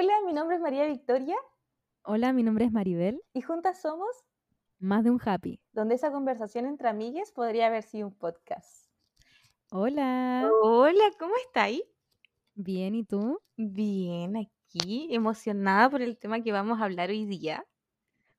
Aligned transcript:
Hola, 0.00 0.14
mi 0.24 0.32
nombre 0.32 0.56
es 0.56 0.62
María 0.62 0.86
Victoria 0.86 1.36
Hola, 2.04 2.32
mi 2.32 2.42
nombre 2.42 2.64
es 2.64 2.72
Maribel, 2.72 3.20
y 3.34 3.42
juntas 3.42 3.82
somos 3.82 4.08
más 4.78 5.04
de 5.04 5.10
un 5.10 5.20
happy. 5.22 5.60
donde 5.72 5.94
esa 5.94 6.10
conversación 6.10 6.64
entre 6.64 6.88
amigues 6.88 7.32
podría 7.32 7.66
haber 7.66 7.82
sido 7.82 8.08
un 8.08 8.14
podcast. 8.14 8.86
Hola, 9.70 10.48
Hola, 10.62 11.04
¿cómo 11.18 11.34
estáis? 11.44 11.82
bien, 12.54 12.94
¿y 12.94 13.04
tú? 13.04 13.40
Bien, 13.58 14.38
aquí, 14.38 15.06
emocionada 15.14 15.90
por 15.90 16.00
el 16.00 16.16
tema 16.16 16.42
que 16.42 16.50
vamos 16.50 16.80
a 16.80 16.84
hablar 16.84 17.10
hoy 17.10 17.26
día. 17.26 17.66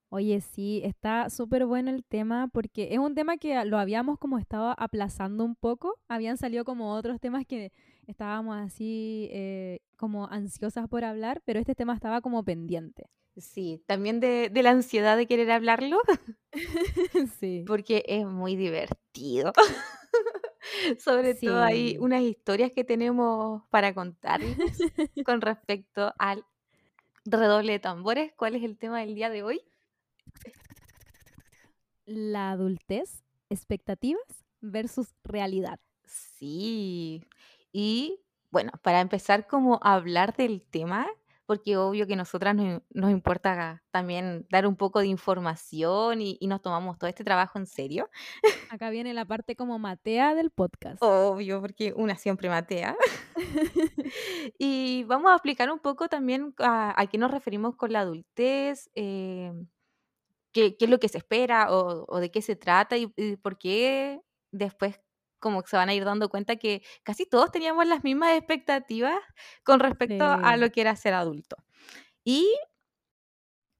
Oye, 0.09 0.41
sí, 0.41 0.81
está 0.83 1.29
súper 1.29 1.67
bueno 1.67 1.91
el 1.91 2.03
tema 2.03 2.47
porque 2.51 2.87
es 2.91 2.97
un 2.97 3.13
tema 3.13 3.37
que 3.37 3.63
lo 3.65 3.77
habíamos 3.77 4.17
como 4.17 4.39
estado 4.39 4.73
aplazando 4.79 5.45
un 5.45 5.55
poco. 5.55 5.99
Habían 6.07 6.37
salido 6.37 6.65
como 6.65 6.95
otros 6.95 7.19
temas 7.19 7.45
que 7.45 7.71
estábamos 8.07 8.57
así 8.57 9.29
eh, 9.31 9.79
como 9.97 10.27
ansiosas 10.27 10.87
por 10.87 11.03
hablar, 11.03 11.41
pero 11.45 11.59
este 11.59 11.75
tema 11.75 11.93
estaba 11.93 12.21
como 12.21 12.43
pendiente. 12.43 13.05
Sí, 13.37 13.81
también 13.87 14.19
de, 14.19 14.49
de 14.51 14.63
la 14.63 14.71
ansiedad 14.71 15.15
de 15.15 15.25
querer 15.27 15.51
hablarlo, 15.51 16.01
Sí. 17.39 17.63
porque 17.65 18.03
es 18.07 18.25
muy 18.25 18.55
divertido. 18.55 19.53
Sobre 20.99 21.35
todo 21.35 21.61
hay 21.61 21.97
unas 21.99 22.21
historias 22.21 22.71
que 22.71 22.83
tenemos 22.83 23.63
para 23.69 23.93
contarles 23.93 24.57
con 25.25 25.41
respecto 25.41 26.13
al 26.17 26.45
redoble 27.25 27.73
de 27.73 27.79
tambores. 27.79 28.33
¿Cuál 28.35 28.55
es 28.55 28.63
el 28.63 28.77
tema 28.77 28.99
del 29.01 29.15
día 29.15 29.29
de 29.29 29.43
hoy? 29.43 29.61
La 32.05 32.51
adultez, 32.51 33.23
expectativas 33.49 34.21
versus 34.59 35.13
realidad. 35.23 35.79
Sí. 36.05 37.23
Y 37.71 38.19
bueno, 38.51 38.71
para 38.81 39.01
empezar 39.01 39.47
como 39.47 39.79
a 39.81 39.93
hablar 39.93 40.35
del 40.35 40.61
tema, 40.69 41.07
porque 41.45 41.75
obvio 41.75 42.07
que 42.07 42.15
nosotras 42.15 42.55
nos, 42.55 42.81
nos 42.91 43.11
importa 43.11 43.83
también 43.91 44.47
dar 44.49 44.65
un 44.65 44.77
poco 44.77 44.99
de 44.99 45.07
información 45.07 46.21
y, 46.21 46.37
y 46.39 46.47
nos 46.47 46.61
tomamos 46.61 46.97
todo 46.97 47.09
este 47.09 47.25
trabajo 47.25 47.59
en 47.59 47.65
serio. 47.65 48.09
Acá 48.69 48.89
viene 48.89 49.13
la 49.13 49.25
parte 49.25 49.57
como 49.57 49.77
matea 49.77 50.33
del 50.33 50.51
podcast. 50.51 51.03
Obvio, 51.03 51.59
porque 51.59 51.93
una 51.95 52.15
siempre 52.15 52.49
matea. 52.49 52.95
Y 54.57 55.03
vamos 55.05 55.31
a 55.31 55.35
explicar 55.35 55.71
un 55.71 55.79
poco 55.79 56.07
también 56.07 56.53
a, 56.59 56.99
a 56.99 57.07
qué 57.07 57.17
nos 57.17 57.31
referimos 57.31 57.75
con 57.75 57.91
la 57.91 58.01
adultez, 58.01 58.89
eh, 58.95 59.51
qué, 60.53 60.77
qué 60.77 60.85
es 60.85 60.91
lo 60.91 60.99
que 60.99 61.09
se 61.09 61.17
espera 61.17 61.71
o, 61.71 62.05
o 62.07 62.19
de 62.19 62.31
qué 62.31 62.41
se 62.41 62.55
trata 62.55 62.97
y, 62.97 63.11
y 63.15 63.35
por 63.37 63.57
qué 63.57 64.21
después 64.51 64.99
como 65.41 65.63
que 65.63 65.69
se 65.71 65.77
van 65.77 65.89
a 65.89 65.95
ir 65.95 66.05
dando 66.05 66.29
cuenta 66.29 66.57
que 66.57 66.83
casi 67.03 67.27
todos 67.27 67.51
teníamos 67.51 67.87
las 67.87 68.05
mismas 68.05 68.37
expectativas 68.37 69.17
con 69.65 69.81
respecto 69.81 70.25
a 70.25 70.57
Sí. 70.57 70.57
lo 70.57 70.71
que 70.71 70.81
era 70.81 70.95
ser 70.97 71.15
adulto. 71.15 71.57
Y 72.25 72.47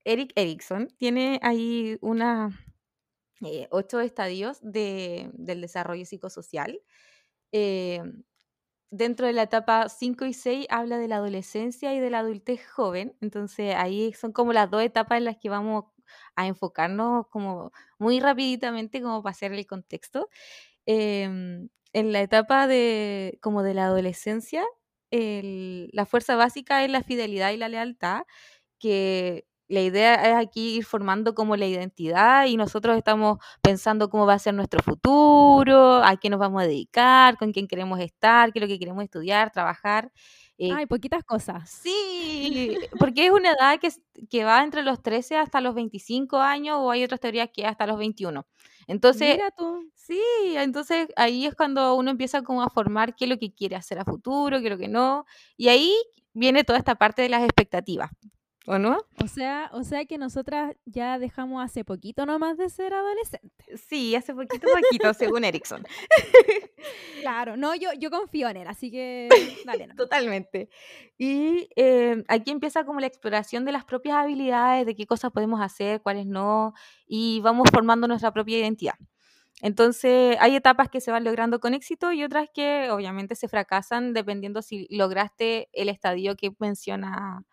Eric 0.04 0.32
Erickson 0.36 0.88
tiene 0.98 1.40
ahí 1.44 1.98
una, 2.02 2.50
eh, 3.44 3.68
ocho 3.72 4.00
estadios 4.02 4.60
de, 4.62 5.30
del 5.34 5.62
desarrollo 5.62 6.06
psicosocial. 6.06 6.82
Eh, 7.54 8.04
dentro 8.92 9.28
de 9.28 9.34
la 9.34 9.44
etapa 9.44 9.90
5 9.90 10.26
y 10.26 10.34
6 10.34 10.68
habla 10.70 10.98
de 11.00 11.08
la 11.10 11.18
adolescencia 11.18 11.94
y 11.96 12.00
de 12.00 12.10
la 12.12 12.20
adultez 12.20 12.62
joven, 12.72 13.18
entonces 13.22 13.76
ahí 13.76 14.14
son 14.14 14.34
como 14.34 14.54
las 14.54 14.72
dos 14.72 14.84
etapas 14.84 15.20
en 15.20 15.26
las 15.26 15.38
que 15.38 15.50
vamos 15.50 15.86
a 16.36 16.48
enfocarnos 16.48 17.28
como 17.30 17.72
muy 18.00 18.20
rapiditamente 18.20 19.02
como 19.02 19.24
para 19.24 19.32
hacer 19.32 19.54
el 19.54 19.68
contexto. 19.68 20.30
Em, 20.94 21.70
en 21.94 22.12
la 22.14 22.22
etapa 22.22 22.68
de 22.68 23.38
como 23.42 23.64
de 23.64 23.74
la 23.74 23.86
adolescencia, 23.86 24.64
el- 25.12 25.90
la 25.94 26.06
fuerza 26.06 26.36
básica 26.36 26.84
es 26.84 26.92
la 26.92 27.04
fidelidad 27.04 27.52
y 27.52 27.58
la 27.58 27.70
lealtad, 27.70 28.24
que 28.80 29.46
la 29.70 29.82
idea 29.82 30.16
es 30.16 30.36
aquí 30.36 30.78
ir 30.78 30.86
formando 30.86 31.34
como 31.36 31.56
la 31.58 31.66
identidad 31.66 32.46
y 32.48 32.58
nosotros 32.58 32.98
estamos 32.98 33.38
pensando 33.62 34.10
cómo 34.10 34.26
va 34.26 34.34
a 34.36 34.40
ser 34.40 34.54
nuestro 34.54 34.84
futuro, 34.84 36.04
a 36.04 36.18
qué 36.18 36.30
nos 36.30 36.40
vamos 36.40 36.62
a 36.64 36.68
dedicar, 36.68 37.38
con 37.38 37.54
quién 37.54 37.68
queremos 37.68 38.00
estar, 38.02 38.52
qué 38.54 38.60
es 38.60 38.62
lo 38.64 38.68
que 38.68 38.80
queremos 38.80 39.04
estudiar, 39.06 39.52
trabajar. 39.52 40.12
Eh, 40.68 40.72
Ay, 40.74 40.86
poquitas 40.86 41.24
cosas. 41.24 41.70
Sí, 41.70 42.78
porque 43.00 43.26
es 43.28 43.32
una 43.32 43.52
edad 43.52 43.80
que, 43.80 43.90
que 44.30 44.44
va 44.44 44.64
entre 44.64 44.84
los 44.84 45.02
13 45.02 45.38
hasta 45.38 45.60
los 45.62 45.74
25 45.76 46.38
años 46.38 46.78
o 46.80 46.92
hay 46.92 47.04
otras 47.04 47.20
teorías 47.20 47.50
que 47.54 47.66
hasta 47.66 47.88
los 47.88 47.98
21. 47.98 48.46
Entonces, 48.88 49.36
Mira 49.36 49.52
tú. 49.52 49.90
sí, 49.96 50.20
entonces 50.56 51.08
ahí 51.16 51.46
es 51.46 51.56
cuando 51.56 51.96
uno 51.96 52.12
empieza 52.12 52.42
como 52.44 52.62
a 52.64 52.70
formar 52.70 53.16
qué 53.16 53.26
es 53.26 53.30
lo 53.30 53.38
que 53.40 53.54
quiere 53.54 53.76
hacer 53.76 54.00
a 54.00 54.06
futuro, 54.06 54.60
qué 54.60 54.66
es 54.66 54.72
lo 54.72 54.78
que 54.78 54.88
no. 54.88 55.26
Y 55.58 55.70
ahí 55.70 55.96
viene 56.34 56.64
toda 56.64 56.78
esta 56.80 56.96
parte 56.96 57.22
de 57.22 57.30
las 57.30 57.44
expectativas, 57.44 58.12
¿o 58.68 58.78
no? 58.78 58.98
O 59.24 59.28
sea, 59.28 59.70
o 59.74 59.84
sea 59.84 60.06
que 60.06 60.18
nosotras 60.18 60.76
ya 60.86 61.18
dejamos 61.20 61.64
hace 61.64 61.84
poquito 61.84 62.26
nomás 62.26 62.58
de 62.58 62.70
ser 62.70 62.94
adolescentes. 62.94 63.82
Sí, 63.88 64.16
hace 64.16 64.34
poquito, 64.34 64.68
poquito, 64.68 65.14
según 65.14 65.44
Erickson. 65.44 65.84
Claro, 67.22 67.56
no, 67.56 67.76
yo, 67.76 67.90
yo 68.00 68.10
confío 68.10 68.50
en 68.50 68.58
él, 68.58 68.68
así 68.68 68.90
que 68.90 69.30
dale. 69.66 69.84
nomás. 69.84 69.98
Totalmente. 69.98 70.70
Y 71.20 71.70
eh, 71.76 72.24
aquí 72.28 72.50
empieza 72.50 72.84
como 72.84 73.00
la 73.00 73.06
exploración 73.06 73.64
de 73.64 73.72
las 73.72 73.86
propias 73.86 74.18
habilidades, 74.18 74.88
de 74.88 74.96
qué 74.96 75.06
cosas 75.06 75.32
podemos 75.32 75.62
hacer, 75.62 76.02
cuáles 76.02 76.26
no, 76.26 76.74
y 77.06 77.40
vamos 77.42 77.70
formando 77.72 78.08
nuestra 78.08 78.34
propia 78.34 78.58
identidad. 78.58 78.96
Entonces, 79.62 80.36
hay 80.40 80.56
etapas 80.56 80.90
que 80.90 81.02
se 81.02 81.12
van 81.12 81.24
logrando 81.24 81.60
con 81.60 81.76
éxito 81.76 82.12
y 82.12 82.24
otras 82.24 82.50
que 82.52 82.90
obviamente 82.90 83.36
se 83.36 83.48
fracasan 83.48 84.14
dependiendo 84.14 84.64
si 84.64 84.88
lograste 84.90 85.70
el 85.74 85.90
estadio 85.90 86.36
que 86.36 86.52
menciona 86.58 87.44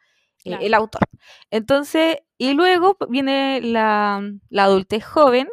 eh, 0.45 0.53
el 0.53 0.69
Claro. 0.69 0.83
autor. 0.85 1.03
Entonces, 1.51 2.19
y 2.39 2.53
luego 2.55 2.97
viene 3.09 3.61
la, 3.63 4.23
la 4.51 4.65
adultez 4.65 5.05
joven 5.05 5.49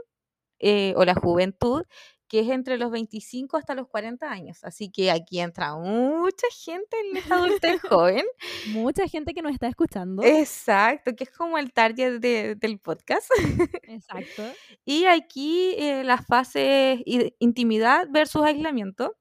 eh, 0.60 0.94
o 0.98 1.06
la 1.06 1.16
juventud, 1.16 1.84
que 2.28 2.40
es 2.40 2.50
entre 2.50 2.78
los 2.80 2.90
25 2.92 3.56
hasta 3.58 3.76
los 3.76 3.88
40 3.88 4.30
años. 4.30 4.64
Así 4.64 4.90
que 4.92 5.12
aquí 5.12 5.40
entra 5.40 5.76
mucha 5.76 6.48
gente 6.52 6.98
en 7.12 7.18
esta 7.18 7.36
adultez 7.36 7.80
joven. 7.90 8.26
Mucha 8.70 9.08
gente 9.08 9.34
que 9.36 9.42
nos 9.44 9.52
está 9.54 9.68
escuchando. 9.68 10.24
Exacto, 10.24 11.16
que 11.16 11.26
es 11.26 11.30
como 11.30 11.58
el 11.60 11.72
target 11.72 12.20
de- 12.20 12.56
del 12.56 12.80
podcast. 12.80 13.30
Exacto. 13.84 14.44
Y 14.86 15.06
aquí 15.06 15.76
eh, 15.78 16.04
las 16.04 16.26
fases 16.26 17.00
intimidad 17.40 18.08
versus 18.10 18.42
aislamiento. 18.44 19.16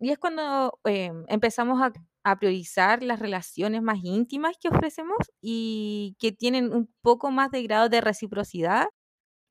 Y 0.00 0.10
es 0.10 0.18
cuando 0.18 0.78
eh, 0.84 1.12
empezamos 1.28 1.80
a, 1.80 1.92
a 2.24 2.38
priorizar 2.38 3.02
las 3.02 3.18
relaciones 3.20 3.82
más 3.82 3.98
íntimas 4.04 4.56
que 4.60 4.68
ofrecemos 4.68 5.18
y 5.40 6.16
que 6.20 6.32
tienen 6.32 6.72
un 6.74 6.92
poco 7.02 7.30
más 7.30 7.50
de 7.50 7.62
grado 7.62 7.88
de 7.88 8.00
reciprocidad, 8.00 8.86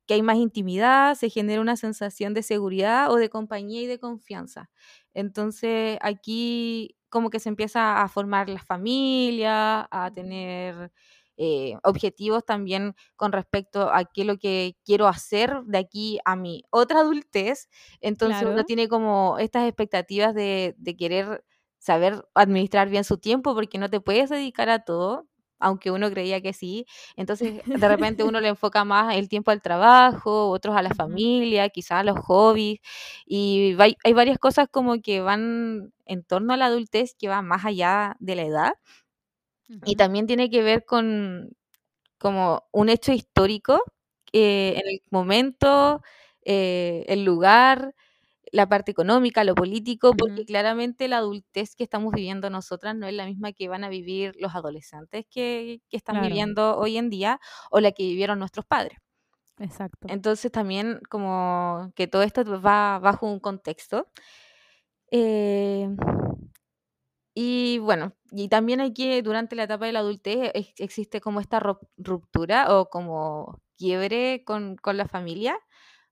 que 0.06 0.14
hay 0.14 0.22
más 0.22 0.36
intimidad, 0.38 1.14
se 1.14 1.30
genera 1.30 1.60
una 1.60 1.76
sensación 1.76 2.34
de 2.34 2.42
seguridad 2.42 3.10
o 3.12 3.16
de 3.16 3.30
compañía 3.30 3.82
y 3.82 3.86
de 3.86 3.98
confianza. 4.00 4.70
Entonces 5.14 5.98
aquí 6.02 6.96
como 7.10 7.30
que 7.30 7.40
se 7.40 7.48
empieza 7.48 8.02
a 8.02 8.08
formar 8.08 8.48
la 8.48 8.60
familia, 8.62 9.88
a 9.90 10.10
Ujú. 10.10 10.14
tener 10.14 10.92
eh, 11.36 11.74
objetivos 11.84 12.44
también 12.44 12.94
con 13.16 13.32
respecto 13.32 13.90
a 13.92 14.04
qué 14.04 14.22
es 14.22 14.26
lo 14.26 14.36
que 14.38 14.76
quiero 14.84 15.06
hacer 15.08 15.62
de 15.64 15.78
aquí 15.78 16.18
a 16.24 16.36
mi 16.36 16.62
otra 16.70 17.00
adultez. 17.00 17.68
Entonces 18.00 18.46
uno 18.48 18.64
tiene 18.64 18.88
como 18.88 19.38
estas 19.38 19.66
expectativas 19.66 20.34
de, 20.34 20.74
de 20.78 20.96
querer 20.96 21.44
saber 21.80 22.24
administrar 22.36 22.90
bien 22.90 23.04
su 23.04 23.18
tiempo 23.18 23.54
porque 23.56 23.78
no 23.78 23.90
te 23.90 24.00
puedes 24.00 24.30
dedicar 24.30 24.70
a 24.70 24.80
todo, 24.84 25.26
aunque 25.60 25.90
uno 25.90 26.10
creía 26.10 26.42
que 26.42 26.52
sí. 26.54 26.86
Entonces 27.16 27.62
de 27.66 27.88
repente 27.88 28.24
uno 28.24 28.40
le 28.42 28.48
enfoca 28.50 28.84
más 28.84 29.16
el 29.16 29.28
tiempo 29.28 29.50
al 29.52 29.62
trabajo, 29.62 30.50
otros 30.50 30.76
a 30.76 30.82
la 30.82 30.94
familia, 30.94 31.70
quizás 31.70 32.00
a 32.00 32.04
los 32.04 32.18
hobbies. 32.20 32.80
Y 33.26 33.76
hay 33.80 34.14
varias 34.14 34.38
cosas 34.38 34.68
como 34.70 35.02
que 35.02 35.22
van 35.22 35.92
en 36.06 36.24
torno 36.24 36.54
a 36.54 36.58
la 36.58 36.66
adultez 36.66 37.16
que 37.18 37.28
van 37.28 37.46
más 37.48 37.64
allá 37.66 38.16
de 38.20 38.36
la 38.36 38.42
edad. 38.44 38.72
Y 39.84 39.96
también 39.96 40.26
tiene 40.26 40.50
que 40.50 40.62
ver 40.62 40.84
con 40.84 41.50
como 42.18 42.64
un 42.72 42.90
hecho 42.90 43.12
histórico 43.12 43.82
eh, 44.32 44.74
en 44.76 44.88
el 44.88 45.02
momento, 45.10 46.02
eh, 46.44 47.04
el 47.08 47.24
lugar, 47.24 47.94
la 48.52 48.68
parte 48.68 48.90
económica, 48.92 49.44
lo 49.44 49.56
político, 49.56 50.16
porque 50.16 50.44
claramente 50.44 51.08
la 51.08 51.18
adultez 51.18 51.76
que 51.76 51.84
estamos 51.84 52.12
viviendo 52.14 52.50
nosotras 52.50 52.96
no 52.96 53.06
es 53.06 53.14
la 53.14 53.26
misma 53.26 53.52
que 53.52 53.68
van 53.68 53.84
a 53.84 53.88
vivir 53.88 54.34
los 54.40 54.54
adolescentes 54.54 55.26
que, 55.30 55.82
que 55.88 55.96
están 55.96 56.18
Claro, 56.18 56.20
viviendo 56.20 56.76
hoy 56.78 56.96
en 56.98 57.10
día 57.10 57.40
o 57.70 57.80
la 57.80 57.92
que 57.92 58.04
vivieron 58.04 58.38
nuestros 58.40 58.66
padres. 58.66 58.98
exacto. 59.58 60.08
Entonces 60.08 60.50
también 60.52 61.00
como 61.08 61.92
que 61.94 62.08
todo 62.08 62.22
esto 62.22 62.44
va 62.60 62.98
bajo 62.98 63.26
un 63.26 63.38
contexto. 63.40 64.10
Eh, 65.12 65.88
y 67.34 67.78
bueno, 67.78 68.16
y 68.32 68.48
también 68.48 68.80
hay 68.80 68.92
que, 68.92 69.22
durante 69.22 69.56
la 69.56 69.64
etapa 69.64 69.86
de 69.86 69.92
la 69.92 70.00
adultez, 70.00 70.50
ex- 70.54 70.74
existe 70.80 71.20
como 71.20 71.40
esta 71.40 71.60
ru- 71.60 71.78
ruptura 71.96 72.76
o 72.78 72.88
como 72.90 73.60
quiebre 73.76 74.42
con, 74.44 74.76
con 74.76 74.96
la 74.96 75.06
familia, 75.08 75.58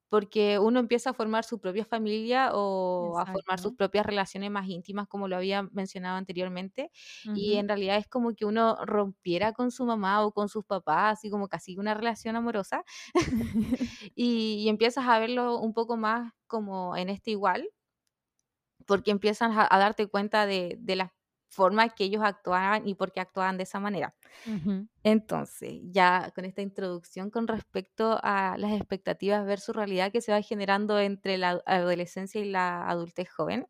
porque 0.09 0.59
uno 0.59 0.81
empieza 0.81 1.11
a 1.11 1.15
formar 1.15 1.45
su 1.45 1.61
propia 1.61 1.85
familia 1.85 2.51
o 2.55 3.19
a 3.19 3.27
formar 3.27 3.59
sus 3.61 3.75
propias 3.75 4.07
relaciones 4.07 4.51
más 4.51 4.67
íntimas, 4.69 5.07
como 5.09 5.29
lo 5.29 5.37
había 5.37 5.63
mencionado 5.73 6.17
anteriormente, 6.17 6.91
y 7.33 7.57
en 7.57 7.69
realidad 7.69 7.97
es 7.99 8.09
como 8.09 8.35
que 8.35 8.45
uno 8.47 8.77
rompiera 8.87 9.53
con 9.53 9.71
su 9.71 9.85
mamá 9.87 10.25
o 10.25 10.33
con 10.33 10.49
sus 10.49 10.65
papás, 10.65 11.15
así 11.19 11.31
como 11.31 11.49
casi 11.49 11.77
una 11.79 11.95
relación 11.95 12.37
amorosa, 12.37 12.85
y 14.15 14.57
y 14.59 14.69
empiezas 14.69 15.07
a 15.09 15.19
verlo 15.19 15.59
un 15.59 15.75
poco 15.75 15.97
más 15.97 16.33
como 16.47 16.97
en 16.97 17.09
este 17.11 17.31
igual, 17.33 17.69
porque 18.87 19.11
empiezas 19.11 19.51
a 19.57 19.67
a 19.75 19.79
darte 19.79 20.09
cuenta 20.09 20.47
de 20.47 20.77
de 20.81 20.97
la 20.97 21.15
forma 21.49 21.89
que 21.91 22.05
ellos 22.05 22.23
actuaban 22.25 22.87
y 22.87 22.95
por 22.95 23.12
qué 23.12 23.21
actuaban 23.21 23.56
de 23.56 23.65
esa 23.65 23.81
manera. 23.81 24.15
Ujú. 24.47 24.89
Entonces, 25.05 25.81
ya 25.85 26.33
con 26.35 26.45
esta 26.45 26.62
introducción 26.62 27.31
con 27.31 27.49
respecto 27.49 28.19
a 28.23 28.56
las 28.59 28.73
expectativas 28.73 29.47
versus 29.47 29.75
realidad 29.77 30.12
que 30.12 30.21
se 30.21 30.33
va 30.33 30.43
generando 30.43 30.99
entre 31.00 31.39
la 31.39 31.62
adolescencia 31.67 32.41
y 32.41 32.50
la 32.50 32.89
adultez 32.89 33.31
joven, 33.31 33.67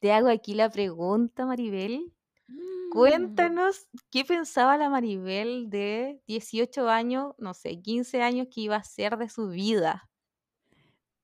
te 0.00 0.12
hago 0.12 0.28
aquí 0.28 0.54
la 0.54 0.70
pregunta, 0.70 1.46
Maribel. 1.46 2.12
Mm. 2.48 2.92
Cuéntanos 2.92 3.88
qué 4.10 4.24
pensaba 4.24 4.76
la 4.76 4.90
Maribel 4.90 5.70
de 5.70 6.20
18 6.26 6.88
años, 6.88 7.34
no 7.38 7.54
sé, 7.54 7.80
15 7.82 8.22
años 8.22 8.48
que 8.52 8.62
iba 8.62 8.76
a 8.76 8.84
ser 8.84 9.16
de 9.18 9.28
su 9.28 9.48
vida. 9.48 10.10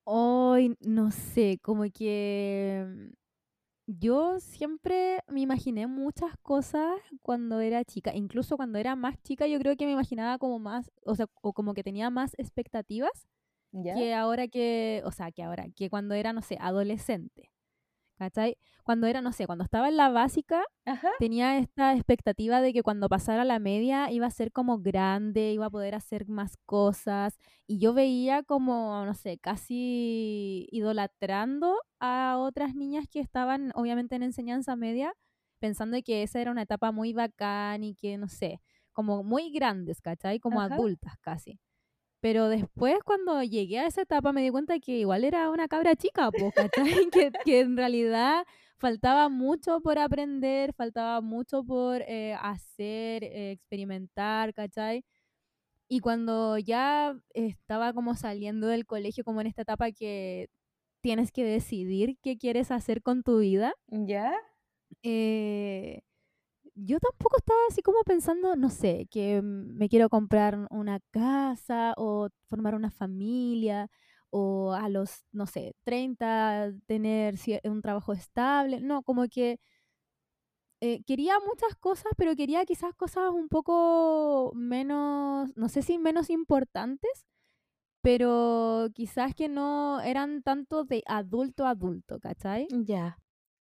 Ay, 0.06 0.74
no 0.80 1.10
sé, 1.10 1.58
como 1.62 1.84
que 1.92 3.10
yo 3.88 4.38
siempre 4.38 5.20
me 5.28 5.40
imaginé 5.40 5.86
muchas 5.86 6.36
cosas 6.42 6.92
cuando 7.22 7.60
era 7.60 7.84
chica, 7.84 8.14
incluso 8.14 8.58
cuando 8.58 8.78
era 8.78 8.94
más 8.96 9.16
chica 9.22 9.46
yo 9.46 9.58
creo 9.58 9.76
que 9.76 9.86
me 9.86 9.92
imaginaba 9.92 10.36
como 10.36 10.58
más, 10.58 10.90
o 11.04 11.14
sea, 11.14 11.26
o 11.40 11.54
como 11.54 11.72
que 11.72 11.82
tenía 11.82 12.10
más 12.10 12.34
expectativas 12.38 13.26
¿Ya? 13.72 13.94
que 13.94 14.14
ahora 14.14 14.46
que, 14.46 15.02
o 15.06 15.10
sea, 15.10 15.32
que 15.32 15.42
ahora, 15.42 15.66
que 15.74 15.88
cuando 15.88 16.14
era, 16.14 16.34
no 16.34 16.42
sé, 16.42 16.58
adolescente, 16.60 17.50
¿cachai? 18.18 18.56
Cuando 18.84 19.06
era, 19.06 19.20
no 19.22 19.32
sé, 19.32 19.46
cuando 19.46 19.64
estaba 19.64 19.88
en 19.88 19.96
la 19.96 20.08
básica, 20.10 20.64
Ajá. 20.86 21.12
tenía 21.18 21.58
esta 21.58 21.94
expectativa 21.94 22.60
de 22.60 22.72
que 22.72 22.82
cuando 22.82 23.08
pasara 23.08 23.44
la 23.44 23.58
media 23.58 24.10
iba 24.12 24.26
a 24.26 24.30
ser 24.30 24.52
como 24.52 24.78
grande, 24.80 25.52
iba 25.52 25.66
a 25.66 25.70
poder 25.70 25.94
hacer 25.94 26.28
más 26.28 26.56
cosas. 26.66 27.38
Y 27.66 27.78
yo 27.80 27.92
veía 27.94 28.42
como, 28.44 29.04
no 29.04 29.14
sé, 29.14 29.38
casi 29.38 30.66
idolatrando 30.70 31.76
a 32.00 32.36
otras 32.38 32.74
niñas 32.74 33.06
que 33.10 33.20
estaban 33.20 33.72
obviamente 33.74 34.14
en 34.16 34.22
enseñanza 34.24 34.76
media, 34.76 35.12
pensando 35.58 35.98
que 36.04 36.22
esa 36.22 36.40
era 36.40 36.50
una 36.52 36.62
etapa 36.62 36.92
muy 36.92 37.12
bacán 37.12 37.82
y 37.84 37.94
que, 37.96 38.16
no 38.18 38.28
sé, 38.28 38.60
como 38.92 39.22
muy 39.24 39.50
grandes, 39.50 40.00
¿cachai? 40.00 40.38
Como 40.40 40.60
Ajá. 40.60 40.60
adultas 40.60 41.14
casi. 41.20 41.58
Pero 42.20 42.48
después 42.48 42.96
cuando 43.04 43.42
llegué 43.42 43.78
a 43.80 43.86
esa 43.86 44.02
etapa 44.02 44.32
me 44.32 44.42
di 44.42 44.50
cuenta 44.50 44.78
que 44.80 44.98
igual 44.98 45.24
era 45.24 45.50
una 45.50 45.68
cabra 45.68 45.94
chica, 45.96 46.30
pues, 46.32 46.52
¿cachai? 46.54 46.84
Que, 47.12 47.30
que 47.44 47.60
en 47.60 47.76
realidad 47.76 48.44
faltaba 48.78 49.28
mucho 49.28 49.80
por 49.80 49.98
aprender, 49.98 50.72
faltaba 50.74 51.20
mucho 51.20 51.64
por 51.64 52.02
eh, 52.02 52.34
hacer, 52.40 53.24
eh, 53.24 53.52
experimentar, 53.52 54.52
¿cachai? 54.54 55.04
Y 55.88 56.00
cuando 56.00 56.58
ya 56.58 57.16
estaba 57.34 57.92
como 57.94 58.14
saliendo 58.14 58.66
del 58.68 58.86
colegio, 58.86 59.24
como 59.24 59.40
en 59.40 59.46
esta 59.48 59.62
etapa 59.62 59.90
que 59.92 60.48
tienes 61.02 61.32
que 61.32 61.44
decidir 61.44 62.18
qué 62.22 62.36
quieres 62.38 62.70
hacer 62.70 63.02
con 63.02 63.22
tu 63.22 63.38
vida, 63.40 63.74
¿Ya? 63.88 64.34
eh, 65.02 66.02
yo 66.78 66.98
tampoco 67.00 67.36
estaba 67.38 67.58
así 67.70 67.82
como 67.82 68.02
pensando, 68.04 68.56
no 68.56 68.70
sé, 68.70 69.06
que 69.10 69.42
me 69.42 69.88
quiero 69.88 70.08
comprar 70.08 70.66
una 70.70 71.00
casa 71.10 71.94
o 71.96 72.28
formar 72.48 72.74
una 72.74 72.90
familia 72.90 73.88
o 74.30 74.72
a 74.74 74.88
los, 74.88 75.24
no 75.32 75.46
sé, 75.46 75.74
30 75.84 76.72
tener 76.86 77.34
un 77.64 77.82
trabajo 77.82 78.12
estable. 78.12 78.80
No, 78.80 79.02
como 79.02 79.26
que 79.28 79.58
eh, 80.80 81.02
quería 81.04 81.34
muchas 81.40 81.74
cosas, 81.76 82.12
pero 82.16 82.36
quería 82.36 82.64
quizás 82.64 82.94
cosas 82.94 83.30
un 83.32 83.48
poco 83.48 84.52
menos, 84.54 85.50
no 85.56 85.68
sé 85.68 85.82
si 85.82 85.98
menos 85.98 86.30
importantes, 86.30 87.26
pero 88.02 88.88
quizás 88.94 89.34
que 89.34 89.48
no 89.48 90.00
eran 90.00 90.42
tanto 90.42 90.84
de 90.84 91.02
adulto 91.06 91.66
a 91.66 91.70
adulto, 91.70 92.20
¿cachai? 92.20 92.68
Ya. 92.70 93.18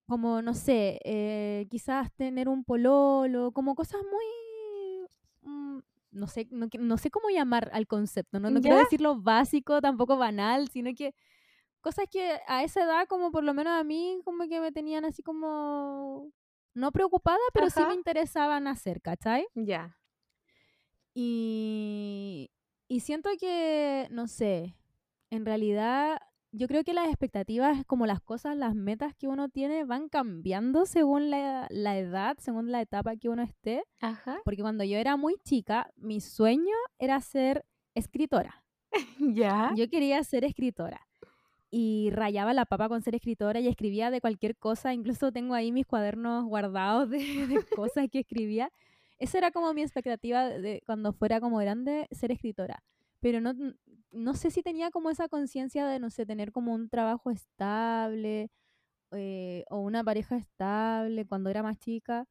Como, 0.07 0.43
no 0.43 0.55
sé, 0.55 1.01
eh, 1.05 1.67
quizás 1.71 2.13
tener 2.15 2.49
un 2.49 2.65
pololo, 2.65 3.53
como 3.53 3.75
cosas 3.75 4.03
muy, 4.03 5.09
mm, 5.51 5.79
no 6.13 6.27
sé, 6.27 6.47
no, 6.51 6.69
no 6.79 6.99
sé 6.99 7.11
cómo 7.11 7.31
llamar 7.31 7.71
al 7.73 7.87
concepto, 7.87 8.39
¿no? 8.39 8.51
No 8.51 8.61
quiero 8.61 8.77
decirlo 8.79 9.21
básico, 9.21 9.81
tampoco 9.81 10.17
banal, 10.19 10.69
sino 10.69 10.91
que 10.95 11.15
cosas 11.81 12.07
que 12.11 12.39
a 12.49 12.65
esa 12.65 12.85
edad, 12.85 13.07
como 13.09 13.31
por 13.31 13.45
lo 13.45 13.55
menos 13.55 13.73
a 13.79 13.85
mí, 13.85 14.19
como 14.25 14.47
que 14.49 14.61
me 14.61 14.73
tenían 14.73 15.05
así 15.05 15.23
como, 15.23 16.31
no 16.75 16.93
preocupada, 16.93 17.39
pero 17.53 17.71
sí 17.71 17.81
me 17.87 17.95
interesaban 17.95 18.67
hacer, 18.67 19.01
¿cachai? 19.01 19.47
Ya. 19.55 19.99
Y, 21.15 22.51
y 22.89 23.01
siento 23.01 23.31
que, 23.39 24.09
no 24.11 24.27
sé, 24.27 24.77
en 25.31 25.47
realidad 25.47 26.21
yo 26.57 26.69
creo 26.69 26.85
que 26.85 26.95
las 26.95 27.09
expectativas, 27.09 27.85
como 27.87 28.07
las 28.07 28.21
cosas, 28.21 28.57
las 28.57 28.75
metas 28.77 29.15
que 29.17 29.27
uno 29.27 29.49
tiene 29.49 29.85
van 29.85 30.09
cambiando 30.09 30.87
según 30.87 31.29
la, 31.29 31.67
la 31.69 31.99
edad, 31.99 32.37
según 32.39 32.71
la 32.71 32.81
etapa 32.81 33.17
que 33.17 33.29
uno 33.29 33.43
esté. 33.43 33.83
Ajá. 34.01 34.41
Porque 34.45 34.63
cuando 34.63 34.85
yo 34.85 34.97
era 34.97 35.17
muy 35.17 35.37
chica, 35.43 35.91
mi 35.97 36.21
sueño 36.21 36.77
era 36.99 37.21
ser 37.21 37.65
escritora. 37.95 38.63
Ya. 39.19 39.73
Yo 39.77 39.89
quería 39.89 40.23
ser 40.23 40.45
escritora. 40.45 41.01
Y 41.71 42.11
rayaba 42.13 42.53
la 42.53 42.67
papa 42.67 42.89
con 42.89 43.03
ser 43.03 43.17
escritora 43.17 43.59
y 43.59 43.67
escribía 43.67 44.13
de 44.13 44.21
cualquier 44.21 44.57
cosa. 44.57 44.95
Incluso 44.95 45.33
tengo 45.33 45.55
ahí 45.55 45.73
mis 45.73 45.87
cuadernos 45.87 46.45
guardados 46.45 47.11
de, 47.11 47.19
de 47.49 47.65
cosas 47.75 48.07
que 48.11 48.21
escribía. 48.21 48.71
Esa 49.19 49.39
era 49.39 49.51
como 49.51 49.75
mi 49.75 49.83
expectativa 49.83 50.45
de, 50.49 50.61
de 50.61 50.83
cuando 50.87 51.13
fuera 51.13 51.41
como 51.41 51.59
grande, 51.59 52.07
ser 52.13 52.31
escritora. 52.31 52.85
Pero 53.19 53.41
no, 53.41 53.55
no 54.15 54.35
sé 54.35 54.51
si 54.51 54.63
tenía 54.63 54.91
como 54.91 55.11
esa 55.11 55.29
conciencia 55.29 55.87
de, 55.87 55.99
no 55.99 56.11
sé, 56.11 56.27
tener 56.27 56.53
como 56.53 56.75
un 56.75 56.89
trabajo 56.89 57.31
estable 57.31 58.51
eh, 59.13 59.65
o 59.71 59.81
una 59.81 60.03
pareja 60.05 60.37
estable 60.37 61.27
cuando 61.27 61.51
era 61.51 61.63
más 61.63 61.79
chica. 61.79 62.27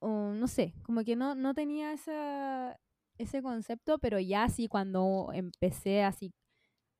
O 0.00 0.32
no 0.32 0.48
sé, 0.48 0.74
como 0.82 1.04
que 1.04 1.14
no, 1.16 1.34
no 1.36 1.54
tenía 1.54 1.92
esa, 1.92 2.76
ese 3.18 3.42
concepto, 3.42 3.98
pero 3.98 4.18
ya 4.18 4.48
sí 4.48 4.66
cuando 4.68 5.30
empecé 5.32 6.02
así 6.02 6.32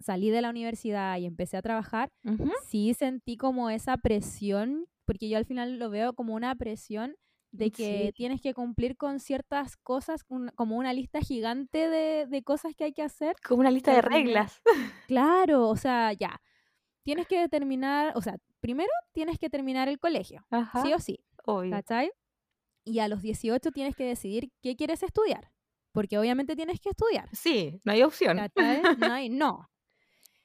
salí 0.01 0.31
de 0.31 0.43
la 0.43 0.51
universidad 0.51 1.17
y 1.19 1.27
empecé 1.27 1.57
a 1.57 1.63
trabajar, 1.63 2.09
sí 2.67 2.93
sentí 2.95 3.37
como 3.37 3.71
esa 3.71 3.97
presión, 3.97 4.87
porque 5.05 5.29
yo 5.29 5.39
al 5.39 5.45
final 5.45 5.79
lo 5.79 5.91
veo 5.91 6.13
como 6.15 6.35
una 6.35 6.55
presión 6.57 7.15
de 7.53 7.71
que 7.71 8.07
Sí. 8.07 8.13
tienes 8.15 8.41
que 8.41 8.55
cumplir 8.55 8.97
con 8.97 9.21
ciertas 9.21 9.77
cosas, 9.77 10.25
un- 10.29 10.49
como 10.55 10.77
una 10.77 10.93
lista 10.93 11.21
gigante 11.21 11.89
de, 11.89 12.27
de 12.27 12.43
cosas 12.43 12.75
que 12.75 12.85
hay 12.85 12.93
que 12.93 13.03
hacer, 13.03 13.37
Como 13.47 13.61
una 13.61 13.71
lista 13.71 13.93
de 13.95 14.03
reglas. 14.03 14.61
claro, 15.07 15.69
o 15.69 15.77
sea, 15.77 16.13
ya, 16.15 16.41
tienes 17.05 17.27
que 17.27 17.49
terminar, 17.49 18.13
o 18.17 18.23
sea, 18.23 18.37
primero 18.61 18.91
tienes 19.13 19.39
que 19.39 19.51
terminar 19.51 19.89
el 19.89 19.99
colegio, 19.99 20.45
Ajá. 20.51 20.83
sí 20.83 20.93
o 20.95 20.99
sí, 20.99 21.21
Obvio. 21.45 21.71
¿cachai? 21.71 22.11
Y 22.85 22.99
a 23.01 23.09
los 23.09 23.23
18 23.23 23.71
tienes 23.71 23.95
que 23.95 24.05
decidir 24.05 24.51
qué 24.63 24.75
quieres 24.75 25.03
estudiar, 25.03 25.53
porque 25.93 26.19
obviamente 26.19 26.57
tienes 26.57 26.81
que 26.81 26.89
estudiar, 26.89 27.29
Sí, 27.33 27.81
no 27.85 27.93
hay 27.93 28.03
opción. 28.03 28.39
¿cachai? 28.39 28.83
No 28.99 29.13
hay, 29.13 29.29
no, 29.29 29.69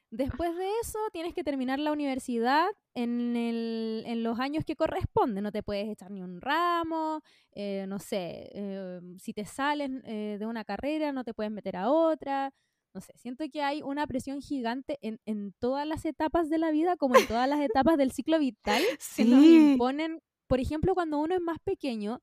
Después 0.10 0.56
de 0.56 0.70
eso, 0.82 1.00
tienes 1.12 1.34
que 1.34 1.44
terminar 1.44 1.80
la 1.80 1.92
universidad 1.92 2.68
en, 2.96 3.36
el- 3.36 4.04
en 4.06 4.24
los 4.24 4.40
años 4.40 4.64
que 4.66 4.76
corresponden. 4.76 5.44
No 5.44 5.52
te 5.52 5.64
puedes 5.64 5.88
echar 5.90 6.12
ni 6.12 6.22
un 6.22 6.40
ramo, 6.40 7.22
eh, 7.52 7.86
no 7.88 8.00
sé, 8.00 8.50
eh, 8.54 9.02
si 9.20 9.34
te 9.34 9.44
sales 9.46 9.92
eh, 10.06 10.38
de 10.40 10.46
una 10.46 10.64
carrera, 10.64 11.12
no 11.12 11.24
te 11.26 11.34
puedes 11.34 11.52
meter 11.52 11.76
a 11.76 11.90
otra. 11.92 12.54
No 12.94 13.02
sé, 13.02 13.14
siento 13.18 13.44
que 13.52 13.62
hay 13.62 13.82
una 13.84 14.08
presión 14.08 14.42
gigante 14.42 14.98
en, 15.02 15.20
en 15.26 15.54
todas 15.60 15.86
las 15.86 16.06
etapas 16.06 16.50
de 16.50 16.58
la 16.58 16.72
vida, 16.72 16.96
como 16.96 17.16
en 17.18 17.28
todas 17.28 17.48
las 17.50 17.60
etapas 17.60 17.98
del 17.98 18.12
ciclo 18.12 18.40
vital, 18.40 18.82
que 19.16 19.26
nos 19.26 19.44
Sí. 19.44 19.74
imponen, 19.74 20.22
por 20.48 20.60
ejemplo, 20.62 20.96
cuando 20.96 21.20
uno 21.20 21.36
es 21.36 21.42
más 21.42 21.60
pequeño, 21.60 22.22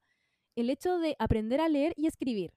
el 0.57 0.71
hecho 0.71 0.99
de 0.99 1.17
aprender 1.19 1.61
a 1.61 1.69
leer 1.69 1.93
y 1.97 2.07
escribir 2.07 2.51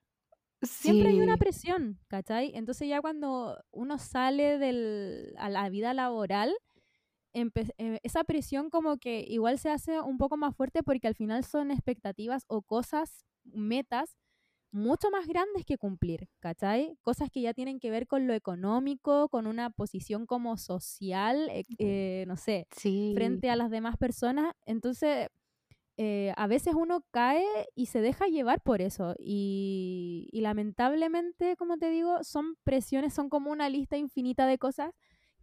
siempre 0.62 1.10
hay 1.10 1.20
una 1.20 1.36
presión, 1.36 2.00
¿cachai? 2.08 2.52
Entonces 2.54 2.88
ya 2.88 3.00
cuando 3.00 3.58
uno 3.70 3.98
sale 3.98 4.58
del, 4.58 5.34
a 5.38 5.48
la 5.50 5.68
vida 5.70 5.94
laboral, 5.94 6.54
eh, 7.34 8.00
esa 8.02 8.24
presión 8.24 8.70
como 8.70 8.98
que 8.98 9.24
igual 9.28 9.58
se 9.58 9.70
hace 9.70 10.00
un 10.00 10.18
poco 10.18 10.36
más 10.36 10.56
fuerte 10.56 10.82
porque 10.82 11.08
al 11.08 11.14
final 11.14 11.44
son 11.44 11.70
expectativas 11.70 12.44
o 12.48 12.62
cosas, 12.62 13.26
metas 13.44 14.16
mucho 14.72 15.10
más 15.10 15.26
grandes 15.26 15.64
que 15.66 15.78
cumplir, 15.78 16.28
¿cachai? 16.40 16.96
Cosas 17.02 17.30
que 17.30 17.42
ya 17.42 17.54
tienen 17.54 17.80
que 17.80 17.90
ver 17.90 18.06
con 18.06 18.26
lo 18.26 18.34
económico, 18.34 19.28
con 19.30 19.46
una 19.46 19.70
posición 19.70 20.26
como 20.26 20.56
social, 20.58 21.48
eh, 21.50 21.64
eh, 21.78 22.24
no 22.28 22.36
sé, 22.36 22.68
Sí. 22.70 23.04
frente 23.12 23.50
a 23.50 23.56
las 23.56 23.70
demás 23.70 23.96
personas. 23.96 24.54
Entonces, 24.66 25.28
eh, 26.00 26.32
a 26.36 26.46
veces 26.46 26.74
uno 26.74 27.04
cae 27.10 27.44
y 27.74 27.86
se 27.86 28.00
deja 28.00 28.26
llevar 28.28 28.62
por 28.62 28.80
eso. 28.80 29.16
Y, 29.18 30.28
y 30.30 30.40
lamentablemente, 30.40 31.56
como 31.56 31.76
te 31.76 31.90
digo, 31.90 32.22
son 32.22 32.54
presiones, 32.62 33.12
son 33.12 33.28
como 33.28 33.50
una 33.50 33.68
lista 33.68 33.96
infinita 33.96 34.46
de 34.46 34.58
cosas 34.58 34.92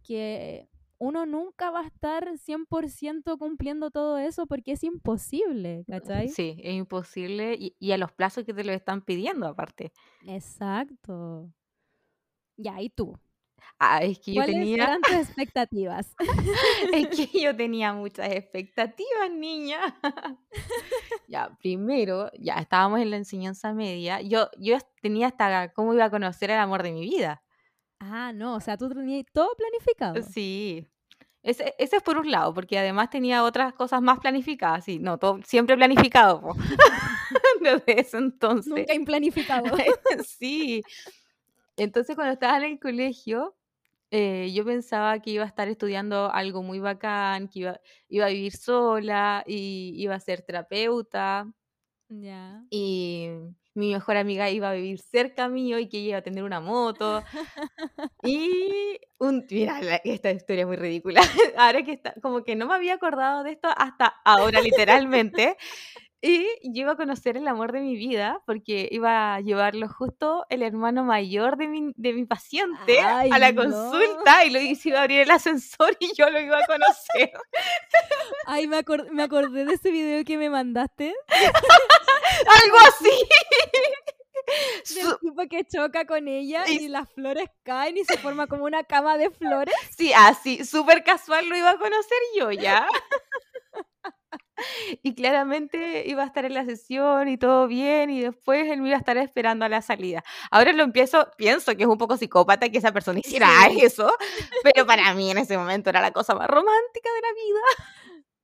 que 0.02 0.70
uno 0.98 1.26
nunca 1.26 1.70
va 1.70 1.80
a 1.80 1.86
estar 1.86 2.38
100% 2.38 3.36
cumpliendo 3.38 3.90
todo 3.90 4.16
eso 4.16 4.46
porque 4.46 4.72
es 4.72 4.82
imposible, 4.82 5.84
¿cachai? 5.86 6.28
Sí, 6.28 6.56
es 6.62 6.74
imposible 6.74 7.54
y, 7.58 7.76
y 7.78 7.92
a 7.92 7.98
los 7.98 8.12
plazos 8.12 8.44
que 8.44 8.54
te 8.54 8.64
lo 8.64 8.72
están 8.72 9.02
pidiendo 9.02 9.46
aparte. 9.46 9.92
Exacto. 10.26 11.52
Ya, 12.56 12.80
¿y 12.80 12.88
tú? 12.88 13.18
Ah, 13.78 14.02
es 14.02 14.18
que 14.18 14.32
yo 14.32 14.40
¿Cuáles 14.40 14.54
tenía, 14.56 14.84
eran 14.84 15.00
tus 15.02 15.16
expectativas? 15.16 16.14
es 16.92 17.08
que 17.30 17.40
yo 17.40 17.54
tenía 17.54 17.92
muchas 17.92 18.30
expectativas, 18.32 19.30
niña. 19.30 19.78
Ya, 21.28 21.50
primero, 21.60 22.30
ya 22.38 22.54
estábamos 22.54 23.00
en 23.00 23.10
la 23.10 23.16
enseñanza 23.16 23.72
media. 23.72 24.20
Yo, 24.20 24.48
yo 24.58 24.78
tenía 25.02 25.26
hasta 25.26 25.72
cómo 25.72 25.92
iba 25.92 26.04
a 26.04 26.10
conocer 26.10 26.52
el 26.52 26.58
amor 26.58 26.84
de 26.84 26.92
mi 26.92 27.00
vida. 27.00 27.42
Ah, 27.98 28.32
no, 28.32 28.54
o 28.54 28.60
sea, 28.60 28.76
tú 28.76 28.88
tenías 28.88 29.24
todo 29.32 29.48
planificado. 29.56 30.22
Sí. 30.22 30.86
Ese, 31.42 31.74
ese 31.78 31.96
es 31.96 32.02
por 32.04 32.18
un 32.18 32.30
lado, 32.30 32.54
porque 32.54 32.78
además 32.78 33.10
tenía 33.10 33.42
otras 33.42 33.72
cosas 33.72 34.00
más 34.02 34.20
planificadas. 34.20 34.84
Sí, 34.84 35.00
no, 35.00 35.18
todo 35.18 35.40
siempre 35.44 35.76
planificado. 35.76 36.54
Desde 37.60 38.00
ese 38.00 38.18
entonces. 38.18 38.72
Nunca 38.72 38.94
implanificado. 38.94 39.76
sí. 40.24 40.82
Entonces, 41.76 42.16
cuando 42.16 42.32
estaba 42.34 42.58
en 42.58 42.64
el 42.64 42.78
colegio, 42.80 43.56
eh, 44.10 44.52
yo 44.54 44.64
pensaba 44.64 45.20
que 45.20 45.30
iba 45.32 45.44
a 45.44 45.48
estar 45.48 45.68
estudiando 45.68 46.30
algo 46.32 46.62
muy 46.62 46.80
bacán, 46.80 47.48
que 47.48 47.60
iba, 47.60 47.80
iba 48.08 48.26
a 48.26 48.30
vivir 48.30 48.52
sola 48.56 49.44
y 49.46 49.94
iba 49.98 50.14
a 50.14 50.20
ser 50.20 50.42
terapeuta 50.42 51.52
ya. 52.10 52.66
y 52.70 53.28
mi 53.74 53.92
mejor 53.92 54.16
amiga 54.16 54.50
iba 54.50 54.70
a 54.70 54.74
vivir 54.74 54.98
cerca 55.00 55.48
mío 55.48 55.78
y 55.78 55.88
que 55.88 55.98
ella 55.98 56.08
iba 56.10 56.18
a 56.18 56.22
tener 56.22 56.44
una 56.44 56.60
moto. 56.60 57.24
Y 58.22 58.98
un, 59.18 59.46
mira, 59.50 59.80
la- 59.82 59.96
esta 60.04 60.30
historia 60.32 60.62
es 60.62 60.66
muy 60.68 60.76
ridícula. 60.76 61.20
Ahora 61.58 61.84
que 61.84 61.92
está, 61.92 62.14
como 62.22 62.44
que 62.44 62.56
no 62.56 62.66
me 62.66 62.74
había 62.74 62.94
acordado 62.94 63.44
de 63.44 63.52
esto 63.52 63.68
hasta 63.76 64.06
ahora, 64.24 64.60
literalmente. 64.62 65.56
Y 66.22 66.46
yo 66.64 66.82
iba 66.82 66.92
a 66.92 66.96
conocer 66.96 67.36
el 67.36 67.46
amor 67.46 67.72
de 67.72 67.80
mi 67.80 67.94
vida 67.94 68.40
porque 68.46 68.88
iba 68.90 69.34
a 69.34 69.40
llevarlo 69.40 69.88
justo 69.88 70.46
el 70.48 70.62
hermano 70.62 71.04
mayor 71.04 71.56
de 71.58 71.68
mi, 71.68 71.92
de 71.94 72.12
mi 72.14 72.24
paciente 72.24 72.98
Ay, 73.00 73.30
a 73.30 73.38
la 73.38 73.52
no. 73.52 73.62
consulta 73.62 74.44
y 74.44 74.50
lo 74.50 74.58
se 74.76 74.88
iba 74.88 74.98
a 75.00 75.02
abrir 75.02 75.20
el 75.20 75.30
ascensor 75.30 75.96
y 76.00 76.12
yo 76.16 76.28
lo 76.30 76.40
iba 76.40 76.58
a 76.58 76.66
conocer. 76.66 77.32
Ay, 78.46 78.66
me, 78.66 78.78
acor- 78.78 79.08
me 79.10 79.22
acordé 79.24 79.66
de 79.66 79.74
ese 79.74 79.90
video 79.90 80.24
que 80.24 80.36
me 80.38 80.48
mandaste. 80.50 81.14
Algo 82.64 82.76
así. 82.88 83.10
Del 84.94 85.18
tipo 85.18 85.42
que 85.50 85.64
choca 85.64 86.04
con 86.06 86.28
ella 86.28 86.62
Y- 86.68 86.84
y 86.84 86.88
las 86.88 87.10
flores 87.12 87.48
caen 87.64 87.96
y 87.98 88.04
se 88.04 88.16
forma 88.18 88.46
como 88.46 88.64
una 88.64 88.84
cama 88.84 89.18
de 89.18 89.30
flores. 89.30 89.74
Sí, 89.96 90.12
así, 90.14 90.64
súper 90.64 91.02
casual 91.04 91.48
lo 91.48 91.56
iba 91.56 91.70
a 91.70 91.78
conocer 91.78 92.18
yo 92.38 92.52
ya. 92.52 92.86
Y 95.02 95.14
claramente 95.14 96.04
iba 96.08 96.22
a 96.22 96.26
estar 96.26 96.44
en 96.44 96.54
la 96.54 96.64
sesión 96.64 97.28
y 97.28 97.36
todo 97.36 97.66
bien, 97.68 98.10
y 98.10 98.20
después 98.22 98.70
él 98.70 98.80
me 98.80 98.88
iba 98.88 98.96
a 98.96 99.00
estar 99.00 99.16
esperando 99.18 99.64
a 99.64 99.68
la 99.68 99.82
salida. 99.82 100.22
Ahora 100.50 100.72
lo 100.72 100.82
empiezo, 100.82 101.28
pienso 101.36 101.76
que 101.76 101.82
es 101.82 101.88
un 101.88 101.98
poco 101.98 102.16
psicópata 102.16 102.68
que 102.68 102.78
esa 102.78 102.92
persona 102.92 103.18
hiciera 103.20 103.48
Sí. 103.70 103.80
eso, 103.82 104.10
pero 104.62 104.86
para 104.86 105.12
mí 105.14 105.30
en 105.30 105.38
ese 105.38 105.58
momento 105.58 105.90
era 105.90 106.00
la 106.00 106.10
cosa 106.12 106.34
más 106.34 106.48
romántica 106.48 107.08
de 107.14 107.20
la 107.20 107.32
vida. 107.34 107.60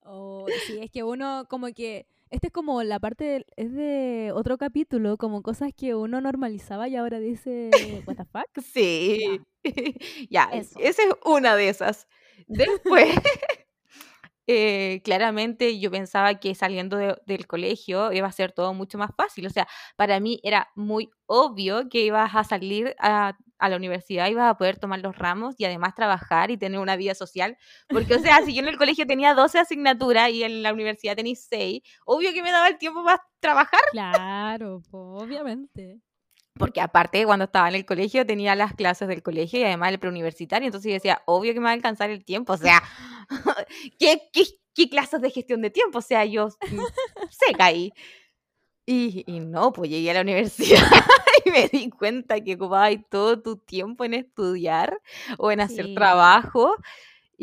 Oh, 0.05 0.47
sí, 0.67 0.79
es 0.83 0.91
que 0.91 1.03
uno 1.03 1.47
como 1.49 1.69
que... 1.69 2.07
Esta 2.31 2.47
es 2.47 2.53
como 2.53 2.83
la 2.83 2.99
parte, 2.99 3.25
del- 3.25 3.47
es 3.57 3.75
de 3.75 4.33
otro 4.35 4.57
capítulo, 4.57 5.19
como 5.19 5.43
cosas 5.43 5.71
que 5.77 5.95
uno 5.95 6.19
normalizaba 6.23 6.89
y 6.89 6.97
ahora 6.97 7.19
dice, 7.19 7.69
what 8.07 8.17
the 8.17 8.25
fuck. 8.25 8.47
Sí, 8.65 9.41
ya, 10.31 10.45
esa 10.53 10.81
es 10.81 10.99
una 11.27 11.57
de 11.57 11.69
esas. 11.69 12.09
Después, 12.47 13.15
eh, 14.47 15.01
claramente 15.05 15.79
yo 15.79 15.91
pensaba 15.91 16.35
que 16.41 16.55
saliendo 16.55 16.97
de- 16.97 17.17
del 17.27 17.47
colegio 17.47 18.13
iba 18.13 18.27
a 18.27 18.33
ser 18.33 18.53
todo 18.53 18.75
mucho 18.75 18.99
más 18.99 19.11
fácil. 19.17 19.47
O 19.47 19.51
sea, 19.51 19.69
para 19.97 20.21
mí 20.21 20.41
era 20.43 20.69
muy 20.75 21.11
obvio 21.27 21.89
que 21.89 22.05
ibas 22.05 22.35
a 22.35 22.45
salir 22.45 22.95
a, 22.99 23.37
la 23.61 23.77
universidad, 23.77 24.29
ibas 24.29 24.51
a 24.51 24.57
poder 24.59 24.79
tomar 24.79 25.01
los 25.01 25.17
ramos 25.17 25.55
y 25.59 25.65
además 25.65 25.95
trabajar 25.95 26.51
y 26.51 26.57
tener 26.57 26.81
una 26.81 26.97
vida 26.97 27.15
social. 27.15 27.57
Porque, 27.89 28.17
o 28.17 28.19
sea, 28.19 28.43
si 28.43 28.55
yo 28.55 28.61
en 28.63 28.69
el 28.69 28.77
colegio 28.77 29.07
tenía 29.07 29.35
12 29.35 29.61
asignaturas 29.61 30.31
y 30.31 30.43
en 30.43 30.63
la 30.65 30.73
universidad 30.73 31.15
tenía 31.15 31.37
6, 31.37 31.83
obvio 32.05 32.33
que 32.33 32.43
me 32.43 32.51
daba 32.51 32.67
el 32.69 32.79
tiempo 32.79 33.05
para 33.05 33.23
trabajar. 33.41 33.81
Claro, 33.93 34.83
obviamente. 34.91 36.01
Porque 36.59 36.81
aparte, 36.81 37.25
cuando 37.25 37.47
estaba 37.47 37.69
en 37.69 37.75
el 37.75 37.87
colegio, 37.87 38.27
tenía 38.27 38.55
las 38.55 38.75
clases 38.75 39.09
del 39.09 39.23
colegio 39.23 39.59
y 39.61 39.65
además 39.65 39.91
el 39.91 39.99
preuniversitario, 39.99 40.67
entonces 40.67 40.91
yo 40.91 40.95
decía, 40.95 41.23
obvio 41.27 41.55
que 41.55 41.61
me 41.61 41.65
va 41.65 41.71
a 41.71 41.75
alcanzar 41.75 42.11
el 42.11 42.25
tiempo, 42.25 42.53
o 42.53 42.57
sea, 42.59 42.83
¿qué, 43.99 44.23
qué, 44.33 44.45
qué 44.75 44.89
clases 44.89 45.21
de 45.23 45.31
gestión 45.31 45.63
de 45.63 45.71
tiempo? 45.71 45.99
O 45.99 46.03
sea, 46.03 46.25
yo 46.25 46.49
seca 47.31 47.67
ahí. 47.67 47.93
Y, 48.85 49.25
y 49.27 49.41
no, 49.41 49.73
pues 49.73 49.91
llegué 49.91 50.11
a 50.11 50.15
la 50.15 50.21
universidad 50.23 50.83
y 51.45 51.51
me 51.51 51.69
di 51.69 51.89
cuenta 51.89 52.41
que 52.41 52.55
ocupabas 52.55 52.97
todo 53.11 53.41
tu 53.41 53.57
tiempo 53.57 54.05
en 54.05 54.15
estudiar 54.15 55.01
o 55.39 55.51
en 55.51 55.61
hacer 55.61 55.87
Sí. 55.87 55.95
trabajo. 55.95 56.77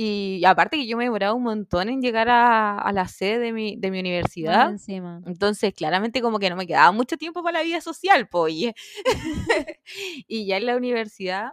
Y 0.01 0.45
aparte 0.45 0.77
que 0.77 0.87
yo 0.87 0.95
me 0.95 1.03
demoraba 1.03 1.33
un 1.33 1.43
montón 1.43 1.89
en 1.89 2.01
llegar 2.01 2.29
a, 2.29 2.77
a 2.79 2.93
la 2.93 3.09
sede 3.09 3.37
de 3.39 3.51
mi, 3.51 3.75
de 3.75 3.91
mi 3.91 3.99
universidad. 3.99 4.69
encima. 4.71 5.21
Entonces, 5.25 5.73
claramente 5.73 6.21
como 6.21 6.39
que 6.39 6.49
no 6.49 6.55
me 6.55 6.65
quedaba 6.65 6.93
mucho 6.93 7.17
tiempo 7.17 7.43
para 7.43 7.59
la 7.59 7.65
vida 7.65 7.81
social, 7.81 8.29
pues. 8.29 8.53
Y, 10.27 10.45
ya 10.45 10.55
en 10.57 10.65
la 10.67 10.77
universidad, 10.77 11.51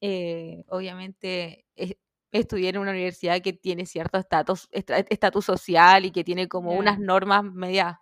eh, 0.00 0.64
obviamente, 0.68 1.66
es- 1.76 1.96
estudié 2.32 2.70
en 2.70 2.78
una 2.78 2.92
universidad 2.92 3.42
que 3.42 3.52
tiene 3.52 3.84
cierto 3.84 4.16
estatus 4.16 4.68
estatus 4.72 5.44
social 5.44 6.06
y 6.06 6.12
que 6.12 6.24
tiene 6.24 6.48
como 6.48 6.74
unas 6.74 6.98
normas 6.98 7.44
medias, 7.44 7.96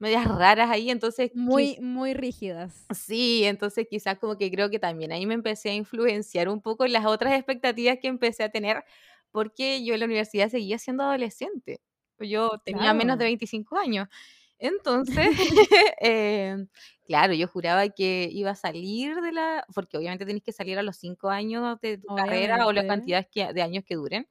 medias 0.00 0.26
raras 0.26 0.70
ahí, 0.70 0.90
entonces... 0.90 1.30
Muy, 1.34 1.78
muy 1.80 2.14
rígidas. 2.14 2.84
Sí, 2.94 3.44
entonces 3.44 3.86
quizás 3.88 4.18
como 4.18 4.36
que 4.36 4.50
creo 4.50 4.70
que 4.70 4.78
también 4.80 5.12
ahí 5.12 5.26
me 5.26 5.34
empecé 5.34 5.70
a 5.70 5.74
influenciar 5.74 6.48
un 6.48 6.60
poco 6.60 6.84
en 6.84 6.92
las 6.92 7.06
otras 7.06 7.34
expectativas 7.34 7.98
que 8.00 8.08
empecé 8.08 8.42
a 8.42 8.48
tener, 8.50 8.82
porque 9.30 9.84
yo 9.84 9.94
en 9.94 10.00
la 10.00 10.06
universidad 10.06 10.48
seguía 10.48 10.78
siendo 10.78 11.04
adolescente. 11.04 11.80
Yo 12.18 12.50
tenía 12.64 12.92
menos 12.94 13.16
de 13.18 13.24
Claro. 13.24 13.28
25 13.30 13.78
años. 13.78 14.08
Entonces, 14.58 15.30
eh, 16.02 16.56
claro, 17.06 17.32
yo 17.34 17.48
juraba 17.48 17.88
que 17.88 18.28
iba 18.30 18.50
a 18.50 18.54
salir 18.54 19.16
de 19.22 19.32
la, 19.32 19.64
porque 19.74 19.96
obviamente 19.96 20.26
tenés 20.26 20.42
que 20.42 20.52
salir 20.52 20.78
a 20.78 20.82
los 20.82 20.96
5 20.96 21.30
años 21.30 21.78
de 21.80 21.96
tu 21.98 22.08
carrera 22.14 22.56
o 22.66 22.72
la 22.72 22.82
Obviamente. 22.82 22.86
cantidad 22.88 23.26
que- 23.30 23.52
de 23.54 23.62
años 23.62 23.84
que 23.86 23.94
duren. 23.94 24.28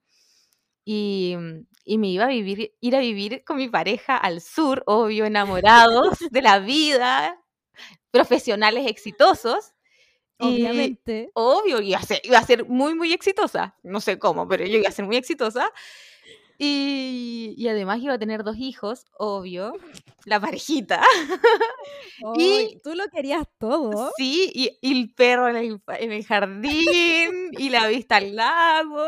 Y, 0.92 1.36
mm, 1.38 1.68
y 1.86 1.98
me 2.00 2.08
iba 2.08 2.26
a 2.26 2.30
vivir, 2.30 2.74
ir 2.80 2.96
a 2.96 3.00
vivir 3.00 3.44
con 3.46 3.58
mi 3.58 3.68
pareja 3.70 4.18
al 4.18 4.42
sur, 4.42 4.82
obvio, 4.88 5.26
enamorados 5.26 6.18
de 6.32 6.42
la 6.42 6.58
vida, 6.58 7.40
profesionales 8.10 8.88
exitosos. 8.88 9.74
Y 10.40 10.64
Obviamente. 10.66 11.30
obvio, 11.36 11.80
iba 11.80 12.00
a, 12.00 12.02
ser, 12.02 12.22
iba 12.24 12.40
a 12.40 12.44
ser 12.44 12.66
muy, 12.66 12.96
muy 12.96 13.14
exitosa. 13.14 13.76
No 13.84 14.02
sé 14.02 14.18
cómo, 14.18 14.48
pero 14.48 14.66
yo 14.66 14.80
iba 14.80 14.90
a 14.90 14.92
ser 14.92 15.06
muy 15.06 15.16
exitosa. 15.18 15.72
Y, 16.58 17.54
y 17.56 17.68
además 17.68 18.00
iba 18.00 18.16
a 18.16 18.20
tener 18.20 18.44
dos 18.44 18.58
hijos, 18.58 19.06
obvio, 19.16 19.74
la 20.26 20.40
parejita. 20.40 21.04
Y 22.36 22.80
tú 22.84 22.96
lo 22.96 23.06
querías 23.10 23.46
todo. 23.60 24.12
sí, 24.18 24.52
y, 24.54 24.78
y 24.82 25.00
el 25.00 25.14
perro 25.14 25.50
en 25.50 25.56
el, 25.56 25.82
en 26.00 26.12
el 26.12 26.26
jardín, 26.26 27.52
y 27.52 27.70
la 27.70 27.88
vista 27.88 28.18
al 28.18 28.36
lago. 28.36 29.06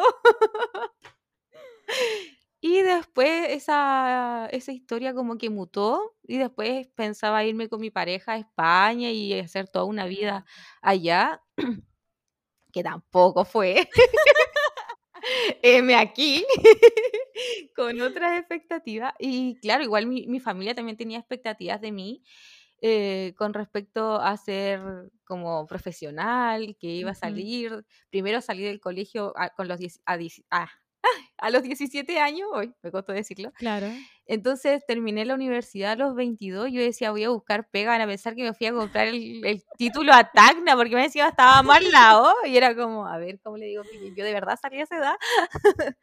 Y 2.64 2.84
después 2.84 3.50
esa, 3.50 4.48
esa 4.52 4.72
historia 4.72 5.16
como 5.16 5.40
que 5.40 5.50
mutó 5.50 6.16
y 6.24 6.38
después 6.38 6.88
pensaba 6.96 7.44
irme 7.44 7.68
con 7.68 7.82
mi 7.82 7.90
pareja 7.90 8.34
a 8.34 8.38
España 8.38 9.10
y 9.10 9.34
hacer 9.40 9.68
toda 9.68 9.86
una 9.86 10.06
vida 10.06 10.46
allá, 10.82 11.42
que 12.72 12.84
tampoco 12.84 13.46
fue. 13.46 13.90
Heme 15.64 15.96
aquí 15.96 16.46
con 17.76 18.00
otras 18.02 18.40
expectativas. 18.40 19.14
Y 19.18 19.56
claro, 19.60 19.84
igual 19.84 20.06
mi, 20.06 20.28
mi 20.28 20.40
familia 20.40 20.76
también 20.76 20.98
tenía 20.98 21.18
expectativas 21.18 21.82
de 21.82 21.92
mí 21.92 22.24
eh, 22.84 23.36
con 23.38 23.54
respecto 23.54 24.16
a 24.20 24.36
ser 24.38 24.82
como 25.24 25.68
profesional, 25.68 26.76
que 26.80 26.88
iba 26.88 27.12
a 27.12 27.16
salir, 27.16 27.86
primero 28.10 28.42
salí 28.42 28.64
del 28.64 28.80
colegio 28.80 29.34
a, 29.38 29.52
con 29.52 29.68
los 29.68 29.78
10 29.78 30.02
a, 30.06 30.18
10 30.18 30.44
ah, 30.50 30.68
a 31.38 31.50
los 31.50 31.64
17 31.64 32.20
años, 32.20 32.48
hoy 32.54 32.74
me 32.82 32.92
costó 32.92 33.12
decirlo. 33.14 33.52
Claro. 33.54 33.88
Entonces 34.26 34.84
terminé 34.88 35.26
la 35.26 35.36
universidad 35.36 35.94
a 35.94 35.96
los 35.96 36.16
22, 36.16 36.72
yo 36.72 36.82
decía, 36.82 37.12
voy 37.12 37.24
a 37.24 37.30
buscar 37.30 37.68
pega, 37.70 37.92
van 37.92 38.02
a 38.02 38.08
pensar 38.08 38.36
que 38.36 38.44
me 38.44 38.54
fui 38.54 38.68
a 38.68 38.74
comprar 38.74 39.08
el, 39.08 39.46
el 39.46 39.64
título 39.78 40.14
a 40.14 40.32
Tacna, 40.32 40.76
porque 40.76 40.96
me 40.96 41.04
decía 41.04 41.28
estaba 41.28 41.62
mal 41.64 41.84
lado, 41.92 42.34
y 42.46 42.56
era 42.56 42.76
como, 42.76 43.08
a 43.08 43.18
ver, 43.18 43.40
¿cómo 43.42 43.58
le 43.58 43.66
digo? 43.66 43.84
Yo 44.16 44.24
de 44.24 44.34
verdad 44.34 44.58
salí 44.62 44.80
a 44.80 44.84
esa 44.84 44.98
edad. 44.98 45.16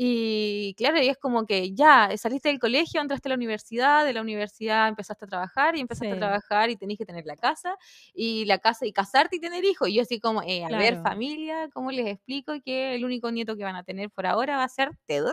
Y 0.00 0.74
claro, 0.76 1.02
y 1.02 1.08
es 1.08 1.18
como 1.18 1.44
que 1.44 1.74
ya 1.74 2.08
saliste 2.16 2.50
del 2.50 2.60
colegio, 2.60 3.00
entraste 3.00 3.26
a 3.28 3.30
la 3.30 3.34
universidad, 3.34 4.04
de 4.04 4.12
la 4.12 4.20
universidad 4.22 4.86
empezaste 4.86 5.24
a 5.24 5.28
trabajar 5.28 5.74
y 5.76 5.80
empezaste 5.80 6.10
a 6.12 6.14
Sí. 6.14 6.18
trabajar 6.20 6.70
y 6.70 6.76
tenés 6.76 6.98
que 6.98 7.04
tener 7.04 7.26
la 7.26 7.34
casa 7.36 7.76
y 8.14 8.44
la 8.44 8.58
casa 8.58 8.86
y 8.86 8.92
casarte 8.92 9.36
y 9.36 9.40
tener 9.40 9.64
hijos. 9.64 9.88
Y 9.88 9.94
yo 9.94 10.02
así 10.02 10.20
como, 10.20 10.40
eh, 10.42 10.64
a 10.64 10.68
ver 10.68 10.94
Claro. 10.94 11.02
familia, 11.02 11.68
¿cómo 11.74 11.90
les 11.90 12.06
explico 12.06 12.52
que 12.64 12.94
el 12.94 13.04
único 13.04 13.32
nieto 13.32 13.56
que 13.56 13.64
van 13.64 13.74
a 13.74 13.82
tener 13.82 14.08
por 14.10 14.26
ahora 14.26 14.56
va 14.56 14.62
a 14.64 14.68
ser 14.68 14.90
Ted? 15.06 15.24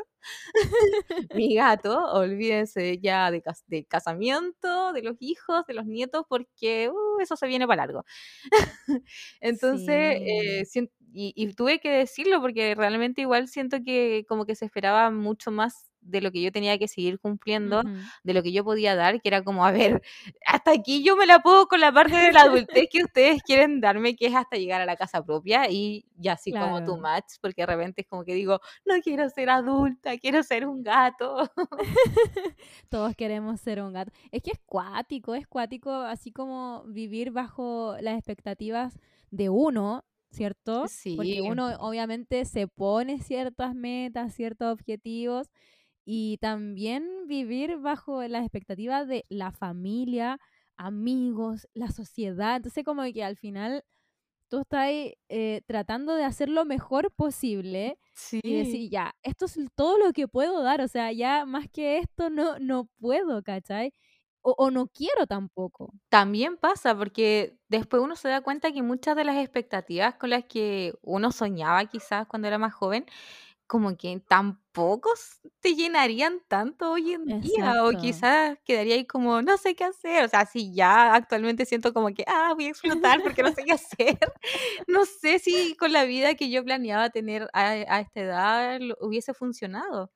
Mi 1.34 1.54
gato, 1.56 1.98
olvídense 2.14 2.98
ya 3.00 3.30
de, 3.30 3.42
cas- 3.44 3.64
de 3.68 3.86
casamiento, 3.86 4.94
de 4.94 5.04
los 5.04 5.16
hijos, 5.20 5.66
de 5.68 5.76
los 5.76 5.86
nietos, 5.86 6.26
porque 6.28 6.90
uh, 6.90 7.20
eso 7.22 7.36
se 7.36 7.46
viene 7.48 7.68
para 7.68 7.84
largo. 7.84 8.04
Entonces, 9.42 10.18
Sí. 10.18 10.24
eh, 10.28 10.66
sien- 10.66 10.92
y, 11.16 11.34
y 11.36 11.54
tuve 11.54 11.80
que 11.80 11.90
decirlo 11.92 12.42
porque 12.42 12.76
realmente 12.76 13.22
igual 13.22 13.48
siento 13.48 13.78
que 13.84 14.26
como 14.28 14.46
que 14.46 14.56
se 14.56 14.66
esperaba 14.66 15.10
mucho 15.12 15.52
más 15.52 15.92
de 16.02 16.22
lo 16.22 16.32
que 16.32 16.42
yo 16.42 16.52
tenía 16.52 16.78
que 16.78 16.88
seguir 16.88 17.20
cumpliendo, 17.20 17.84
de 18.24 18.34
lo 18.36 18.44
que 18.44 18.52
yo 18.52 18.64
podía 18.64 18.96
dar, 18.96 19.20
que 19.22 19.28
era 19.30 19.44
como, 19.44 19.66
a 19.66 19.72
ver, 19.72 20.02
hasta 20.46 20.72
aquí 20.72 21.04
yo 21.04 21.16
me 21.18 21.26
la 21.26 21.40
puedo 21.40 21.68
con 21.68 21.80
la 21.80 21.92
parte 21.92 22.16
de 22.16 22.32
la 22.32 22.42
adultez 22.44 22.86
que 22.92 23.04
ustedes 23.04 23.42
quieren 23.42 23.82
darme, 23.82 24.16
que 24.16 24.28
es 24.28 24.36
hasta 24.36 24.58
llegar 24.58 24.82
a 24.82 24.86
la 24.86 24.96
casa 24.98 25.24
propia 25.26 25.68
y 25.70 26.06
ya 26.16 26.34
así 26.34 26.54
como 26.54 26.76
Claro. 26.76 26.98
much, 26.98 27.40
porque 27.42 27.64
de 27.64 27.66
repente 27.66 28.02
es 28.02 28.08
como 28.08 28.24
que 28.24 28.36
digo, 28.36 28.60
no 28.86 28.96
quiero 29.02 29.28
ser 29.30 29.50
adulta, 29.50 30.18
quiero 30.20 30.44
ser 30.44 30.68
un 30.68 30.84
gato. 30.84 31.50
Todos 32.90 33.16
queremos 33.16 33.60
ser 33.62 33.82
un 33.82 33.94
gato. 33.94 34.12
Es 34.32 34.42
que 34.44 34.52
es 34.52 34.60
cuático, 34.66 35.36
es 35.36 35.48
cuático, 35.48 35.92
así 35.92 36.32
como 36.32 36.84
vivir 36.88 37.32
bajo 37.32 37.96
las 38.02 38.18
expectativas 38.18 39.00
de 39.32 39.50
uno, 39.50 40.06
¿cierto? 40.36 40.86
Porque 41.16 41.42
uno 41.42 41.76
obviamente 41.80 42.46
se 42.46 42.68
pone 42.68 43.20
ciertas 43.20 43.74
metas, 43.76 44.34
ciertos 44.36 44.72
objetivos 44.74 45.50
y 46.06 46.38
también 46.38 47.28
vivir 47.28 47.78
bajo 47.78 48.22
las 48.28 48.44
expectativas 48.44 49.08
de 49.08 49.26
la 49.30 49.52
familia, 49.52 50.40
amigos, 50.78 51.68
la 51.74 51.90
sociedad. 51.90 52.58
Entonces 52.58 52.84
como 52.84 53.04
que 53.12 53.24
al 53.24 53.38
final 53.38 53.84
tú 54.50 54.60
estás 54.60 54.90
eh, 55.30 55.62
tratando 55.66 56.16
de 56.16 56.24
hacer 56.24 56.50
lo 56.50 56.66
mejor 56.66 57.12
posible 57.12 57.98
y 58.44 58.56
decir, 58.56 58.90
ya, 58.90 59.16
esto 59.24 59.46
es 59.46 59.58
todo 59.76 59.98
lo 59.98 60.14
que 60.14 60.28
puedo 60.28 60.62
dar, 60.64 60.82
o 60.82 60.88
sea, 60.88 61.12
ya 61.12 61.46
más 61.46 61.68
que 61.70 61.98
esto 61.98 62.30
no, 62.30 62.60
no 62.60 62.86
puedo, 63.00 63.42
¿cachai? 63.44 63.92
O, 64.48 64.54
o 64.60 64.70
no 64.72 64.88
quiero 64.88 65.26
tampoco. 65.26 65.92
También 66.10 66.58
pasa 66.58 66.96
porque 66.96 67.58
después 67.68 68.04
uno 68.04 68.16
se 68.16 68.30
da 68.30 68.42
cuenta 68.42 68.72
que 68.72 68.84
muchas 68.84 69.16
de 69.16 69.24
las 69.26 69.38
expectativas 69.38 70.16
con 70.16 70.30
las 70.30 70.46
que 70.46 70.94
uno 71.02 71.32
soñaba 71.32 71.86
quizás 71.86 72.28
cuando 72.28 72.48
era 72.48 72.60
más 72.60 72.74
joven, 72.74 73.06
como 73.68 73.98
que 73.98 74.20
tampoco 74.28 75.12
te 75.62 75.76
llenarían 75.76 76.42
tanto 76.48 76.92
hoy 76.94 77.14
en 77.14 77.32
día 77.42 77.84
o 77.86 77.94
quizás 77.98 78.58
quedaría 78.66 78.96
ahí 78.96 79.06
como 79.08 79.42
no 79.42 79.58
sé 79.58 79.76
qué 79.76 79.86
hacer, 79.86 80.26
o 80.26 80.30
sea, 80.30 80.46
si 80.46 80.74
ya 80.76 81.16
actualmente 81.16 81.66
siento 81.66 81.94
como 81.94 82.14
que, 82.14 82.24
ah, 82.28 82.54
voy 82.56 82.66
a 82.68 82.70
explotar 82.70 83.22
porque 83.24 83.44
no 83.44 83.52
sé 83.52 83.64
qué 83.66 83.74
hacer, 83.74 84.20
no 84.88 85.06
sé 85.06 85.40
si 85.40 85.76
con 85.80 85.94
la 85.94 86.06
vida 86.06 86.36
que 86.36 86.50
yo 86.52 86.64
planeaba 86.66 87.10
tener 87.12 87.50
a, 87.54 87.70
a 87.72 88.00
esta 88.02 88.22
edad 88.22 88.80
lo- 88.82 88.98
hubiese 89.02 89.34
funcionado. 89.34 90.12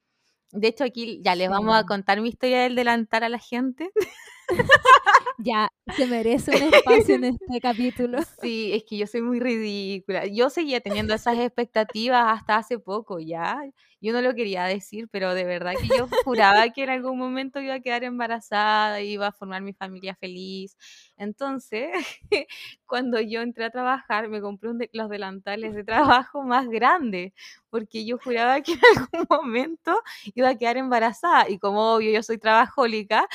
De 0.52 0.68
hecho, 0.68 0.84
aquí 0.84 1.22
ya 1.24 1.36
les 1.36 1.50
vamos 1.50 1.76
a 1.76 1.86
contar 1.86 2.22
mi 2.22 2.30
historia 2.30 2.64
del 2.64 2.76
delantal 2.76 3.24
a 3.24 3.30
la 3.30 3.40
gente. 3.40 3.92
Ya, 5.42 5.72
se 5.96 6.06
merece 6.06 6.52
un 6.52 6.74
espacio 6.74 7.16
en 7.16 7.24
este 7.24 7.46
capítulo. 7.62 8.20
Sí, 8.42 8.74
es 8.74 8.84
que 8.84 8.98
yo 8.98 9.08
soy 9.08 9.22
muy 9.22 9.40
ridícula. 9.40 10.26
Yo 10.26 10.50
seguía 10.50 10.82
teniendo 10.82 11.14
esas 11.14 11.38
expectativas 11.38 12.26
hasta 12.28 12.58
hace 12.58 12.78
poco, 12.78 13.20
¿ya? 13.20 13.58
Yo 14.02 14.14
no 14.14 14.22
lo 14.22 14.34
quería 14.34 14.64
decir, 14.66 15.08
pero 15.12 15.34
de 15.34 15.44
verdad 15.44 15.74
que 15.80 15.88
yo 15.88 16.08
juraba 16.24 16.70
que 16.70 16.84
en 16.84 16.90
algún 16.90 17.18
momento 17.18 17.60
iba 17.60 17.74
a 17.76 17.80
quedar 17.82 18.04
embarazada, 18.06 19.02
iba 19.02 19.28
a 19.28 19.32
formar 19.32 19.62
mi 19.62 19.74
familia 19.74 20.16
feliz. 20.16 20.78
Entonces, 21.18 21.90
cuando 22.86 23.20
yo 23.20 23.42
entré 23.42 23.66
a 23.66 23.70
trabajar, 23.72 24.30
me 24.30 24.40
compré 24.42 24.70
un 24.70 24.78
de- 24.78 24.90
los 24.94 25.10
delantales 25.10 25.76
de 25.76 25.84
trabajo 25.84 26.44
más 26.44 26.68
grandes, 26.70 27.34
porque 27.70 28.06
yo 28.06 28.18
juraba 28.18 28.62
que 28.62 28.72
en 28.74 28.80
algún 28.98 29.28
momento 29.30 30.02
iba 30.34 30.50
a 30.50 30.56
quedar 30.56 30.78
embarazada. 30.78 31.50
Y 31.50 31.60
como 31.60 31.94
obvio, 31.96 32.12
yo 32.12 32.24
soy 32.24 32.38
trabajólica, 32.38 33.28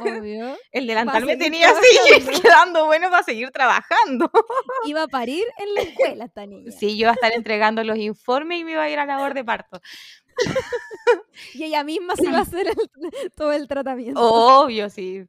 Obvio. 0.00 0.56
el 0.72 0.86
delantal 0.86 1.24
me 1.24 1.36
tenía 1.36 1.70
así 1.70 2.40
quedando 2.42 2.86
bueno 2.86 3.10
para 3.10 3.22
seguir 3.22 3.50
trabajando. 3.50 4.30
Iba 4.86 5.04
a 5.04 5.08
parir 5.08 5.44
en 5.58 5.74
la 5.74 5.82
escuela 5.82 6.24
esta 6.24 6.46
niña. 6.46 6.72
Sí, 6.72 6.96
yo 6.96 7.02
iba 7.02 7.10
a 7.10 7.14
estar 7.14 7.32
entregando 7.32 7.84
los 7.84 7.96
informes 7.98 8.60
y 8.60 8.64
me 8.64 8.72
iba 8.72 8.82
a 8.82 8.90
ir 8.90 8.98
a 8.98 9.06
labor 9.06 9.34
de 9.34 9.44
parto. 9.44 9.80
Y 11.54 11.64
ella 11.64 11.84
misma 11.84 12.14
se 12.16 12.26
iba 12.26 12.38
a 12.38 12.42
hacer 12.42 12.68
el- 12.68 13.30
todo 13.36 13.52
el 13.52 13.68
tratamiento. 13.68 14.20
Obvio, 14.20 14.88
sí. 14.90 15.24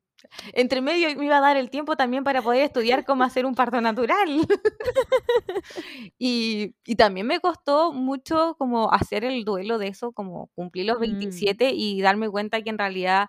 Entre 0.54 0.80
medio 0.82 1.14
me 1.18 1.26
iba 1.26 1.38
a 1.38 1.42
dar 1.42 1.58
el 1.58 1.70
tiempo 1.70 1.98
también 1.98 2.24
para 2.24 2.42
poder 2.42 2.62
estudiar 2.64 3.04
cómo 3.06 3.24
hacer 3.26 3.46
un 3.46 3.56
parto 3.56 3.82
natural. 3.82 4.30
Y, 6.20 6.76
y 6.86 6.96
también 6.96 7.28
me 7.28 7.40
costó 7.40 7.92
mucho 7.92 8.56
como 8.58 8.92
hacer 8.92 9.24
el 9.26 9.44
duelo 9.46 9.78
de 9.78 9.88
eso, 9.90 10.12
como 10.12 10.48
cumplir 10.56 10.86
los 10.86 10.98
Mm, 10.98 11.02
27 11.02 11.72
y 11.74 12.02
darme 12.02 12.30
cuenta 12.30 12.62
que 12.62 12.70
en 12.70 12.78
realidad 12.78 13.28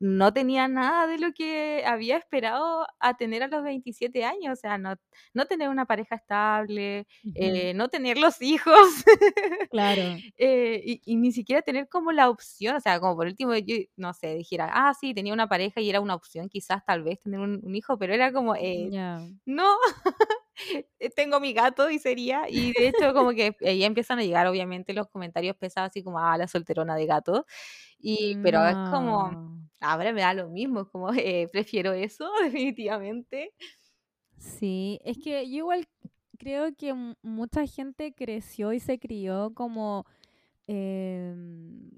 no 0.00 0.32
tenía 0.32 0.68
nada 0.68 1.06
de 1.06 1.18
lo 1.18 1.32
que 1.32 1.82
había 1.86 2.16
esperado 2.16 2.86
a 3.00 3.16
tener 3.16 3.42
a 3.42 3.48
los 3.48 3.62
27 3.62 4.24
años. 4.24 4.52
O 4.52 4.60
sea, 4.60 4.78
no, 4.78 4.94
no 5.34 5.46
tener 5.46 5.68
una 5.68 5.86
pareja 5.86 6.16
estable, 6.16 7.06
eh, 7.34 7.72
no 7.74 7.88
tener 7.88 8.18
los 8.18 8.40
hijos. 8.42 9.04
Claro. 9.70 10.02
Eh, 10.38 10.82
y, 10.84 11.00
y 11.04 11.16
ni 11.16 11.30
siquiera 11.32 11.62
tener 11.62 11.88
como 11.88 12.10
la 12.12 12.28
opción, 12.28 12.76
o 12.76 12.80
sea, 12.80 12.98
como 13.00 13.14
por 13.16 13.26
último 13.26 13.54
yo, 13.56 13.76
no 13.96 14.12
sé, 14.12 14.34
dijera, 14.34 14.68
ah, 14.72 14.92
sí, 14.98 15.14
tenía 15.14 15.32
una 15.32 15.48
pareja 15.48 15.80
y 15.80 15.88
era 15.88 16.00
una 16.00 16.14
opción 16.14 16.48
quizás 16.48 16.84
tal 16.84 17.02
vez 17.02 17.20
tener 17.20 17.38
un, 17.40 17.60
un 17.62 17.74
hijo, 17.76 17.96
pero 17.98 18.12
era 18.14 18.32
como, 18.32 18.54
eh, 18.56 18.90
no, 19.46 19.76
tengo 21.16 21.40
mi 21.40 21.52
gato 21.52 21.90
y 21.90 21.98
sería, 21.98 22.44
y 22.48 22.72
de 22.74 22.88
hecho 22.88 23.12
como 23.14 23.30
que 23.34 23.56
ahí 23.66 23.84
empiezan 23.84 24.18
a 24.18 24.22
llegar 24.22 24.46
obviamente 24.46 24.92
los 24.94 25.08
comentarios 25.08 25.56
pesados 25.56 25.90
así 25.90 26.02
como, 26.04 26.18
ah, 26.20 26.36
la 26.38 26.48
solterona 26.48 26.96
de 26.96 27.06
gato, 27.06 27.46
y, 27.98 28.38
pero 28.42 28.66
es 28.66 28.76
como, 28.88 29.36
ahora 29.80 30.12
me 30.12 30.22
da 30.22 30.34
lo 30.34 30.48
mismo, 30.50 30.88
como, 30.90 31.12
eh, 31.14 31.48
prefiero 31.52 31.92
eso 31.92 32.30
definitivamente. 32.42 33.54
Sí, 34.38 34.98
es 35.04 35.18
que 35.18 35.48
yo 35.48 35.56
igual 35.58 35.84
creo 36.38 36.74
que 36.76 36.94
mu- 36.94 37.14
mucha 37.22 37.66
gente 37.66 38.12
creció 38.14 38.72
y 38.72 38.80
se 38.80 38.98
crió 38.98 39.52
como 39.54 40.04
em, 40.66 41.90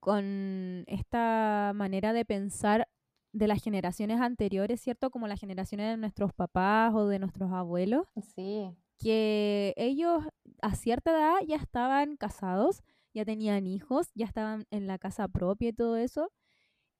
con 0.00 0.84
esta 0.88 1.72
manera 1.74 2.12
de 2.12 2.24
pensar 2.24 2.88
de 3.32 3.46
las 3.46 3.62
generaciones 3.62 4.20
anteriores, 4.20 4.80
¿cierto? 4.80 5.10
Como 5.10 5.26
las 5.28 5.40
generaciones 5.40 5.88
de 5.90 5.96
nuestros 5.96 6.32
papás 6.32 6.92
o 6.94 7.06
de 7.06 7.18
nuestros 7.18 7.52
abuelos, 7.52 8.06
Sí, 8.34 8.70
que 8.98 9.72
ellos 9.76 10.24
a 10.62 10.74
cierta 10.74 11.12
edad 11.12 11.36
ya 11.46 11.56
estaban 11.56 12.16
casados, 12.16 12.82
ya 13.14 13.24
tenían 13.24 13.66
hijos, 13.66 14.10
ya 14.14 14.26
estaban 14.26 14.66
en 14.70 14.86
la 14.86 14.98
casa 14.98 15.28
propia 15.28 15.68
y 15.68 15.72
todo 15.72 15.96
eso. 15.96 16.30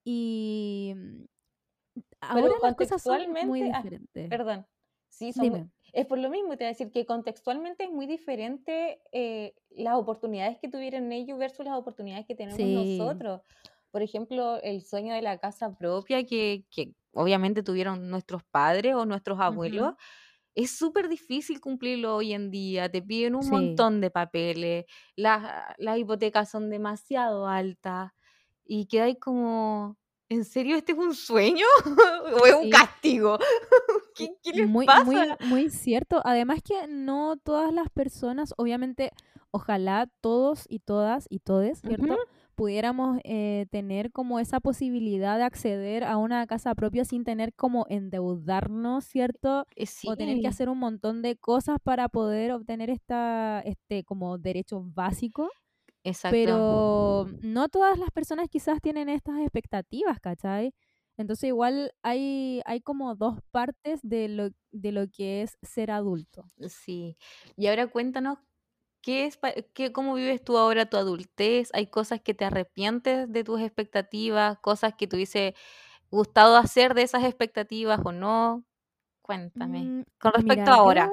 Y 0.05 0.93
mm, 0.97 1.25
pero 2.21 2.47
ahora 2.47 2.55
las 2.63 2.75
cosas 2.77 3.03
son 3.03 3.21
muy 3.47 3.63
ah, 3.63 3.79
diferentes. 3.83 4.29
perdón, 4.29 4.67
sí, 5.09 5.33
son 5.33 5.49
muy- 5.51 5.71
es 5.93 6.07
por 6.07 6.19
lo 6.19 6.31
mismo, 6.31 6.51
te 6.51 6.65
voy 6.65 6.67
a 6.67 6.69
decir 6.69 6.91
que 6.93 7.05
contextualmente 7.05 7.85
es 7.85 7.91
muy 7.91 8.07
diferente 8.07 9.03
eh, 9.13 9.55
las 9.71 9.97
oportunidades 9.97 10.59
que 10.59 10.69
tuvieron 10.69 11.11
ellos 11.13 11.39
versus 11.39 11.67
las 11.67 11.77
oportunidades 11.77 12.27
que 12.27 12.35
tenemos 12.35 12.57
Sí. 12.57 12.99
nosotros. 12.99 13.43
Por 13.91 14.03
ejemplo, 14.03 14.61
el 14.63 14.83
sueño 14.85 15.15
de 15.15 15.23
la 15.23 15.39
casa 15.39 15.77
propia 15.77 16.25
que, 16.25 16.65
que 16.71 16.95
obviamente 17.13 17.63
tuvieron 17.63 18.09
nuestros 18.11 18.43
padres 18.45 18.95
o 18.95 19.07
nuestros 19.07 19.41
abuelos, 19.41 19.95
es 20.55 20.77
súper 20.77 21.09
difícil 21.09 21.61
cumplirlo 21.61 22.17
hoy 22.17 22.33
en 22.35 22.51
día. 22.51 22.91
Te 22.91 23.03
piden 23.03 23.35
un 23.37 23.49
Sí. 23.49 23.51
montón 23.51 24.01
de 24.01 24.11
papeles, 24.11 24.85
las, 25.17 25.75
las 25.79 25.99
hipotecas 25.99 26.51
son 26.51 26.71
demasiado 26.71 27.47
altas 27.49 28.13
y 28.65 28.87
quedáis 28.87 29.17
como, 29.21 29.99
¿en 30.29 30.45
serio 30.45 30.77
este 30.77 30.93
es 30.93 30.99
un 30.99 31.15
sueño 31.15 31.67
o 32.43 32.47
es 32.47 32.55
un 32.55 32.69
castigo? 32.69 33.39
¿Qué, 34.15 34.29
qué 34.43 34.53
les 34.53 34.71
Muy, 34.73 34.87
pasa? 34.87 35.05
muy, 35.05 35.37
muy 35.41 35.71
cierto. 35.71 36.21
Además 36.25 36.61
que 36.63 36.87
no 36.89 37.37
todas 37.37 37.73
las 37.73 37.91
personas, 37.91 38.55
obviamente, 38.57 39.13
ojalá 39.51 40.09
todos 40.21 40.65
y 40.69 40.81
todas 40.81 41.27
y 41.31 41.41
todes, 41.41 41.81
¿cierto? 41.81 42.21
Pudiéramos 42.61 43.19
eh, 43.25 43.67
tener 43.71 44.13
como 44.13 44.39
esa 44.39 44.61
posibilidad 44.61 45.39
de 45.39 45.45
acceder 45.45 46.05
a 46.05 46.19
una 46.19 46.47
casa 46.47 46.75
propia 46.75 47.07
sin 47.07 47.25
tener 47.25 47.55
como 47.55 47.87
endeudarnos, 47.89 49.05
¿cierto? 49.07 49.65
Eh, 49.77 49.87
O 50.05 50.15
tener 50.17 50.41
que 50.41 50.49
hacer 50.49 50.69
un 50.69 50.79
montón 50.79 51.23
de 51.23 51.37
cosas 51.37 51.79
para 51.83 52.09
poder 52.11 52.53
obtener 52.53 52.91
esta, 52.91 53.63
este, 53.65 54.05
como 54.05 54.37
derecho 54.39 54.83
básico. 54.85 55.49
exacto. 56.05 56.37
Pero 56.37 57.27
no 57.43 57.69
todas 57.69 57.99
las 57.99 58.11
personas 58.11 58.49
quizás 58.51 58.81
tienen 58.83 59.09
estas 59.09 59.39
expectativas, 59.41 60.21
¿cachai? 60.21 60.75
Entonces 61.17 61.49
igual 61.49 61.93
hay, 62.03 62.63
hay 62.67 62.81
como 62.83 63.15
dos 63.17 63.39
partes 63.51 64.01
de 64.03 64.29
lo, 64.29 64.51
de 64.73 64.93
lo 64.93 65.07
que 65.09 65.43
es 65.43 65.59
ser 65.63 65.91
adulto. 65.91 66.45
Sí. 66.69 67.17
Y 67.57 67.67
ahora 67.69 67.87
cuéntanos 67.87 68.39
¿Qué 69.03 69.27
es 69.27 69.39
qué 69.75 69.93
cómo 69.93 70.15
vives 70.15 70.43
tú 70.45 70.59
ahora 70.59 70.87
tu 70.87 70.97
adultez? 70.97 71.71
¿Hay 71.75 71.87
cosas 71.89 72.21
que 72.21 72.35
te 72.35 72.45
arrepientes 72.45 73.31
de 73.33 73.45
tus 73.45 73.61
expectativas, 73.61 74.59
cosas 74.61 74.95
que 74.97 75.07
te 75.07 75.17
hubiese 75.17 75.55
gustado 76.11 76.57
hacer 76.57 76.95
de 76.95 77.03
esas 77.03 77.25
expectativas 77.25 78.01
o 78.05 78.13
no? 78.13 78.65
Cuéntame, 79.23 79.93
Mm, 79.93 80.03
con 80.21 80.33
respecto 80.33 80.71
mira, 80.71 80.75
a 80.75 80.75
ahora. 80.77 81.11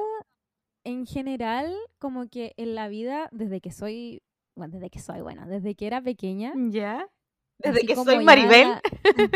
en 0.83 1.05
general, 1.05 1.75
como 1.99 2.27
que 2.29 2.53
en 2.57 2.75
la 2.75 2.87
vida, 2.87 3.29
desde 3.31 3.61
que 3.61 3.71
soy, 3.71 4.21
bueno, 4.55 4.75
desde 4.75 4.89
que 4.89 4.99
soy, 4.99 5.21
bueno, 5.21 5.45
desde 5.47 5.75
que 5.75 5.87
era 5.87 6.01
pequeña, 6.01 6.53
¿Ya? 6.71 7.07
¿Desde 7.59 7.85
que 7.85 7.95
soy 7.95 8.19
Maribel? 8.19 8.67
ya, 8.69 8.81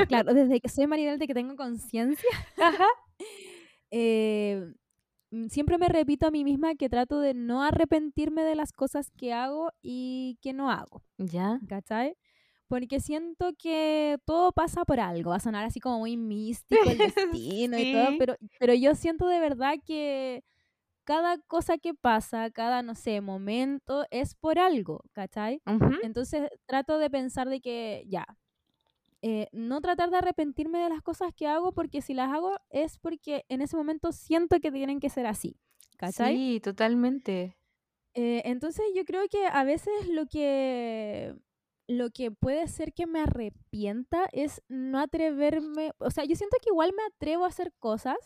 claro, 0.07 0.33
desde 0.33 0.59
que 0.61 0.69
soy 0.69 0.87
Maribel, 0.87 1.19
de 1.19 1.27
que 1.27 1.33
tengo 1.33 1.55
conciencia, 1.55 2.29
Ajá. 2.59 2.85
eh, 3.91 4.61
mm, 4.61 4.73
siempre 5.49 5.77
me 5.77 5.89
repito 5.89 6.27
a 6.27 6.31
mí 6.31 6.43
misma 6.43 6.75
que 6.75 6.89
trato 6.89 7.19
de 7.21 7.33
no 7.33 7.63
arrepentirme 7.63 8.43
de 8.43 8.55
las 8.55 8.71
cosas 8.73 9.11
que 9.11 9.33
hago 9.33 9.71
y 9.81 10.37
que 10.41 10.53
no 10.53 10.69
hago, 10.71 11.03
¿Ya? 11.19 11.61
¿cachai? 11.67 12.17
Porque 12.67 12.99
siento 13.01 13.51
que 13.57 14.17
todo 14.25 14.51
pasa 14.53 14.85
por 14.85 14.99
algo, 15.01 15.31
va 15.31 15.37
a 15.37 15.39
sonar 15.41 15.65
así 15.65 15.79
como 15.81 15.99
muy 15.99 16.17
místico 16.17 16.89
el 16.91 17.01
destino 17.01 17.79
y 17.79 17.85
todo, 17.87 18.13
Sí. 18.13 18.17
pero, 18.17 18.35
pero 18.59 18.73
yo 18.75 18.95
siento 18.95 19.27
de 19.27 19.39
verdad 19.41 19.75
que 19.85 20.43
cada 21.05 21.37
cosa 21.39 21.77
que 21.77 21.93
pasa, 21.95 22.49
cada, 22.51 22.83
no 22.83 22.95
sé, 22.95 23.21
momento 23.21 24.05
es 24.11 24.35
por 24.35 24.59
algo, 24.59 25.01
¿cachai? 25.13 25.61
Ujú. 25.65 25.97
Entonces 26.01 26.49
trato 26.67 26.97
de 26.99 27.09
pensar 27.09 27.49
de 27.49 27.61
que 27.61 28.03
ya, 28.07 28.25
eh, 29.21 29.47
no 29.51 29.81
tratar 29.81 30.09
de 30.09 30.17
arrepentirme 30.17 30.79
de 30.79 30.89
las 30.89 31.01
cosas 31.03 31.31
que 31.35 31.47
hago 31.47 31.73
porque 31.73 32.01
si 32.01 32.13
las 32.13 32.31
hago 32.31 32.57
es 32.69 32.97
porque 32.97 33.45
en 33.49 33.61
ese 33.61 33.77
momento 33.77 34.11
siento 34.11 34.59
que 34.59 34.71
tienen 34.71 34.99
que 34.99 35.09
ser 35.09 35.27
así, 35.27 35.57
¿cachai? 35.97 36.35
Sí, 36.35 36.59
totalmente. 36.59 37.55
Eh, 38.13 38.41
entonces 38.45 38.83
yo 38.95 39.05
creo 39.05 39.27
que 39.29 39.45
a 39.45 39.63
veces 39.63 39.93
lo 40.09 40.25
que 40.25 41.35
lo 41.87 42.09
que 42.09 42.31
puede 42.31 42.67
ser 42.67 42.93
que 42.93 43.05
me 43.05 43.21
arrepienta 43.21 44.27
es 44.31 44.61
no 44.69 44.99
atreverme, 44.99 45.91
o 45.97 46.09
sea, 46.09 46.23
yo 46.23 46.35
siento 46.35 46.57
que 46.61 46.69
igual 46.69 46.93
me 46.95 47.03
atrevo 47.03 47.43
a 47.43 47.49
hacer 47.49 47.73
cosas, 47.79 48.17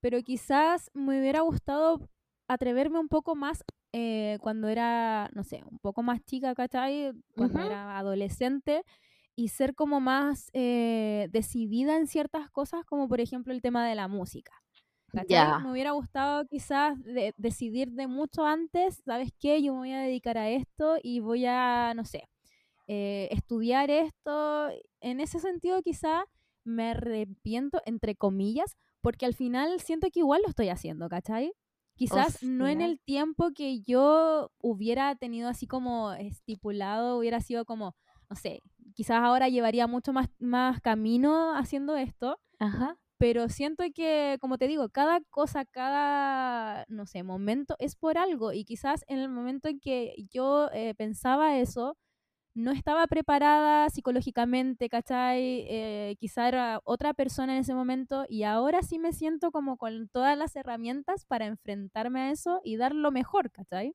pero 0.00 0.22
quizás 0.22 0.90
me 0.92 1.18
hubiera 1.18 1.40
gustado 1.40 2.08
atreverme 2.46 2.98
un 2.98 3.08
poco 3.08 3.34
más 3.34 3.64
eh, 3.92 4.38
cuando 4.40 4.68
era, 4.68 5.30
no 5.34 5.44
sé, 5.44 5.62
un 5.70 5.78
poco 5.78 6.02
más 6.02 6.22
chica, 6.24 6.54
¿cachai? 6.54 7.12
Cuando 7.34 7.60
era 7.60 7.98
adolescente 7.98 8.84
y 9.40 9.48
ser 9.48 9.74
como 9.74 10.00
más 10.00 10.50
eh, 10.52 11.28
decidida 11.30 11.96
en 11.96 12.06
ciertas 12.06 12.50
cosas, 12.50 12.84
como 12.84 13.08
por 13.08 13.20
ejemplo 13.20 13.52
el 13.54 13.62
tema 13.62 13.86
de 13.88 13.94
la 13.94 14.08
música. 14.08 14.52
Ya. 15.28 15.58
Me 15.60 15.70
hubiera 15.72 15.92
gustado 15.92 16.44
quizás 16.46 17.02
de- 17.04 17.34
decidir 17.36 17.92
de 17.92 18.06
mucho 18.06 18.44
antes, 18.46 19.02
¿sabes 19.04 19.30
qué? 19.38 19.62
Yo 19.62 19.72
me 19.72 19.78
voy 19.80 19.92
a 19.92 20.00
dedicar 20.00 20.38
a 20.38 20.50
esto 20.50 20.96
y 21.02 21.20
voy 21.20 21.46
a, 21.46 21.92
no 21.96 22.04
sé, 22.04 22.28
eh, 22.86 23.28
estudiar 23.30 23.90
esto. 23.90 24.68
En 25.00 25.20
ese 25.20 25.38
sentido 25.40 25.82
quizá 25.82 26.24
me 26.64 26.90
arrepiento, 26.90 27.80
entre 27.86 28.16
comillas, 28.16 28.76
porque 29.00 29.26
al 29.26 29.34
final 29.34 29.80
siento 29.80 30.08
que 30.12 30.20
igual 30.20 30.42
lo 30.42 30.48
estoy 30.48 30.68
haciendo, 30.68 31.08
¿cachai? 31.08 31.52
Quizás 31.96 32.38
no 32.40 32.66
en 32.68 32.80
el 32.80 33.00
tiempo 33.00 33.50
que 33.54 33.80
yo 33.80 34.50
hubiera 34.62 35.14
tenido 35.16 35.48
así 35.48 35.66
como 35.66 36.12
estipulado, 36.14 37.18
hubiera 37.18 37.40
sido 37.40 37.64
como, 37.64 37.94
no 38.30 38.36
sé, 38.36 38.60
quizás 38.94 39.18
ahora 39.22 39.48
llevaría 39.48 39.86
mucho 39.86 40.12
más, 40.12 40.28
más 40.38 40.80
camino 40.80 41.54
haciendo 41.56 41.96
esto, 41.96 42.40
ajá. 42.58 42.96
pero 43.18 43.48
siento 43.50 43.84
que, 43.94 44.38
como 44.40 44.58
te 44.58 44.68
digo, 44.68 44.88
cada 44.90 45.20
cosa, 45.30 45.64
cada, 45.66 46.84
no 46.88 47.06
sé, 47.06 47.22
momento 47.22 47.76
es 47.78 47.96
por 47.96 48.18
algo 48.18 48.52
y 48.52 48.64
quizás 48.64 49.04
en 49.08 49.18
el 49.18 49.28
momento 49.30 49.68
en 49.68 49.80
que 49.80 50.14
yo 50.30 50.70
eh, 50.72 50.94
pensaba 50.96 51.58
eso, 51.58 51.96
no 52.54 52.72
estaba 52.72 53.06
preparada 53.06 53.88
psicológicamente, 53.90 54.88
¿cachai? 54.88 55.66
Eh, 55.68 56.16
quizá 56.20 56.48
era 56.48 56.80
otra 56.84 57.14
persona 57.14 57.54
en 57.54 57.60
ese 57.60 57.74
momento 57.74 58.24
y 58.28 58.42
ahora 58.44 58.82
sí 58.82 58.98
me 58.98 59.12
siento 59.12 59.52
como 59.52 59.76
con 59.78 60.08
todas 60.08 60.36
las 60.38 60.56
herramientas 60.56 61.24
para 61.26 61.46
enfrentarme 61.46 62.20
a 62.22 62.30
eso 62.32 62.60
y 62.64 62.76
dar 62.76 62.94
lo 62.94 63.12
mejor, 63.12 63.50
¿cachai? 63.52 63.94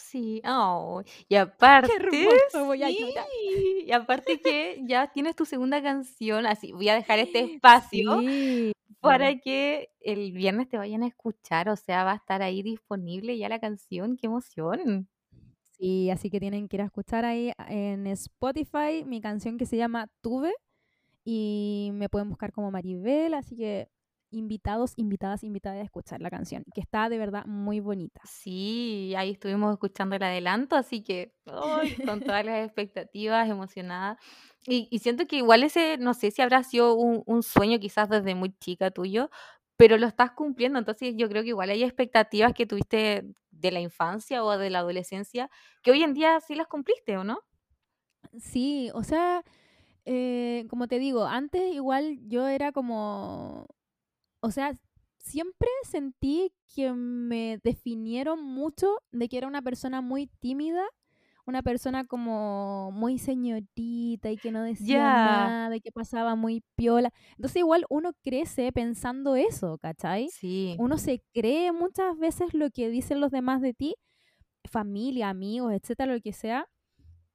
Sí, 0.00 0.40
oh, 0.46 1.02
y 1.22 1.24
Qué 1.28 1.38
aparte, 1.38 1.92
hermoso, 1.96 2.64
voy 2.66 2.82
a 2.84 2.88
sí, 2.88 2.98
llorar. 3.00 3.26
y 3.84 3.92
aparte 3.92 4.40
que 4.40 4.80
ya 4.86 5.08
tienes 5.12 5.34
tu 5.34 5.44
segunda 5.44 5.82
canción, 5.82 6.46
así 6.46 6.72
voy 6.72 6.88
a 6.88 6.94
dejar 6.94 7.18
este 7.18 7.40
espacio 7.60 8.20
Sí. 8.20 8.72
para 9.00 9.36
que 9.40 9.90
el 10.00 10.32
viernes 10.32 10.68
te 10.68 10.78
vayan 10.78 11.02
a 11.02 11.08
escuchar, 11.08 11.68
o 11.68 11.76
sea, 11.76 12.04
va 12.04 12.12
a 12.12 12.16
estar 12.16 12.42
ahí 12.42 12.62
disponible 12.62 13.36
ya 13.36 13.48
la 13.48 13.58
canción, 13.58 14.16
qué 14.16 14.28
emoción. 14.28 15.08
Sí, 15.78 16.10
así 16.10 16.30
que 16.30 16.40
tienen 16.40 16.68
que 16.68 16.76
ir 16.76 16.82
a 16.82 16.86
escuchar 16.86 17.24
ahí 17.24 17.52
en 17.68 18.06
Spotify 18.08 19.04
mi 19.04 19.20
canción 19.20 19.58
que 19.58 19.66
se 19.66 19.76
llama 19.76 20.08
Tuve 20.20 20.52
y 21.24 21.90
me 21.94 22.08
pueden 22.08 22.28
buscar 22.30 22.52
como 22.52 22.70
Maribel, 22.70 23.34
así 23.34 23.56
que 23.56 23.88
invitados, 24.30 24.92
invitadas, 24.96 25.42
invitadas 25.44 25.80
a 25.80 25.84
escuchar 25.84 26.20
la 26.20 26.30
canción, 26.30 26.64
que 26.74 26.80
está 26.80 27.08
de 27.08 27.18
verdad 27.18 27.44
muy 27.46 27.80
bonita. 27.80 28.20
Sí, 28.24 29.14
ahí 29.16 29.30
estuvimos 29.30 29.72
escuchando 29.72 30.16
el 30.16 30.22
adelanto, 30.22 30.76
así 30.76 31.02
que 31.02 31.34
con 32.04 32.20
todas 32.20 32.44
las 32.44 32.64
expectativas, 32.64 33.48
emocionada. 33.48 34.18
Y, 34.66 34.88
y 34.90 34.98
siento 34.98 35.26
que 35.26 35.36
igual 35.36 35.62
ese, 35.62 35.96
no 35.98 36.14
sé 36.14 36.30
si 36.30 36.42
habrá 36.42 36.62
sido 36.62 36.94
un, 36.94 37.22
un 37.26 37.42
sueño 37.42 37.78
quizás 37.78 38.08
desde 38.08 38.34
muy 38.34 38.54
chica 38.58 38.90
tuyo, 38.90 39.30
pero 39.76 39.96
lo 39.96 40.08
estás 40.08 40.32
cumpliendo, 40.32 40.78
entonces 40.78 41.14
yo 41.16 41.28
creo 41.28 41.42
que 41.42 41.50
igual 41.50 41.70
hay 41.70 41.84
expectativas 41.84 42.52
que 42.52 42.66
tuviste 42.66 43.24
de 43.52 43.70
la 43.70 43.80
infancia 43.80 44.42
o 44.42 44.58
de 44.58 44.70
la 44.70 44.80
adolescencia, 44.80 45.50
que 45.82 45.92
hoy 45.92 46.02
en 46.02 46.14
día 46.14 46.40
sí 46.40 46.56
las 46.56 46.66
cumpliste, 46.66 47.16
¿o 47.16 47.24
no? 47.24 47.38
Sí, 48.40 48.90
o 48.94 49.04
sea, 49.04 49.44
eh, 50.04 50.66
como 50.68 50.88
te 50.88 50.98
digo, 50.98 51.26
antes 51.26 51.74
igual 51.74 52.18
yo 52.26 52.48
era 52.48 52.72
como, 52.72 53.66
o 54.40 54.50
sea, 54.50 54.72
siempre 55.18 55.68
sentí 55.82 56.52
que 56.74 56.92
me 56.92 57.58
definieron 57.62 58.42
mucho 58.42 58.98
de 59.12 59.28
que 59.28 59.38
era 59.38 59.46
una 59.46 59.62
persona 59.62 60.00
muy 60.00 60.28
tímida, 60.40 60.84
una 61.46 61.62
persona 61.62 62.04
como 62.04 62.90
muy 62.92 63.18
señorita 63.18 64.30
y 64.30 64.36
que 64.36 64.52
no 64.52 64.62
decía 64.62 64.98
nada 64.98 65.76
y 65.76 65.80
que 65.80 65.90
pasaba 65.90 66.34
muy 66.34 66.62
piola. 66.76 67.10
Entonces 67.36 67.56
igual 67.56 67.86
uno 67.88 68.12
crece 68.22 68.70
pensando 68.70 69.34
eso, 69.34 69.78
¿cachai? 69.78 70.28
sí, 70.28 70.76
Uno 70.78 70.98
se 70.98 71.22
cree 71.32 71.72
muchas 71.72 72.18
veces 72.18 72.52
lo 72.52 72.70
que 72.70 72.90
dicen 72.90 73.20
los 73.20 73.30
demás 73.30 73.62
de 73.62 73.72
ti, 73.72 73.94
familia, 74.70 75.30
amigos, 75.30 75.72
etcétera, 75.72 76.12
lo 76.14 76.20
que 76.20 76.32
sea. 76.34 76.66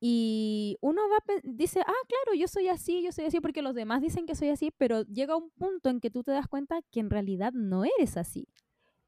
Y 0.06 0.78
uno 0.82 1.02
va, 1.10 1.20
dice, 1.44 1.80
ah, 1.82 1.94
claro, 2.10 2.38
yo 2.38 2.48
soy 2.50 2.68
así, 2.68 3.02
yo 3.04 3.12
soy 3.14 3.26
así, 3.26 3.40
porque 3.40 3.62
los 3.62 3.74
demás 3.74 4.02
dicen 4.02 4.26
que 4.26 4.36
soy 4.36 4.50
así, 4.50 4.72
pero 4.78 5.04
llega 5.04 5.38
un 5.38 5.50
punto 5.52 5.90
en 5.90 6.02
que 6.02 6.10
tú 6.12 6.24
te 6.24 6.32
das 6.32 6.48
cuenta 6.48 6.82
que 6.92 7.00
en 7.00 7.10
realidad 7.10 7.54
no 7.54 7.86
eres 7.86 8.18
así, 8.18 8.48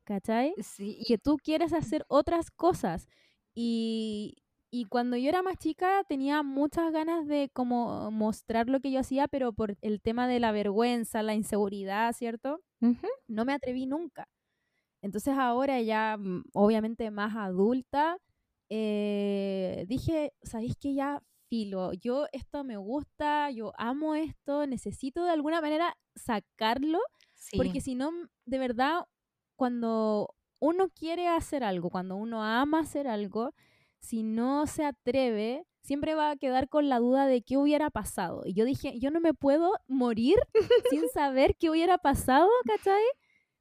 ¿cachai? 0.05 0.55
sí, 0.57 1.03
Que 1.07 1.17
tú 1.17 1.37
quieres 1.43 1.73
hacer 1.73 2.05
otras 2.09 2.51
cosas. 2.51 3.07
Y, 3.55 4.35
y 4.71 4.85
cuando 4.85 5.17
yo 5.17 5.29
era 5.29 5.43
más 5.43 5.57
chica 5.57 6.03
tenía 6.07 6.43
muchas 6.43 6.91
ganas 6.93 7.27
de 7.27 7.49
como 7.53 8.11
mostrar 8.11 8.69
lo 8.69 8.79
que 8.81 8.91
yo 8.91 8.99
hacía, 9.01 9.27
pero 9.27 9.53
por 9.53 9.77
el 9.81 10.01
tema 10.01 10.27
de 10.27 10.39
la 10.39 10.51
vergüenza, 10.53 11.23
la 11.23 11.35
inseguridad, 11.35 12.13
¿cierto? 12.13 12.61
y- 12.81 12.87
ujú, 12.87 13.07
No 13.27 13.45
me 13.45 13.53
atreví 13.53 13.85
nunca. 13.87 14.27
Entonces 15.01 15.37
ahora 15.37 15.81
ya, 15.81 16.17
mm, 16.17 16.45
obviamente 16.53 17.11
más 17.11 17.35
adulta, 17.35 18.17
eh, 18.69 19.85
dije, 19.87 20.33
¿sabéis 20.41 20.75
que 20.77 20.93
ya 20.93 21.21
filo? 21.47 21.93
Yo 21.93 22.25
esto 22.31 22.63
me 22.63 22.77
gusta, 22.77 23.51
yo 23.51 23.73
amo 23.77 24.15
esto, 24.15 24.65
necesito 24.67 25.23
de 25.23 25.31
alguna 25.31 25.61
manera 25.61 25.95
sacarlo, 26.15 26.99
porque 27.55 27.81
si 27.81 27.95
no, 27.95 28.11
de 28.45 28.57
verdad, 28.57 29.05
cuando 29.55 30.33
uno 30.59 30.89
quiere 30.89 31.27
hacer 31.27 31.63
algo, 31.63 31.89
cuando 31.89 32.15
uno 32.15 32.43
ama 32.43 32.79
hacer 32.79 33.07
algo, 33.07 33.53
si 33.99 34.23
no 34.23 34.67
se 34.67 34.83
atreve, 34.83 35.65
siempre 35.81 36.15
va 36.15 36.31
a 36.31 36.37
quedar 36.37 36.69
con 36.69 36.89
la 36.89 36.99
duda 36.99 37.27
de 37.27 37.43
qué 37.43 37.57
hubiera 37.57 37.89
pasado. 37.89 38.43
Y 38.45 38.53
yo 38.53 38.65
dije, 38.65 38.99
yo 38.99 39.11
no 39.11 39.19
me 39.19 39.33
puedo 39.33 39.73
morir 39.87 40.37
sin 40.89 41.07
saber 41.09 41.55
qué 41.57 41.69
hubiera 41.69 41.97
pasado, 41.97 42.49
¿cachai? 42.65 43.03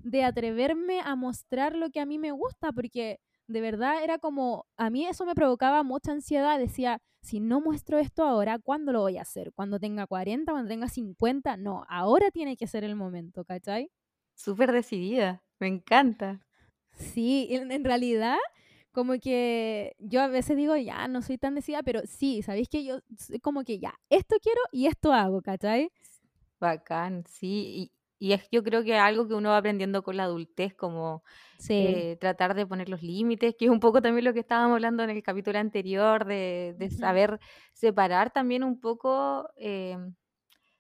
de 0.05 0.23
atreverme 0.23 1.01
a 1.01 1.17
mostrar 1.17 1.75
lo 1.75 1.91
que 1.91 2.01
a 2.01 2.07
mí 2.07 2.19
me 2.19 2.31
gusta, 2.31 2.73
porque 2.73 3.21
de 3.47 3.61
verdad 3.61 4.03
era 4.03 4.19
como, 4.19 4.67
a 4.77 4.91
mí 4.91 5.07
eso 5.07 5.25
me 5.27 5.35
provocaba 5.35 5.83
mucha 5.83 6.13
ansiedad, 6.13 6.59
decía, 6.59 7.01
si 7.23 7.41
no 7.41 7.61
muestro 7.61 7.99
esto 7.99 8.25
ahora, 8.25 8.59
¿cuándo 8.59 8.93
lo 8.93 9.01
voy 9.01 9.19
a 9.19 9.23
hacer? 9.23 9.53
¿Cuando 9.55 9.79
tenga 9.79 10.07
40, 10.07 10.53
cuando 10.53 10.69
tenga 10.69 10.89
50? 10.89 11.57
No, 11.57 11.85
ahora 11.89 12.31
tiene 12.31 12.57
que 12.57 12.67
ser 12.67 12.85
el 12.85 12.97
momento, 12.97 13.45
¿cachai? 13.45 13.91
súper 14.35 14.73
decidida, 14.73 15.43
me 15.59 15.69
encanta. 15.69 16.47
Sí, 16.97 17.49
en, 17.51 17.71
en 17.73 17.85
realidad, 17.85 18.39
como 18.93 19.15
que 19.19 19.95
yo 19.99 20.23
a 20.23 20.29
veces 20.29 20.57
digo, 20.57 20.77
ya, 20.77 21.09
no 21.09 21.23
soy 21.23 21.39
tan 21.39 21.55
decidida, 21.55 21.83
pero 21.83 22.03
sí, 22.07 22.43
¿sabéis 22.43 22.69
que 22.69 22.85
yo 22.85 23.01
como 23.43 23.65
que 23.65 23.79
ya, 23.79 23.95
esto 24.11 24.37
quiero 24.43 24.61
y 24.73 24.87
esto 24.87 25.13
hago, 25.13 25.43
¿cachai? 25.43 25.91
Bacán, 26.61 27.25
sí. 27.29 27.93
Y 28.25 28.33
es 28.33 28.49
yo 28.51 28.63
creo 28.63 28.83
que 28.83 28.97
algo 28.97 29.29
que 29.29 29.35
uno 29.35 29.51
va 29.51 29.59
aprendiendo 29.59 30.03
con 30.03 30.17
la 30.17 30.25
adultez, 30.25 30.75
como 30.75 31.23
Sí. 31.59 31.75
eh, 31.75 32.17
tratar 32.21 32.55
de 32.55 32.67
poner 32.67 32.89
los 32.89 33.03
límites, 33.03 33.55
que 33.59 33.67
es 33.67 33.71
un 33.71 33.81
poco 33.81 34.01
también 34.01 34.25
lo 34.25 34.33
que 34.33 34.41
estábamos 34.41 34.77
hablando 34.77 35.03
en 35.03 35.11
el 35.11 35.23
capítulo 35.23 35.59
anterior, 35.59 36.25
de, 36.25 36.75
saber 36.99 37.39
separar 37.75 38.33
también 38.33 38.65
un 38.65 38.81
poco 38.81 39.51
eh, 39.57 39.99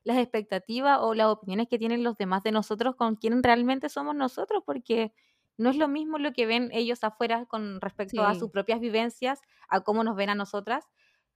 las 0.04 0.16
expectativas 0.16 1.00
o 1.02 1.12
las 1.14 1.26
opiniones 1.26 1.68
que 1.68 1.78
tienen 1.78 2.02
los 2.02 2.16
demás 2.16 2.42
de 2.44 2.52
nosotros 2.52 2.96
con 2.96 3.16
quién 3.16 3.42
realmente 3.42 3.90
somos 3.90 4.16
nosotros, 4.16 4.62
porque 4.64 5.12
no 5.58 5.68
es 5.68 5.76
lo 5.76 5.86
mismo 5.86 6.16
lo 6.16 6.32
que 6.32 6.46
ven 6.46 6.70
ellos 6.72 7.04
afuera 7.04 7.44
con 7.44 7.78
respecto 7.82 8.24
a 8.24 8.34
sus 8.34 8.50
propias 8.50 8.80
vivencias, 8.80 9.40
a 9.68 9.82
cómo 9.82 10.02
nos 10.02 10.16
ven 10.16 10.30
a 10.30 10.34
nosotras, 10.34 10.86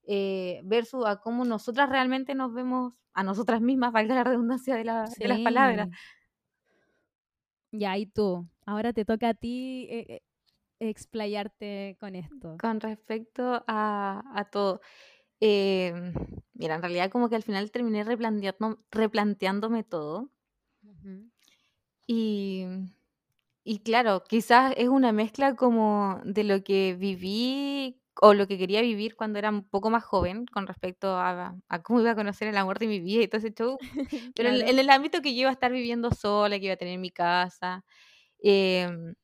eh, 0.08 0.60
versus 0.64 1.06
a 1.06 1.20
cómo 1.20 1.44
nosotras 1.44 1.88
realmente 1.90 2.34
nos 2.34 2.52
vemos 2.52 2.94
a 3.12 3.22
nosotras 3.22 3.60
mismas, 3.60 3.92
valga 3.92 4.14
la 4.16 4.24
redundancia 4.24 4.74
de, 4.76 4.84
la- 4.84 5.04
de 5.04 5.28
las 5.28 5.38
palabras. 5.40 5.88
Ya, 7.70 7.96
y 7.98 8.06
tú. 8.06 8.48
Ahora 8.66 8.92
te 8.92 9.04
toca 9.04 9.30
a 9.30 9.34
ti 9.34 9.86
eh, 9.90 10.06
eh, 10.08 10.22
explayarte 10.80 11.96
con 12.00 12.14
esto. 12.14 12.56
Con 12.58 12.80
respecto 12.80 13.62
a, 13.66 14.22
a 14.34 14.44
todo. 14.50 14.80
Em, 15.40 16.12
mira, 16.54 16.76
en 16.76 16.82
realidad 16.82 17.10
como 17.10 17.28
que 17.28 17.36
al 17.36 17.42
final 17.42 17.70
terminé 17.70 18.04
replanteando, 18.04 18.84
replanteándome 18.90 19.84
todo. 19.84 20.30
Y, 22.06 22.64
y 23.64 23.80
claro, 23.80 24.24
quizás 24.24 24.72
es 24.76 24.88
una 24.88 25.12
mezcla 25.12 25.54
como 25.54 26.20
de 26.24 26.44
lo 26.44 26.64
que 26.64 26.96
viví 26.98 28.00
o 28.20 28.34
lo 28.34 28.46
que 28.48 28.58
quería 28.58 28.82
vivir 28.82 29.16
cuando 29.16 29.38
era 29.38 29.50
un 29.50 29.68
poco 29.68 29.90
más 29.90 30.04
joven 30.04 30.46
con 30.46 30.66
respecto 30.66 31.16
a, 31.16 31.56
a 31.68 31.82
cómo 31.82 32.00
iba 32.00 32.12
a 32.12 32.16
conocer 32.16 32.48
el 32.48 32.56
amor 32.56 32.78
de 32.78 32.86
mi 32.88 33.00
vida 33.00 33.22
y 33.22 33.28
todo 33.28 33.38
ese 33.38 33.52
show. 33.54 33.80
Pero 34.36 34.50
en, 34.50 34.60
Claro. 34.60 34.68
en 34.68 34.78
el 34.78 34.90
ámbito 34.90 35.22
que 35.22 35.34
yo 35.34 35.42
iba 35.42 35.50
a 35.50 35.52
estar 35.54 35.72
viviendo 35.72 36.10
sola, 36.12 36.58
que 36.58 36.66
iba 36.66 36.74
a 36.74 36.78
tener 36.78 36.98
mi 36.98 37.10
casa. 37.10 37.84
em, 38.42 39.14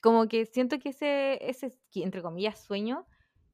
como 0.00 0.26
que 0.28 0.46
siento 0.46 0.78
que 0.78 0.90
ese, 0.90 1.38
ese, 1.48 1.72
entre 1.94 2.22
comillas, 2.22 2.60
sueño, 2.62 3.06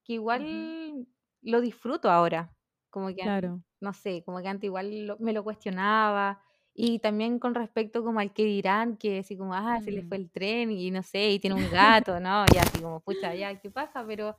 que 0.04 0.14
igual 0.14 1.06
lo 1.42 1.60
disfruto 1.60 2.10
ahora. 2.10 2.54
Como 2.90 3.08
que, 3.08 3.20
Claro. 3.20 3.62
no 3.80 3.92
sé, 3.94 4.22
como 4.24 4.40
que 4.42 4.48
antes 4.48 4.66
igual 4.66 5.06
lo- 5.06 5.18
me 5.20 5.32
lo 5.32 5.44
cuestionaba. 5.44 6.42
Y 6.80 7.00
también 7.00 7.40
con 7.40 7.54
respecto 7.56 8.04
como 8.04 8.20
al 8.20 8.32
que 8.32 8.44
dirán, 8.44 8.96
que 8.98 9.18
así 9.20 9.36
como, 9.36 9.52
ah, 9.54 9.80
se 9.82 9.90
le 9.92 10.04
fue 10.04 10.16
Mm. 10.16 10.18
el 10.18 10.30
tren 10.30 10.70
y 10.70 10.90
no 10.92 11.02
sé, 11.02 11.30
y 11.32 11.40
tiene 11.40 11.56
un 11.56 11.68
gato, 11.68 12.20
¿no? 12.20 12.46
Y 12.48 12.58
así 12.58 12.80
como, 12.80 13.00
pucha, 13.00 13.34
ya, 13.34 13.58
¿qué 13.58 13.68
pasa? 13.70 14.04
Pero, 14.06 14.36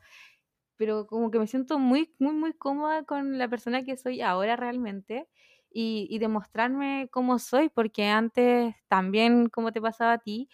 pero 0.77 1.07
como 1.07 1.31
que 1.31 1.39
me 1.39 1.47
siento 1.47 1.79
muy, 1.79 2.15
muy, 2.19 2.33
muy 2.33 2.53
cómoda 2.53 3.03
con 3.03 3.37
la 3.37 3.47
persona 3.49 3.83
que 3.83 3.97
soy 3.97 4.21
ahora 4.21 4.55
realmente. 4.55 5.27
Y, 5.71 6.07
y 6.09 6.19
demostrarme 6.19 7.09
cómo 7.11 7.39
soy, 7.39 7.69
porque 7.69 8.07
antes 8.07 8.75
también, 8.87 9.49
como 9.49 9.71
te 9.71 9.81
pasaba 9.81 10.13
a 10.13 10.17
ti, 10.19 10.49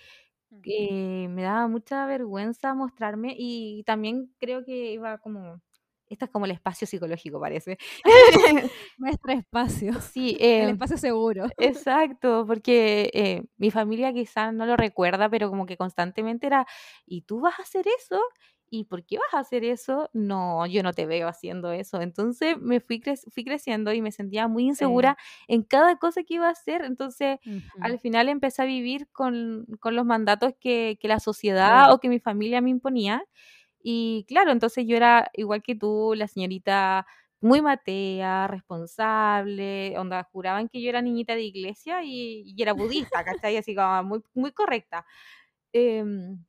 eh, 0.63 1.28
me 1.30 1.43
daba 1.43 1.67
mucha 1.67 2.06
vergüenza 2.08 2.74
mostrarme 2.74 3.36
y 3.38 3.84
también 3.86 4.36
creo 4.39 4.65
que 4.65 4.93
iba 4.93 5.17
como, 5.19 5.62
este 6.15 6.25
es 6.25 6.32
como 6.32 6.45
el 6.45 6.51
espacio 6.51 6.88
psicológico 6.88 7.39
parece. 7.39 7.78
Nuestro 8.97 9.32
espacio, 9.34 9.93
Sí, 10.01 10.38
el 10.60 10.69
eh, 10.69 10.69
espacio 10.69 10.97
seguro. 10.97 11.45
exacto, 11.58 12.45
porque 12.47 13.10
eh, 13.13 13.43
mi 13.58 13.71
familia 13.71 14.13
quizás 14.13 14.54
no 14.54 14.65
lo 14.65 14.75
recuerda, 14.78 15.30
pero 15.30 15.49
como 15.49 15.65
que 15.65 15.78
constantemente 15.78 16.47
era, 16.47 16.65
¿y 17.06 17.21
tú 17.23 17.41
vas 17.41 17.60
a 17.60 17.63
hacer 17.63 17.86
eso? 17.99 18.19
¿Y 18.69 18.86
por 18.86 19.06
qué 19.06 19.17
vas 19.19 19.34
a 19.34 19.39
hacer 19.39 19.63
eso? 19.63 20.10
No, 20.13 20.65
yo 20.65 20.82
no 20.82 20.91
te 20.91 21.06
veo 21.06 21.28
haciendo 21.28 21.71
eso. 21.71 22.01
Entonces 22.01 22.58
me 22.60 22.80
fui, 22.80 22.99
crec- 22.99 23.30
fui 23.32 23.45
creciendo 23.45 23.93
y 23.93 24.01
me 24.01 24.12
sentía 24.12 24.47
muy 24.47 24.63
Sí. 24.63 24.69
insegura 24.69 25.17
en 25.47 25.62
cada 25.63 25.97
cosa 25.97 26.23
que 26.23 26.34
iba 26.36 26.47
a 26.47 26.51
hacer. 26.51 26.84
Entonces 26.84 27.38
Ujú. 27.45 27.62
al 27.82 27.99
final 27.99 28.28
empecé 28.28 28.63
a 28.63 28.65
vivir 28.65 29.08
con, 29.12 29.65
con 29.80 29.95
los 29.95 30.06
mandatos 30.06 30.54
que, 30.60 30.97
que 30.99 31.08
la 31.08 31.19
sociedad 31.19 31.86
Sí. 31.89 31.93
o 31.93 31.99
que 31.99 32.10
mi 32.10 32.19
familia 32.19 32.60
me 32.62 32.71
imponía. 32.71 33.23
Y 33.88 34.26
claro, 34.28 34.52
entonces 34.52 34.86
yo 34.88 34.98
era 34.98 35.30
igual 35.34 35.62
que 35.63 35.76
tú, 35.76 36.13
la 36.15 36.28
señorita 36.28 37.06
muy 37.41 37.62
matea, 37.62 38.48
responsable, 38.48 39.93
onda, 40.00 40.24
juraban 40.32 40.69
que 40.69 40.82
yo 40.82 40.89
era 40.89 41.02
niñita 41.04 41.36
de 41.36 41.43
iglesia 41.43 42.04
y, 42.04 42.43
y 42.58 42.62
era 42.63 42.74
budista, 42.74 43.24
¿cachai? 43.24 43.58
Así 43.58 43.76
como 43.76 44.04
muy, 44.04 44.24
muy 44.34 44.52
correcta. 44.54 45.06
Em, 45.74 46.45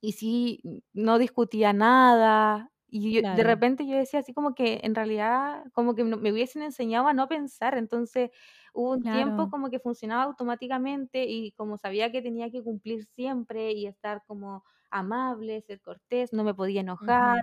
y 0.00 0.12
sí, 0.12 0.84
no 0.92 1.18
discutía 1.18 1.72
nada, 1.72 2.72
y 2.88 3.22
yo 3.22 3.22
de 3.30 3.42
Claro, 3.42 3.44
repente 3.44 3.86
yo 3.86 3.96
decía 3.96 4.20
así 4.20 4.32
como 4.34 4.54
que 4.54 4.80
en 4.84 4.94
realidad 4.94 5.64
como 5.74 5.94
que 5.94 6.04
me 6.04 6.32
hubiesen 6.32 6.62
enseñado 6.62 7.08
a 7.08 7.14
no 7.14 7.28
pensar, 7.28 7.76
entonces 7.78 8.30
hubo 8.74 8.92
un 8.92 9.04
tiempo 9.06 9.48
claro. 9.48 9.50
como 9.50 9.70
que 9.70 9.80
funcionaba 9.80 10.24
automáticamente 10.24 11.24
y 11.26 11.52
como 11.52 11.76
sabía 11.78 12.10
que 12.12 12.22
tenía 12.22 12.50
que 12.50 12.62
cumplir 12.62 13.04
siempre 13.04 13.72
y 13.72 13.86
estar 13.86 14.22
como 14.26 14.64
amable, 14.90 15.60
ser 15.62 15.80
cortés, 15.80 16.32
no 16.32 16.44
me 16.44 16.54
podía 16.54 16.80
enojar, 16.82 17.40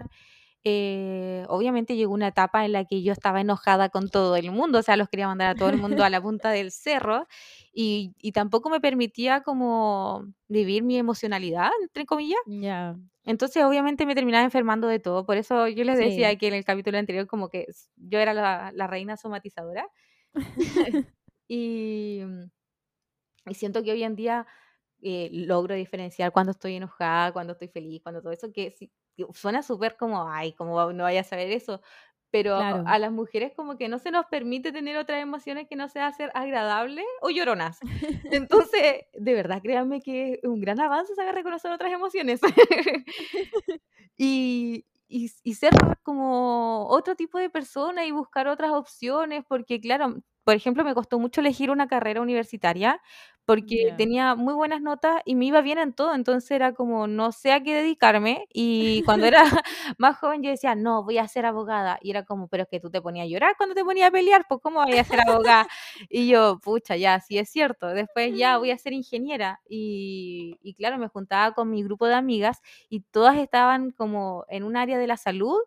eh, 0.64 1.46
obviamente 1.48 1.96
llegó 1.96 2.14
una 2.14 2.30
etapa 2.30 2.66
en 2.66 2.72
la 2.72 2.86
que 2.86 3.04
yo 3.04 3.14
estaba 3.14 3.42
enojada 3.42 3.90
con 3.90 4.10
todo 4.10 4.36
el 4.36 4.52
mundo, 4.52 4.80
o 4.80 4.82
sea, 4.84 4.98
los 4.98 5.10
quería 5.10 5.28
mandar 5.28 5.50
a 5.52 5.56
todo 5.56 5.70
el 5.70 5.78
mundo 5.78 6.04
a 6.04 6.10
la 6.10 6.22
punta 6.22 6.50
del 6.50 6.72
cerro 6.72 7.28
y, 7.72 8.14
y 8.20 8.32
tampoco 8.32 8.70
me 8.72 8.80
permitía 8.82 9.42
como 9.42 10.26
vivir 10.48 10.84
mi 10.84 10.98
emocionalidad, 10.98 11.70
entre 11.84 12.06
comillas. 12.06 12.40
Ya. 12.48 12.96
Entonces, 13.26 13.64
obviamente 13.64 14.06
me 14.08 14.16
terminaba 14.16 14.44
enfermando 14.44 14.88
de 14.88 15.00
todo. 15.00 15.26
Por 15.26 15.38
eso 15.38 15.68
yo 15.68 15.84
les 15.84 15.98
decía 16.00 16.30
Sí. 16.32 16.38
que 16.38 16.48
en 16.48 16.54
el 16.56 16.66
capítulo 16.66 16.98
anterior 16.98 17.28
como 17.28 17.50
que 17.50 17.66
yo 17.96 18.20
era 18.20 18.34
la, 18.34 18.72
la 18.74 18.88
reina 18.88 19.18
somatizadora. 19.18 19.88
Y, 21.48 22.22
y 23.46 23.54
siento 23.54 23.84
que 23.84 23.92
hoy 23.92 24.04
en 24.04 24.16
día 24.16 24.48
eh, 25.02 25.30
logro 25.32 25.76
diferenciar 25.76 26.32
cuando 26.32 26.52
estoy 26.52 26.76
enojada, 26.76 27.32
cuando 27.34 27.54
estoy 27.54 27.68
feliz, 27.68 28.02
cuando 28.04 28.22
todo 28.22 28.32
eso, 28.34 28.52
que, 28.52 28.74
que 29.16 29.26
suena 29.34 29.62
súper 29.64 29.98
como, 29.98 30.30
ay, 30.30 30.54
¿cómo 30.54 30.92
no 30.94 31.04
vaya 31.04 31.22
a 31.22 31.24
saber 31.24 31.52
eso? 31.52 31.82
Pero 32.32 32.56
Claro. 32.58 32.84
a 32.84 33.00
las 33.00 33.12
mujeres 33.12 33.54
como 33.56 33.78
que 33.78 33.88
no 33.88 33.98
se 34.00 34.12
nos 34.12 34.26
permite 34.26 34.72
tener 34.72 34.98
otras 34.98 35.22
emociones 35.22 35.68
que 35.70 35.76
no 35.78 35.88
sea 35.88 36.12
ser 36.12 36.32
agradables 36.34 37.06
o 37.22 37.30
lloronas. 37.30 37.80
Entonces, 38.32 39.06
de 39.14 39.34
verdad, 39.34 39.62
créanme 39.64 40.02
que 40.02 40.34
es 40.34 40.50
un 40.50 40.60
gran 40.60 40.82
avance 40.82 41.16
saber 41.16 41.36
reconocer 41.36 41.72
otras 41.72 41.94
emociones. 41.94 42.42
Y 44.18 44.86
y 45.08 45.30
y 45.44 45.54
ser 45.56 45.72
como 46.04 46.88
otro 46.90 47.16
tipo 47.16 47.38
de 47.38 47.50
persona 47.50 48.06
y 48.06 48.12
buscar 48.12 48.48
otras 48.48 48.72
opciones, 48.72 49.44
porque 49.48 49.80
claro, 49.80 50.16
por 50.46 50.56
ejemplo, 50.56 50.86
me 50.86 50.96
costó 50.96 51.20
mucho 51.20 51.42
elegir 51.42 51.72
una 51.72 51.88
carrera 51.90 52.22
universitaria, 52.22 53.02
porque 53.46 53.76
Ya. 53.88 53.98
tenía 53.98 54.36
muy 54.36 54.56
buenas 54.56 54.82
notas 54.82 55.22
y 55.26 55.36
me 55.36 55.46
iba 55.46 55.62
bien 55.62 55.78
en 55.80 55.94
todo, 55.94 56.16
entonces 56.16 56.52
era 56.52 56.74
como 56.74 57.08
no 57.08 57.32
sé 57.34 57.52
a 57.54 57.62
qué 57.64 57.76
dedicarme, 57.76 58.48
y 58.54 59.04
cuando 59.04 59.28
era 59.28 59.44
más 60.00 60.18
joven 60.18 60.44
yo 60.44 60.52
decía: 60.52 60.76
"No, 60.76 61.04
voy 61.04 61.20
a 61.20 61.28
ser 61.28 61.46
abogada", 61.48 62.00
y 62.02 62.12
era 62.12 62.26
como: 62.26 62.48
"Pero 62.50 62.64
es 62.64 62.70
que 62.70 62.80
tú 62.82 62.92
te 62.92 63.02
ponías 63.04 63.26
a 63.26 63.30
llorar 63.30 63.56
cuando 63.58 63.76
te 63.76 63.84
ponías 63.86 64.10
a 64.10 64.12
pelear, 64.12 64.46
pues, 64.50 64.62
¿cómo 64.64 64.80
vaya 64.80 65.02
a 65.02 65.06
ser 65.06 65.20
abogada?". 65.30 65.68
Y 66.10 66.28
yo: 66.30 66.60
"Pucha, 66.64 66.96
ya, 66.98 67.20
sí 67.22 67.38
es 67.40 67.50
cierto". 67.52 67.88
Después 67.90 68.34
ya 68.36 68.58
voy 68.60 68.72
a 68.72 68.78
ser 68.80 68.94
ingeniera, 68.94 69.62
y 69.70 70.60
y 70.64 70.76
claro, 70.76 70.98
me 71.00 71.08
juntaba 71.10 71.54
con 71.54 71.70
mi 71.72 71.84
grupo 71.84 72.08
de 72.08 72.16
amigas 72.16 72.62
y 72.90 73.02
todas 73.02 73.38
estaban 73.38 73.92
como 73.92 74.46
en 74.50 74.64
un 74.64 74.78
área 74.78 74.98
de 75.00 75.08
la 75.08 75.18
salud 75.18 75.58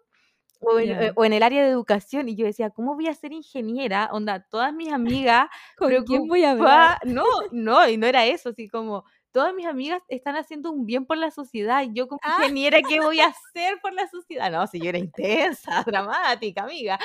o 0.61 0.79
en 0.81 0.97
Ya. 0.97 1.15
o 1.17 1.25
en 1.25 1.33
el 1.33 1.43
área 1.43 1.63
de 1.65 1.71
educación, 1.71 2.29
y 2.29 2.37
yo 2.37 2.47
decía: 2.47 2.71
"¿Cómo 2.71 2.95
voy 2.95 3.09
a 3.09 3.15
ser 3.15 3.33
ingeniera?". 3.33 4.11
Onda, 4.13 4.47
todas 4.51 4.73
mis 4.75 4.93
amigas 4.93 5.49
¿Con 5.77 6.03
quién 6.05 6.27
voy 6.27 6.45
a 6.45 6.53
hablar? 6.53 6.99
no, 7.05 7.25
no, 7.51 7.89
y 7.89 7.97
no 7.97 8.07
era 8.07 8.27
eso, 8.27 8.51
así 8.51 8.69
como 8.69 9.05
todas 9.33 9.55
mis 9.55 9.67
amigas 9.67 10.03
están 10.09 10.37
haciendo 10.37 10.73
un 10.73 10.87
bien 10.87 11.07
por 11.07 11.17
la 11.19 11.31
sociedad, 11.31 11.83
y 11.85 11.93
yo 11.95 12.09
como 12.09 12.21
Ah. 12.25 12.39
ingeniera, 12.39 12.83
¿qué 12.83 13.01
voy 13.01 13.21
a 13.21 13.27
hacer 13.29 13.79
por 13.83 13.93
la 13.93 14.09
sociedad? 14.09 14.51
No, 14.51 14.67
si 14.67 14.81
yo 14.81 14.89
era 14.89 14.99
intensa, 14.99 15.83
dramática, 15.87 16.63
amiga. 16.65 16.99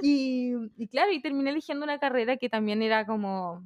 Y 0.00 0.52
y 0.76 0.88
claro, 0.88 1.12
y 1.12 1.22
terminé 1.22 1.50
eligiendo 1.50 1.84
una 1.84 1.98
carrera 1.98 2.36
que 2.36 2.50
también 2.50 2.82
era 2.82 3.06
como 3.06 3.64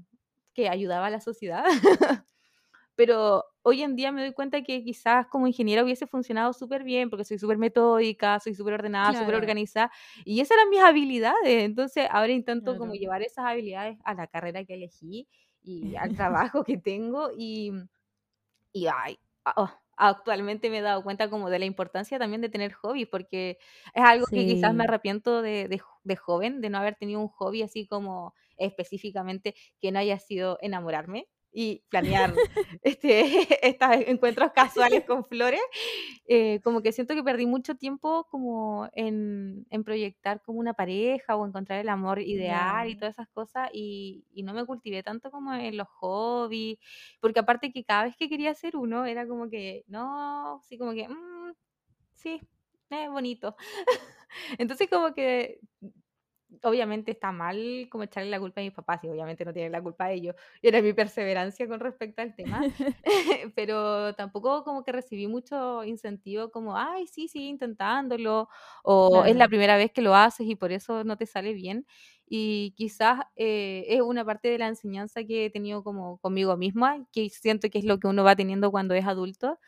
que 0.54 0.68
ayudaba 0.68 1.06
a 1.06 1.10
la 1.10 1.20
sociedad. 1.20 1.64
Pero 3.00 3.44
hoy 3.62 3.82
en 3.82 3.96
día 3.96 4.12
me 4.12 4.20
doy 4.22 4.32
cuenta 4.34 4.62
que 4.62 4.82
quizás 4.84 5.26
como 5.28 5.46
ingeniera 5.46 5.82
hubiese 5.84 6.06
funcionado 6.06 6.52
súper 6.52 6.84
bien, 6.84 7.08
porque 7.10 7.24
soy 7.24 7.38
súper 7.38 7.56
metódica, 7.58 8.38
soy 8.40 8.54
súper 8.54 8.74
ordenada, 8.74 9.14
súper 9.14 9.34
Claro, 9.34 9.36
organizada 9.36 9.90
y 10.24 10.40
esas 10.40 10.56
eran 10.58 10.68
mis 10.70 10.80
habilidades. 10.80 11.64
Entonces, 11.64 12.06
ahora 12.10 12.32
intento 12.32 12.76
como 12.76 12.92
llevar 12.94 13.22
esas 13.22 13.46
habilidades 13.46 13.98
a 14.04 14.14
la 14.14 14.26
carrera 14.26 14.64
que 14.64 14.74
elegí 14.74 15.28
y 15.62 15.96
al 15.96 16.12
trabajo 16.14 16.62
que 16.64 16.76
tengo 16.78 17.30
y 17.36 17.72
y, 18.72 18.86
ay, 18.86 19.18
oh, 19.56 19.68
actualmente 19.96 20.70
me 20.70 20.78
he 20.78 20.82
dado 20.82 21.02
cuenta 21.02 21.28
como 21.30 21.50
de 21.50 21.58
la 21.58 21.64
importancia 21.66 22.18
también 22.18 22.40
de 22.40 22.48
tener 22.48 22.72
hobbies, 22.72 23.08
porque 23.08 23.58
es 23.94 24.02
algo 24.04 24.26
que 24.32 24.46
quizás 24.46 24.74
me 24.74 24.84
arrepiento 24.84 25.42
de 25.42 25.68
de 25.68 25.80
de 26.04 26.16
joven, 26.16 26.60
de 26.60 26.70
no 26.70 26.78
haber 26.78 26.96
tenido 26.96 27.20
un 27.20 27.28
hobby 27.28 27.62
así 27.62 27.86
como 27.86 28.34
específicamente 28.56 29.54
que 29.80 29.92
no 29.92 29.98
haya 29.98 30.18
sido 30.18 30.58
enamorarme. 30.62 31.28
Y 31.52 31.82
planear 31.88 32.42
este, 32.82 33.22
estos 33.68 33.88
encuentros 34.06 34.52
casuales 34.52 35.04
con 35.04 35.24
flores, 35.24 35.60
eh, 36.26 36.60
como 36.62 36.82
que 36.82 36.92
siento 36.92 37.14
que 37.14 37.22
perdí 37.22 37.46
mucho 37.46 37.74
tiempo 37.76 38.26
como 38.30 38.88
en, 38.92 39.66
en 39.70 39.84
proyectar 39.84 40.42
como 40.42 40.58
una 40.60 40.74
pareja 40.74 41.36
o 41.36 41.46
encontrar 41.46 41.80
el 41.80 41.88
amor 41.88 42.20
ideal 42.20 42.88
y 42.88 42.96
todas 42.96 43.14
esas 43.14 43.28
cosas 43.30 43.70
y, 43.72 44.24
y 44.32 44.42
no 44.42 44.54
me 44.54 44.64
cultivé 44.66 45.02
tanto 45.02 45.30
como 45.30 45.52
en 45.54 45.76
los 45.76 45.88
hobbies, 45.88 46.78
porque 47.20 47.40
aparte 47.40 47.72
que 47.72 47.84
cada 47.84 48.04
vez 48.04 48.16
que 48.16 48.28
quería 48.28 48.50
hacer 48.50 48.76
uno 48.76 49.04
era 49.06 49.26
como 49.26 49.48
que, 49.50 49.84
no, 49.88 50.60
sí, 50.68 50.78
como 50.78 50.92
que, 50.92 51.08
"Mm, 51.08 51.52
sí, 52.14 52.40
es 52.90 53.10
bonito. 53.10 53.56
Entonces 54.58 54.88
como 54.90 55.14
que 55.14 55.60
obviamente 56.62 57.12
está 57.12 57.32
mal 57.32 57.88
como 57.90 58.04
echarle 58.04 58.30
la 58.30 58.40
culpa 58.40 58.60
a 58.60 58.64
mis 58.64 58.72
papás, 58.72 59.02
y 59.04 59.08
obviamente 59.08 59.44
no 59.44 59.52
tienen 59.52 59.72
la 59.72 59.82
culpa 59.82 60.10
ellos. 60.10 60.34
Era 60.62 60.82
mi 60.82 60.92
perseverancia 60.92 61.68
con 61.68 61.80
respecto 61.80 62.22
al 62.22 62.34
tema, 62.34 62.60
pero 63.54 64.14
tampoco 64.14 64.64
como 64.64 64.84
que 64.84 64.92
recibí 64.92 65.26
mucho 65.26 65.84
incentivo 65.84 66.50
como, 66.50 66.76
ay, 66.76 67.06
sí, 67.06 67.28
sigue 67.28 67.46
intentándolo, 67.46 68.48
o 68.82 69.24
es 69.24 69.36
la 69.36 69.48
primera 69.48 69.76
vez 69.76 69.92
que 69.92 70.02
lo 70.02 70.14
haces 70.14 70.46
y 70.48 70.56
por 70.56 70.72
eso 70.72 71.04
no 71.04 71.16
te 71.16 71.26
sale 71.26 71.52
bien. 71.54 71.86
Y 72.32 72.74
quizás 72.76 73.20
eh, 73.36 73.86
es 73.88 74.00
una 74.02 74.24
parte 74.24 74.48
de 74.48 74.58
la 74.58 74.68
enseñanza 74.68 75.24
que 75.24 75.46
he 75.46 75.50
tenido 75.50 75.82
como 75.82 76.18
conmigo 76.18 76.56
misma, 76.56 77.04
que 77.12 77.28
siento 77.30 77.68
que 77.70 77.78
es 77.78 77.84
lo 77.84 77.98
que 77.98 78.06
uno 78.06 78.22
va 78.22 78.36
teniendo 78.36 78.70
cuando 78.70 78.94
es 78.94 79.04
adulto, 79.06 79.58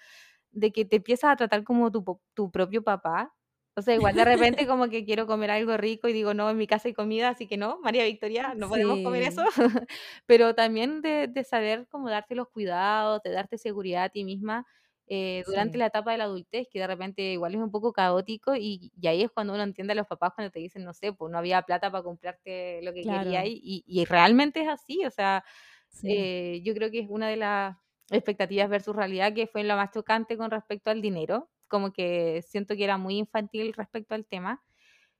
de 0.52 0.72
que 0.72 0.84
te 0.84 0.96
empiezas 0.96 1.32
a 1.32 1.36
tratar 1.36 1.64
como 1.64 1.90
tu, 1.90 2.04
tu 2.34 2.50
propio 2.52 2.82
papá. 2.84 3.34
O 3.74 3.80
sea, 3.82 3.94
igual 3.94 4.14
de 4.16 4.24
repente 4.26 4.66
como 4.66 4.88
que 4.90 5.04
quiero 5.04 5.26
comer 5.26 5.50
algo 5.50 5.76
rico 5.78 6.06
y 6.08 6.12
digo, 6.12 6.34
no, 6.34 6.50
en 6.50 6.58
mi 6.58 6.66
casa 6.66 6.88
hay 6.88 6.94
comida, 6.94 7.30
así 7.30 7.46
que 7.46 7.56
no, 7.56 7.80
María 7.80 8.04
Victoria, 8.04 8.54
no 8.54 8.68
podemos 8.68 9.00
comer 9.00 9.22
eso. 9.22 9.42
sí, 9.42 9.52
Pero 10.26 10.54
también 10.54 11.00
de, 11.02 11.26
de 11.28 11.44
saber 11.44 11.86
cómo 11.88 12.10
darte 12.10 12.34
los 12.34 12.48
cuidados, 12.50 13.22
de 13.22 13.30
darte 13.32 13.56
seguridad 13.58 14.04
a 14.04 14.08
ti 14.10 14.24
misma 14.24 14.66
eh, 15.06 15.42
durante 15.46 15.76
sí, 15.76 15.78
la 15.78 15.86
etapa 15.86 16.12
de 16.12 16.18
la 16.18 16.24
adultez, 16.24 16.68
que 16.70 16.78
de 16.80 16.86
repente 16.86 17.22
igual 17.32 17.54
es 17.54 17.60
un 17.60 17.70
poco 17.70 17.92
caótico 17.92 18.54
y, 18.56 18.92
y 19.00 19.06
ahí 19.08 19.22
es 19.22 19.30
cuando 19.30 19.54
uno 19.54 19.62
entiende 19.62 19.92
a 19.92 19.96
los 19.96 20.06
papás 20.06 20.32
cuando 20.34 20.50
te 20.50 20.60
dicen, 20.60 20.84
no 20.84 20.92
sé, 20.94 21.12
pues 21.12 21.30
no 21.32 21.38
había 21.38 21.62
plata 21.62 21.90
para 21.90 22.04
comprarte 22.04 22.80
lo 22.82 22.92
que 22.92 23.06
quería 23.08 23.44
claro, 23.44 23.46
y, 23.46 23.60
y, 23.62 23.84
y 23.86 24.04
realmente 24.04 24.60
es 24.62 24.68
así, 24.68 25.04
o 25.04 25.10
sea, 25.10 25.44
sí. 25.88 26.06
eh, 26.06 26.60
yo 26.64 26.74
creo 26.74 26.90
que 26.90 27.00
es 27.00 27.06
una 27.08 27.28
de 27.28 27.36
las 27.36 27.76
expectativas 28.10 28.68
versus 28.68 28.94
realidad 28.96 29.34
que 29.34 29.46
fue 29.46 29.64
lo 29.64 29.76
más 29.76 29.90
chocante 29.92 30.36
con 30.36 30.50
respecto 30.50 30.90
al 30.90 31.02
dinero, 31.02 31.50
como 31.72 31.92
que 31.94 32.42
siento 32.44 32.76
que 32.76 32.84
era 32.84 32.98
muy 32.98 33.18
infantil 33.18 33.74
respecto 33.74 34.14
al 34.16 34.26
tema 34.28 34.62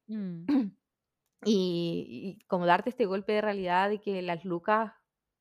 Mm, 0.09 0.49
y, 1.45 2.39
y 2.41 2.47
como 2.47 2.67
darte 2.67 2.91
este 2.91 3.07
golpe 3.07 3.33
de 3.35 3.41
realidad 3.43 3.91
de 3.91 4.01
que 4.01 4.23
las 4.23 4.45
lucas 4.45 4.93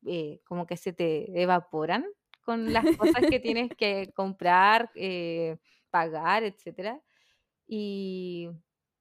eh, 0.08 0.41
como 0.45 0.65
que 0.67 0.78
se 0.78 0.93
te 0.93 1.41
evaporan 1.41 2.06
con 2.43 2.74
las 2.74 2.88
cosas 2.97 3.26
que 3.30 3.39
tienes 3.39 3.71
que 3.78 4.12
comprar, 4.15 4.91
eh, 4.95 5.58
pagar, 5.91 6.43
etcétera. 6.43 7.02
Y, 7.67 8.50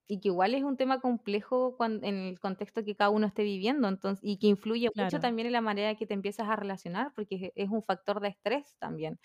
y 0.09 0.21
que 0.21 0.29
igual 0.29 0.55
es 0.55 0.63
un 0.65 0.77
tema 0.77 1.01
complejo 1.01 1.77
cuan- 1.79 2.05
en 2.05 2.17
el 2.29 2.41
contexto 2.41 2.85
que 2.85 2.97
cada 2.97 3.11
uno 3.11 3.27
esté 3.29 3.45
viviendo, 3.45 3.89
entonces, 3.89 4.21
y 4.25 4.39
que 4.39 4.49
influye 4.49 4.91
mucho 4.97 5.21
claro. 5.21 5.21
también 5.21 5.47
en 5.49 5.53
la 5.55 5.61
manera 5.63 5.97
que 5.97 6.07
te 6.07 6.15
empiezas 6.15 6.49
a 6.49 6.57
relacionar, 6.57 7.13
porque 7.15 7.53
es 7.57 7.65
es 7.67 7.71
un 7.71 7.83
factor 7.85 8.21
de 8.21 8.29
estrés 8.31 8.77
también. 8.79 9.21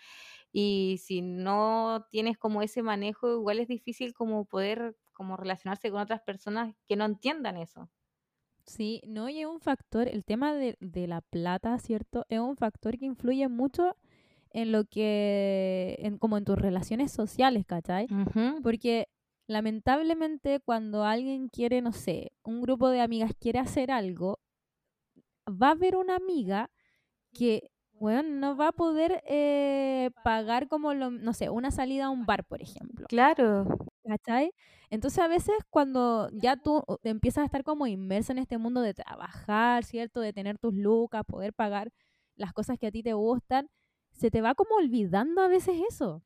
Y 0.58 1.00
si 1.04 1.22
no 1.22 2.08
tienes 2.10 2.38
como 2.38 2.62
ese 2.62 2.82
manejo, 2.84 3.30
igual 3.34 3.60
es 3.60 3.68
difícil 3.68 4.13
como 4.13 4.46
poder 4.46 4.98
como 5.13 5.38
relacionarse 5.38 5.91
con 5.91 6.00
otras 6.02 6.22
personas 6.22 6.76
que 6.88 6.96
no 6.96 7.06
entiendan 7.06 7.58
eso. 7.58 7.89
Sí, 8.65 9.02
no, 9.06 9.30
y 9.30 9.41
es 9.41 9.46
un 9.46 9.60
factor, 9.60 10.08
el 10.08 10.26
tema 10.26 10.54
de, 10.56 10.76
de 10.80 11.08
la 11.08 11.22
plata, 11.22 11.78
¿cierto? 11.78 12.26
Es 12.30 12.39
un 12.39 12.58
factor 12.58 12.98
que 12.98 13.06
influye 13.06 13.48
mucho 13.48 13.96
en 14.52 14.72
lo 14.72 14.86
que, 14.86 15.98
en, 16.00 16.18
como 16.18 16.38
en 16.38 16.46
tus 16.46 16.58
relaciones 16.58 17.12
sociales, 17.12 17.65
¿cachai? 17.68 18.10
Ujú, 18.10 18.44
Porque 18.62 19.10
lamentablemente 19.48 20.62
cuando 20.62 21.06
alguien 21.06 21.50
quiere, 21.50 21.82
no 21.82 21.94
sé, 21.94 22.34
un 22.44 22.62
grupo 22.62 22.89
de 22.89 23.02
amigas 23.02 23.34
quiere 23.39 23.60
hacer 23.60 23.91
algo, 23.91 24.39
va 25.48 25.70
a 25.70 25.72
haber 25.72 25.96
una 25.96 26.15
amiga 26.15 26.72
que, 27.34 27.72
bueno, 27.99 28.29
no 28.29 28.58
va 28.58 28.69
a 28.69 28.71
poder 28.73 29.21
eh, 29.27 30.12
pagar 30.23 30.67
como, 30.67 30.93
lo, 30.93 31.12
no 31.12 31.34
sé, 31.34 31.49
una 31.49 31.71
salida 31.71 32.05
a 32.05 32.10
un 32.10 32.25
bar, 32.25 32.45
por 32.45 32.62
ejemplo. 32.62 33.08
claro, 33.08 33.65
¿Cachai? 34.08 34.51
Entonces 34.91 35.19
a 35.19 35.27
veces 35.27 35.55
cuando 35.71 36.29
ya 36.31 36.58
tú 36.58 36.84
o- 36.88 36.99
empiezas 37.03 37.41
a 37.41 37.45
estar 37.45 37.63
como 37.63 37.88
inmersa 37.88 38.34
en 38.34 38.39
este 38.39 38.58
mundo 38.60 38.81
de 38.81 38.93
trabajar, 38.93 39.84
¿cierto? 39.84 40.19
De 40.21 40.31
tener 40.34 40.60
tus 40.60 40.75
lucas, 40.75 41.23
poder 41.27 41.53
pagar 41.53 41.91
las 42.36 42.53
cosas 42.53 42.77
que 42.77 42.88
a 42.88 42.91
ti 42.91 43.01
te 43.03 43.13
gustan, 43.13 43.69
se 44.12 44.29
te 44.31 44.41
va 44.41 44.53
como 44.55 44.75
olvidando 44.75 45.41
a 45.41 45.47
veces 45.47 45.75
eso, 45.89 46.23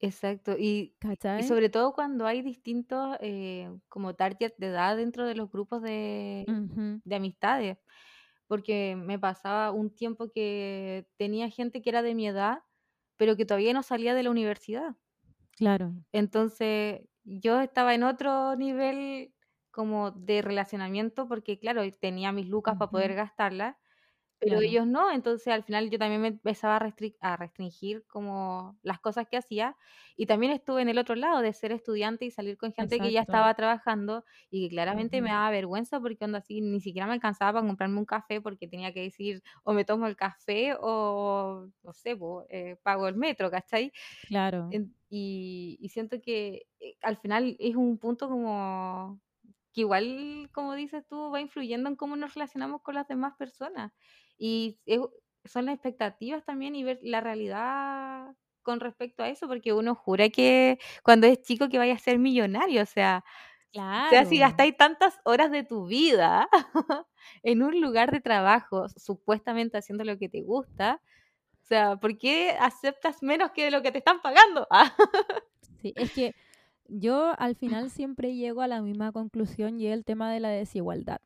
exacto. 0.00 0.56
Y, 0.58 0.96
sobre 1.42 1.68
todo 1.68 1.92
cuando 1.94 2.26
hay 2.26 2.42
distintos 2.42 3.16
eh, 3.20 3.70
como 3.88 4.14
target 4.14 4.52
de 4.58 4.68
edad 4.68 4.96
dentro 4.96 5.26
de 5.26 5.34
los 5.34 5.50
grupos 5.50 5.82
de 7.04 7.14
amistades. 7.16 7.78
Porque 8.54 8.96
me 8.96 9.18
pasaba 9.18 9.72
un 9.72 9.90
tiempo 9.94 10.30
que 10.30 11.08
tenía 11.16 11.50
gente 11.50 11.82
que 11.82 11.90
era 11.90 12.02
de 12.02 12.14
mi 12.14 12.28
edad, 12.28 12.60
pero 13.16 13.36
que 13.36 13.46
todavía 13.46 13.72
no 13.72 13.82
salía 13.82 14.14
de 14.14 14.22
la 14.22 14.30
universidad. 14.30 14.96
claro. 15.56 15.94
Entonces, 16.12 17.02
yo 17.24 17.60
estaba 17.60 17.94
en 17.94 18.04
otro 18.04 18.56
nivel 18.56 19.34
como 19.70 20.12
de 20.12 20.42
relacionamiento, 20.42 21.26
porque 21.26 21.58
claro, 21.58 21.82
tenía 22.00 22.30
mis 22.32 22.48
lucas 22.48 22.76
para 22.76 22.90
poder 22.90 23.14
gastarlas, 23.14 23.76
pero 24.48 24.60
claro. 24.60 24.68
ellos 24.68 24.86
no, 24.86 25.10
entonces 25.12 25.48
al 25.52 25.64
final 25.64 25.90
yo 25.90 25.98
también 25.98 26.20
me 26.22 26.28
empezaba 26.28 26.76
a 26.76 26.78
restri 26.80 27.16
a 27.20 27.36
restringir 27.36 28.04
como 28.06 28.78
las 28.82 29.00
cosas 29.00 29.26
que 29.30 29.36
hacía, 29.38 29.76
y 30.16 30.26
también 30.26 30.52
estuve 30.52 30.82
en 30.82 30.88
el 30.88 30.98
otro 30.98 31.14
lado 31.14 31.40
de 31.40 31.52
ser 31.52 31.72
estudiante 31.72 32.24
y 32.24 32.30
salir 32.30 32.56
con 32.56 32.72
gente 32.72 33.00
que 33.00 33.12
ya 33.12 33.20
Exacto. 33.20 33.22
estaba 33.22 33.54
trabajando 33.54 34.24
y 34.50 34.64
que 34.68 34.74
claramente 34.74 35.20
me 35.22 35.28
Ujú, 35.28 35.30
daba 35.30 35.50
vergüenza 35.50 36.00
porque 36.00 36.24
onda 36.24 36.38
así 36.38 36.60
ni 36.60 36.80
siquiera 36.80 37.06
me 37.06 37.14
alcanzaba 37.14 37.54
para 37.54 37.66
comprarme 37.66 37.98
un 37.98 38.04
café 38.06 38.40
porque 38.40 38.68
tenía 38.68 38.92
que 38.92 39.02
decir 39.02 39.42
o 39.64 39.72
me 39.72 39.84
tomo 39.84 40.06
el 40.06 40.16
café 40.16 40.74
o 40.80 41.68
no 41.82 41.92
sé, 41.94 42.16
po, 42.16 42.44
eh, 42.48 42.76
pago 42.82 43.08
el 43.08 43.16
metro, 43.16 43.50
¿cachai? 43.50 43.92
claro. 44.26 44.80
Y 45.10 45.78
y 45.80 45.88
siento 45.90 46.20
que, 46.20 46.66
eh, 46.80 46.96
al 47.02 47.18
final 47.18 47.56
es 47.60 47.76
un 47.76 47.98
punto 47.98 48.28
como 48.28 49.20
que 49.74 49.82
igual, 49.82 50.50
como 50.52 50.74
dices 50.74 51.04
tú, 51.08 51.30
va 51.32 51.40
influyendo 51.40 51.90
en 51.90 51.96
cómo 51.96 52.16
nos 52.16 52.34
relacionamos 52.34 52.82
con 52.82 52.94
las 52.94 53.08
demás 53.08 53.34
personas. 53.38 53.92
Y 54.38 54.80
es 54.86 55.00
son 55.46 55.66
las 55.66 55.74
expectativas 55.74 56.44
también 56.46 56.74
y 56.76 56.84
ver 56.84 57.00
la 57.02 57.20
realidad 57.20 58.34
con 58.62 58.80
respecto 58.80 59.22
a 59.22 59.28
eso, 59.28 59.46
porque 59.48 59.74
uno 59.74 59.94
jura 59.94 60.30
que 60.30 60.78
cuando 61.04 61.26
es 61.26 61.42
chico 61.42 61.68
que 61.68 61.78
vaya 61.78 61.94
a 61.94 61.98
ser 61.98 62.18
millonario, 62.18 62.82
o 62.82 62.86
sea 62.86 63.24
o 64.04 64.06
sea, 64.08 64.24
si 64.26 64.38
Claro. 64.38 64.38
gastáis 64.38 64.76
tantas 64.76 65.18
horas 65.24 65.50
de 65.50 65.64
tu 65.64 65.86
vida 65.86 66.48
en 67.42 67.62
un 67.62 67.80
lugar 67.80 68.10
de 68.10 68.20
trabajo, 68.20 68.86
supuestamente 68.90 69.78
haciendo 69.78 70.04
lo 70.04 70.18
que 70.18 70.28
te 70.28 70.42
gusta, 70.42 71.00
o 71.62 71.66
sea, 71.66 71.96
¿por 71.96 72.18
qué 72.18 72.56
aceptas 72.60 73.22
menos 73.22 73.52
que 73.52 73.70
lo 73.70 73.82
que 73.82 73.92
te 73.92 73.98
están 73.98 74.20
pagando? 74.22 74.66
Sí, 75.82 75.92
es 75.96 76.10
que 76.12 76.34
yo 76.88 77.34
al 77.38 77.56
final 77.56 77.90
siempre 77.90 78.34
llego 78.36 78.62
a 78.62 78.68
la 78.68 78.82
misma 78.82 79.12
conclusión 79.12 79.80
y 79.80 79.86
es 79.88 79.94
el 79.94 80.04
tema 80.04 80.32
de 80.32 80.40
la 80.40 80.50
desigualdad. 80.50 81.18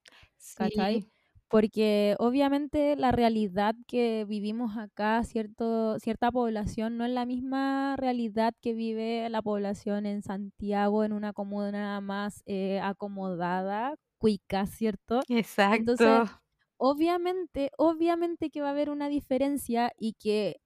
¿cachai? 0.54 1.00
Sí, 1.00 1.10
Porque 1.48 2.14
obviamente 2.18 2.94
la 2.96 3.10
realidad 3.12 3.74
que 3.86 4.24
vivimos 4.28 4.76
acá, 4.76 5.24
cierto, 5.24 5.98
cierta 5.98 6.30
población, 6.30 6.98
no 6.98 7.04
es 7.06 7.10
la 7.12 7.24
misma 7.26 7.96
realidad 7.96 8.52
que 8.60 8.74
vive 8.74 9.28
la 9.30 9.40
población 9.42 10.04
en 10.06 10.22
Santiago, 10.22 11.04
en 11.04 11.12
una 11.12 11.32
comuna 11.32 12.00
más 12.02 12.42
eh, 12.46 12.80
acomodada, 12.80 13.94
cuica, 14.18 14.66
¿cierto? 14.66 15.26
Entonces, 15.74 16.20
exacto. 16.20 16.42
obviamente, 16.76 17.70
obviamente 17.78 18.50
que 18.50 18.60
va 18.62 18.68
a 18.68 18.70
haber 18.72 18.90
una 18.90 19.08
diferencia 19.08 19.92
y 19.96 20.14
que 20.14 20.60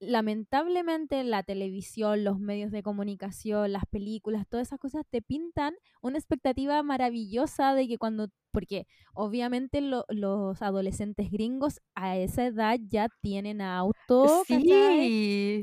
lamentablemente 0.00 1.22
la 1.24 1.42
televisión, 1.42 2.24
los 2.24 2.38
medios 2.38 2.70
de 2.72 2.82
comunicación, 2.82 3.72
las 3.72 3.84
películas, 3.90 4.46
todas 4.48 4.68
esas 4.68 4.78
cosas 4.78 5.04
te 5.10 5.22
pintan 5.22 5.74
una 6.02 6.18
expectativa 6.18 6.82
maravillosa 6.82 7.74
de 7.74 7.88
que 7.88 7.98
cuando, 7.98 8.28
porque 8.52 8.86
obviamente 9.14 9.80
lo- 9.80 10.04
los 10.08 10.60
adolescentes 10.62 11.30
gringos 11.30 11.80
a 11.94 12.16
esa 12.18 12.46
edad 12.46 12.78
ya 12.88 13.08
tienen 13.20 13.60
auto. 13.60 14.46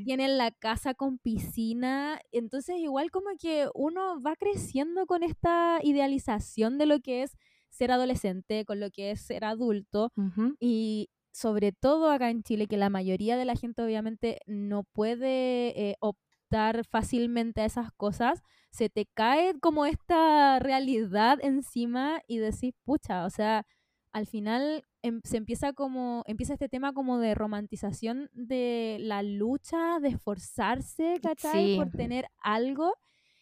Tienen 0.03 0.37
la 0.37 0.51
casa 0.51 0.95
con 0.95 1.19
piscina, 1.19 2.19
entonces 2.31 2.77
igual 2.77 3.11
como 3.11 3.29
que 3.39 3.69
uno 3.75 4.19
va 4.21 4.35
creciendo 4.35 5.05
con 5.05 5.21
esta 5.23 5.79
idealización 5.83 6.77
de 6.79 6.87
lo 6.87 6.99
que 7.01 7.21
es 7.23 7.37
ser 7.69 7.91
adolescente, 7.91 8.65
con 8.65 8.79
lo 8.79 8.89
que 8.89 9.11
es 9.11 9.21
ser 9.21 9.45
adulto, 9.45 10.11
y 10.59 11.09
sobre 11.31 11.71
todo 11.71 12.09
acá 12.11 12.29
en 12.29 12.43
Chile, 12.43 12.67
que 12.67 12.77
la 12.77 12.89
mayoría 12.89 13.37
de 13.37 13.45
la 13.45 13.55
gente 13.55 13.81
obviamente 13.83 14.39
no 14.47 14.83
puede 14.83 15.89
eh, 15.91 15.95
optar 15.99 16.85
fácilmente 16.85 17.61
a 17.61 17.65
esas 17.65 17.91
cosas, 17.93 18.41
se 18.71 18.89
te 18.89 19.05
cae 19.13 19.57
como 19.59 19.85
esta 19.85 20.59
realidad 20.59 21.39
encima 21.41 22.21
y 22.27 22.37
decís, 22.39 22.73
pucha, 22.83 23.25
o 23.25 23.29
sea, 23.29 23.65
al 24.11 24.25
final 24.27 24.83
em- 25.01 25.21
se 25.23 25.37
empieza 25.37 25.71
como, 25.73 26.23
empieza 26.27 26.53
este 26.53 26.67
tema 26.69 26.91
como 26.93 27.17
de 27.19 27.33
romantización 27.35 28.29
de 28.33 28.97
la 28.99 29.23
lucha, 29.23 29.99
de 30.01 30.09
esforzarse, 30.09 31.19
¿cachai? 31.21 31.67
Sí, 31.67 31.75
Por 31.77 31.91
tener 31.91 32.25
algo. 32.43 32.93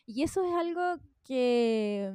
Y 0.05 0.23
eso 0.23 0.43
es 0.43 0.53
algo 0.53 0.97
que, 1.23 2.13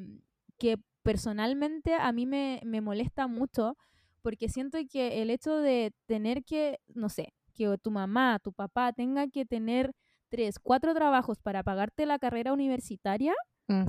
que 0.59 0.79
personalmente 1.03 1.95
a 1.95 2.13
mí 2.13 2.27
me, 2.27 2.61
me 2.65 2.81
molesta 2.81 3.27
mucho, 3.27 3.77
porque 4.25 4.49
siento 4.49 4.79
que 4.91 5.21
el 5.21 5.29
hecho 5.29 5.59
de 5.59 5.93
tener 6.07 6.45
que, 6.45 6.79
no 6.95 7.11
sé, 7.11 7.35
que 7.53 7.77
tu 7.77 7.91
mamá, 7.91 8.39
tu 8.43 8.55
papá 8.55 8.91
tenga 8.95 9.29
que 9.29 9.45
tener 9.45 9.93
tres, 10.31 10.59
cuatro 10.59 10.95
trabajos 10.95 11.39
para 11.43 11.63
pagarte 11.63 12.07
la 12.07 12.19
carrera 12.19 12.55
universitaria, 12.55 13.35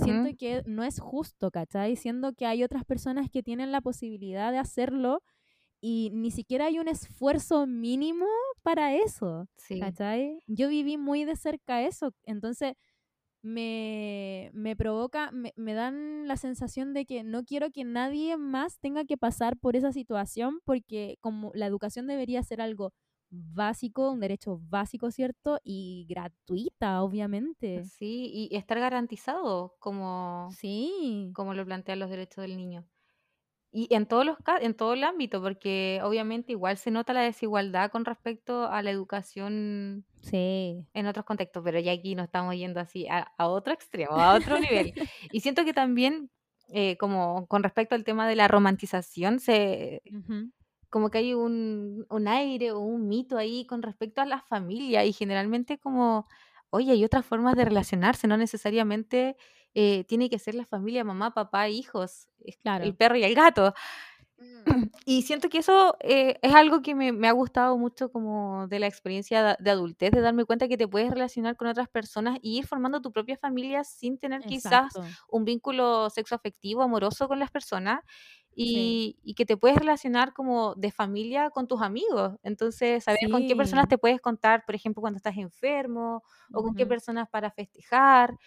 siento 0.04 0.36
que 0.38 0.62
no 0.66 0.84
es 0.84 1.00
justo, 1.00 1.52
¿cachai? 1.52 1.96
Siendo 1.96 2.34
que 2.34 2.46
hay 2.46 2.66
otras 2.66 2.84
personas 2.84 3.30
que 3.32 3.44
tienen 3.44 3.72
la 3.72 3.80
posibilidad 3.80 4.52
de 4.52 4.58
hacerlo 4.58 5.24
y 5.80 6.12
ni 6.14 6.32
siquiera 6.32 6.66
hay 6.66 6.80
un 6.80 6.90
esfuerzo 6.90 7.66
mínimo 7.66 8.26
para 8.62 8.94
eso, 8.94 9.48
sí. 9.56 9.80
¿cachai? 9.80 10.40
Yo 10.48 10.68
viví 10.68 10.98
muy 10.98 11.24
de 11.24 11.38
cerca 11.38 11.82
eso, 11.82 12.12
entonces 12.24 12.74
me, 13.46 14.50
me 14.54 14.76
provoca, 14.76 15.32
me, 15.32 15.54
me 15.56 15.74
dan 15.74 16.28
la 16.28 16.36
sensación 16.36 16.94
de 16.94 17.06
que 17.06 17.24
no 17.24 17.44
quiero 17.44 17.70
que 17.72 17.84
nadie 17.84 18.38
más 18.38 18.80
tenga 18.80 19.06
que 19.06 19.18
pasar 19.18 19.58
por 19.58 19.76
esa 19.76 19.92
situación 19.92 20.60
porque 20.66 21.18
como 21.22 21.52
la 21.54 21.68
educación 21.68 22.08
debería 22.08 22.42
ser 22.44 22.60
algo 22.60 22.92
básico, 23.30 24.12
un 24.12 24.20
derecho 24.20 24.60
básico, 24.70 25.12
¿cierto? 25.12 25.60
Y 25.64 26.06
gratuita, 26.10 27.04
obviamente. 27.04 27.84
Sí, 27.86 28.30
y 28.34 28.56
estar 28.56 28.80
garantizado 28.80 29.76
como, 29.80 30.50
Sí, 30.52 31.32
como 31.36 31.54
lo 31.54 31.66
plantean 31.66 32.00
los 32.00 32.10
derechos 32.10 32.42
del 32.42 32.58
niño. 32.58 32.86
Y 33.78 33.94
en 33.94 34.06
todos 34.06 34.26
los 34.26 34.38
en 34.62 34.74
todo 34.74 34.94
el 34.94 35.04
ámbito, 35.04 35.42
porque 35.42 36.00
obviamente 36.02 36.54
igual 36.54 36.78
se 36.78 36.92
nota 36.92 37.12
la 37.12 37.24
desigualdad 37.24 37.92
con 37.92 38.06
respecto 38.06 38.72
a 38.72 38.82
la 38.82 38.90
educación 38.90 40.06
sí. 40.22 40.88
en 40.94 41.08
otros 41.08 41.26
contextos, 41.26 41.62
pero 41.62 41.78
ya 41.82 41.92
aquí 41.92 42.16
nos 42.16 42.28
estamos 42.28 42.56
yendo 42.56 42.80
así 42.80 43.06
a, 43.10 43.34
a 43.38 43.50
otro 43.50 43.74
extremo, 43.74 44.14
a 44.16 44.36
otro 44.36 44.58
nivel. 44.60 44.94
Y 45.34 45.42
siento 45.42 45.66
que 45.66 45.74
también, 45.74 46.30
eh, 46.70 46.96
como 46.96 47.48
con 47.48 47.64
respecto 47.64 47.96
al 47.96 48.06
tema 48.06 48.30
de 48.30 48.38
la 48.38 48.48
romantización, 48.48 49.42
se, 49.42 50.02
como 50.90 51.10
que 51.10 51.18
hay 51.18 51.34
un, 51.34 52.06
un 52.10 52.28
aire 52.30 52.72
o 52.72 52.80
un 52.80 53.10
mito 53.10 53.38
ahí 53.38 53.66
con 53.66 53.82
respecto 53.82 54.22
a 54.22 54.26
la 54.26 54.40
familia 54.40 55.04
y 55.04 55.12
generalmente 55.12 55.80
como, 55.80 56.30
oye, 56.70 56.94
hay 56.94 57.04
otras 57.04 57.26
formas 57.26 57.58
de 57.58 57.66
relacionarse, 57.66 58.26
no 58.26 58.38
necesariamente 58.38 59.36
eh, 59.76 60.06
tiene 60.06 60.30
que 60.30 60.40
ser 60.40 60.56
la 60.56 60.66
familia, 60.66 61.04
mamá, 61.06 61.34
papá, 61.34 61.70
hijos, 61.70 62.30
es 62.40 62.60
el 62.80 62.96
Claro. 62.96 62.98
perro 62.98 63.18
y 63.18 63.24
el 63.26 63.36
gato. 63.36 63.74
Mm, 64.40 64.66
Y 65.06 65.22
siento 65.24 65.50
que 65.50 65.60
eso 65.60 65.98
eh, 66.02 66.40
es 66.42 66.56
algo 66.56 66.82
que 66.82 66.96
me, 66.96 67.12
me 67.14 67.28
ha 67.28 67.32
gustado 67.34 67.78
mucho 67.78 68.12
como 68.12 68.68
de 68.68 68.80
la 68.80 68.88
experiencia 68.88 69.44
de, 69.44 69.56
de 69.60 69.72
adultez, 69.72 70.12
de 70.12 70.22
darme 70.22 70.46
cuenta 70.46 70.68
que 70.68 70.78
te 70.78 70.88
puedes 70.88 71.12
relacionar 71.12 71.56
con 71.58 71.68
otras 71.68 71.90
personas 71.90 72.40
y 72.42 72.58
ir 72.60 72.68
formando 72.68 73.02
tu 73.02 73.12
propia 73.12 73.38
familia 73.38 73.84
sin 73.84 74.18
tener 74.20 74.46
quizás 74.46 75.00
un 75.30 75.46
vínculo 75.46 76.10
sexoafectivo, 76.10 76.82
amoroso 76.84 77.28
con 77.28 77.40
las 77.40 77.52
personas 77.52 78.00
Sí. 78.64 78.98
y, 78.98 79.18
y 79.24 79.34
que 79.36 79.46
te 79.46 79.58
puedes 79.58 79.78
relacionar 79.78 80.34
como 80.34 80.76
de 80.76 80.92
familia 80.92 81.50
con 81.50 81.68
tus 81.68 81.82
amigos. 81.82 82.36
Entonces, 82.44 83.04
saber 83.04 83.20
con 83.30 83.46
qué 83.46 83.56
personas 83.56 83.88
Sí. 83.88 83.90
te 83.90 83.98
puedes 83.98 84.22
contar, 84.22 84.64
por 84.66 84.76
ejemplo, 84.76 85.02
cuando 85.02 85.18
estás 85.18 85.38
enfermo 85.38 86.24
o 86.54 86.64
con 86.64 86.74
qué 86.76 86.86
personas 86.88 87.28
para 87.30 87.52
festejar. 87.52 88.38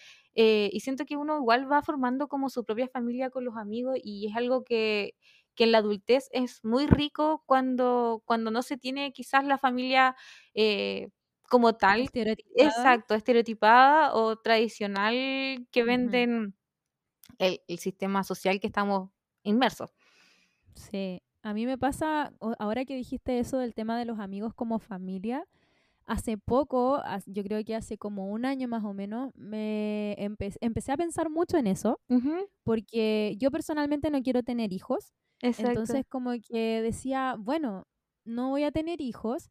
Eh, 0.41 0.70
y 0.72 0.80
siento 0.80 1.05
que 1.05 1.16
uno 1.16 1.36
igual 1.39 1.70
va 1.70 1.82
formando 1.82 2.28
como 2.28 2.49
su 2.49 2.64
propia 2.64 2.86
familia 2.89 3.28
con 3.28 3.45
los 3.45 3.57
amigos 3.57 3.99
y 4.01 4.28
es 4.28 4.36
algo 4.36 4.62
que 4.62 5.14
que 5.57 5.64
en 5.64 5.72
la 5.72 5.78
adultez 5.78 6.28
es 6.30 6.64
muy 6.64 6.86
rico 6.86 7.43
cuando, 7.45 8.22
cuando 8.24 8.53
no 8.53 8.62
se 8.62 8.76
tiene 8.76 9.12
quizás 9.12 9.45
la 9.45 9.59
familia 9.59 10.14
eh, 10.55 11.09
como 11.49 11.74
tal, 11.74 12.03
Estereotipada. 12.03 12.68
exacto, 12.68 13.16
estereotipada 13.16 14.14
o 14.14 14.36
tradicional 14.36 15.66
que 15.72 15.82
venden 15.82 16.55
el, 17.41 17.61
el 17.66 17.78
sistema 17.80 18.22
social 18.22 18.61
que 18.61 18.68
estamos 18.68 19.11
inmersos. 19.43 19.91
Sí. 20.76 21.22
A 21.43 21.55
mí 21.55 21.66
me 21.66 21.76
pasa, 21.76 22.32
ahora 22.61 22.84
que 22.84 22.95
dijiste 22.95 23.41
eso 23.41 23.59
del 23.59 23.74
tema 23.74 23.99
de 23.99 24.05
los 24.05 24.20
amigos 24.20 24.55
como 24.55 24.78
familia, 24.78 25.45
hace 26.09 26.38
poco, 26.38 27.00
yo 27.26 27.42
creo 27.44 27.64
que 27.64 27.76
hace 27.76 27.98
como 27.98 28.30
un 28.32 28.44
año 28.44 28.68
más 28.68 28.84
o 28.84 28.94
menos, 28.94 29.32
me 29.36 30.16
empe- 30.18 30.56
empecé 30.61 30.92
a 30.92 30.96
pensar 30.96 31.30
mucho 31.30 31.56
en 31.59 31.66
eso, 31.68 32.00
porque 32.64 33.36
yo 33.38 33.50
personalmente 33.50 34.11
no 34.11 34.22
quiero 34.22 34.42
tener 34.42 34.72
hijos, 34.72 35.12
exacto. 35.42 35.68
entonces 35.68 36.04
como 36.09 36.32
que 36.48 36.82
decía, 36.82 37.36
bueno, 37.38 37.84
no 38.24 38.50
voy 38.50 38.64
a 38.64 38.72
tener 38.72 39.00
hijos, 39.00 39.50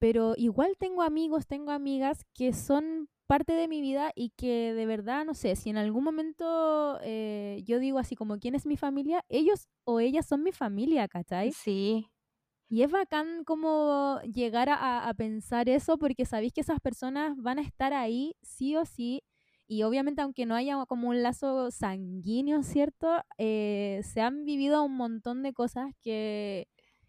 pero 0.00 0.34
igual 0.36 0.76
tengo 0.78 1.02
amigos, 1.02 1.46
tengo 1.46 1.72
amigas 1.72 2.24
que 2.34 2.52
son 2.52 3.08
parte 3.26 3.52
de 3.54 3.68
mi 3.68 3.80
vida 3.82 4.12
y 4.14 4.30
que 4.36 4.72
de 4.74 4.86
verdad, 4.86 5.24
no 5.24 5.34
sé, 5.34 5.56
si 5.56 5.70
en 5.70 5.76
algún 5.78 6.04
momento 6.04 6.98
eh, 7.02 7.62
yo 7.66 7.78
digo 7.78 7.98
así 7.98 8.16
como, 8.16 8.38
¿quién 8.38 8.54
es 8.54 8.66
mi 8.66 8.76
familia? 8.76 9.24
Ellos 9.28 9.68
o 9.84 10.00
ellas 10.00 10.26
son 10.26 10.42
mi 10.42 10.52
familia, 10.52 11.08
¿cachai? 11.08 11.54
Sí, 11.54 12.10
Y 12.68 12.82
es 12.82 12.90
bacán 12.90 13.44
como 13.44 14.20
llegar 14.22 14.68
a, 14.70 15.12
pensar 15.16 15.68
eso 15.68 15.96
porque 15.96 16.26
sabéis 16.26 16.52
que 16.52 16.60
esas 16.60 16.80
personas 16.80 17.34
van 17.36 17.58
a 17.58 17.62
estar 17.62 17.94
ahí 17.94 18.36
sí 18.42 18.76
o 18.76 18.84
sí. 18.84 19.22
Y 19.66 19.82
obviamente 19.82 20.22
aunque 20.22 20.46
no 20.46 20.54
haya 20.54 20.84
como 20.86 21.08
un 21.08 21.22
lazo 21.22 21.70
sanguíneo, 21.70 22.62
¿cierto? 22.62 23.22
Eh, 23.38 24.00
se 24.04 24.20
han 24.20 24.44
vivido 24.44 24.82
un 24.84 24.96
montón 24.96 25.42
de 25.42 25.52
cosas 25.52 25.92
que, 26.02 26.68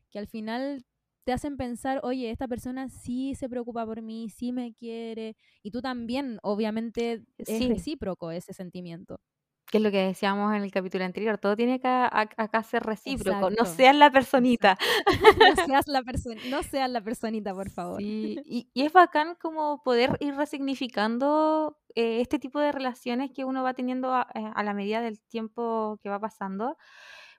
que 0.10 0.20
al 0.20 0.28
final 0.28 0.86
te 1.26 1.34
hacen 1.34 1.57
pensar, 1.57 1.99
oye, 2.03 2.32
esta 2.32 2.47
persona 2.47 2.89
sí 2.89 3.36
se 3.36 3.49
preocupa 3.49 3.86
por 3.86 4.01
mí, 4.01 4.30
sí 4.30 4.51
me 4.51 4.74
quiere. 4.74 5.36
Y 5.62 5.72
tú 5.72 5.82
también, 5.82 6.39
obviamente 6.41 7.24
es 7.38 7.47
sí, 7.47 7.68
recíproco 7.68 8.32
ese 8.32 8.53
sentimiento. 8.53 9.20
Que 9.70 9.78
es 9.78 9.84
lo 9.84 9.91
que 9.91 9.99
decíamos 10.05 10.55
en 10.55 10.63
el 10.63 10.72
capítulo 10.72 11.05
anterior, 11.05 11.38
todo 11.38 11.55
tiene 11.55 11.80
que 11.80 11.88
acá 11.88 12.63
ser 12.63 12.84
recíproco, 12.84 13.49
no 13.51 13.65
seas 13.65 13.95
la 13.95 14.11
personita. 14.11 14.78
No 15.39 15.65
seas 15.65 15.88
la 15.88 16.01
persona, 16.03 16.41
no 16.49 16.63
seas 16.63 16.89
la 16.89 17.01
personita, 17.01 17.53
por 17.53 17.70
favor. 17.70 17.99
Sí, 17.99 18.39
y, 18.45 18.70
y 18.74 18.82
es 18.84 18.93
bacán 18.93 19.36
como 19.36 19.82
poder 19.84 20.17
ir 20.20 20.36
resignificando 20.36 21.78
eh, 21.95 22.22
este 22.22 22.39
tipo 22.39 22.59
de 22.59 22.72
relaciones 22.72 23.32
que 23.32 23.45
uno 23.45 23.63
va 23.63 23.74
teniendo 23.74 24.13
a, 24.13 24.28
eh, 24.34 24.51
a 24.53 24.63
la 24.63 24.74
medida 24.74 25.01
del 25.01 25.20
tiempo 25.20 25.99
que 26.01 26.09
va 26.09 26.20
pasando, 26.20 26.78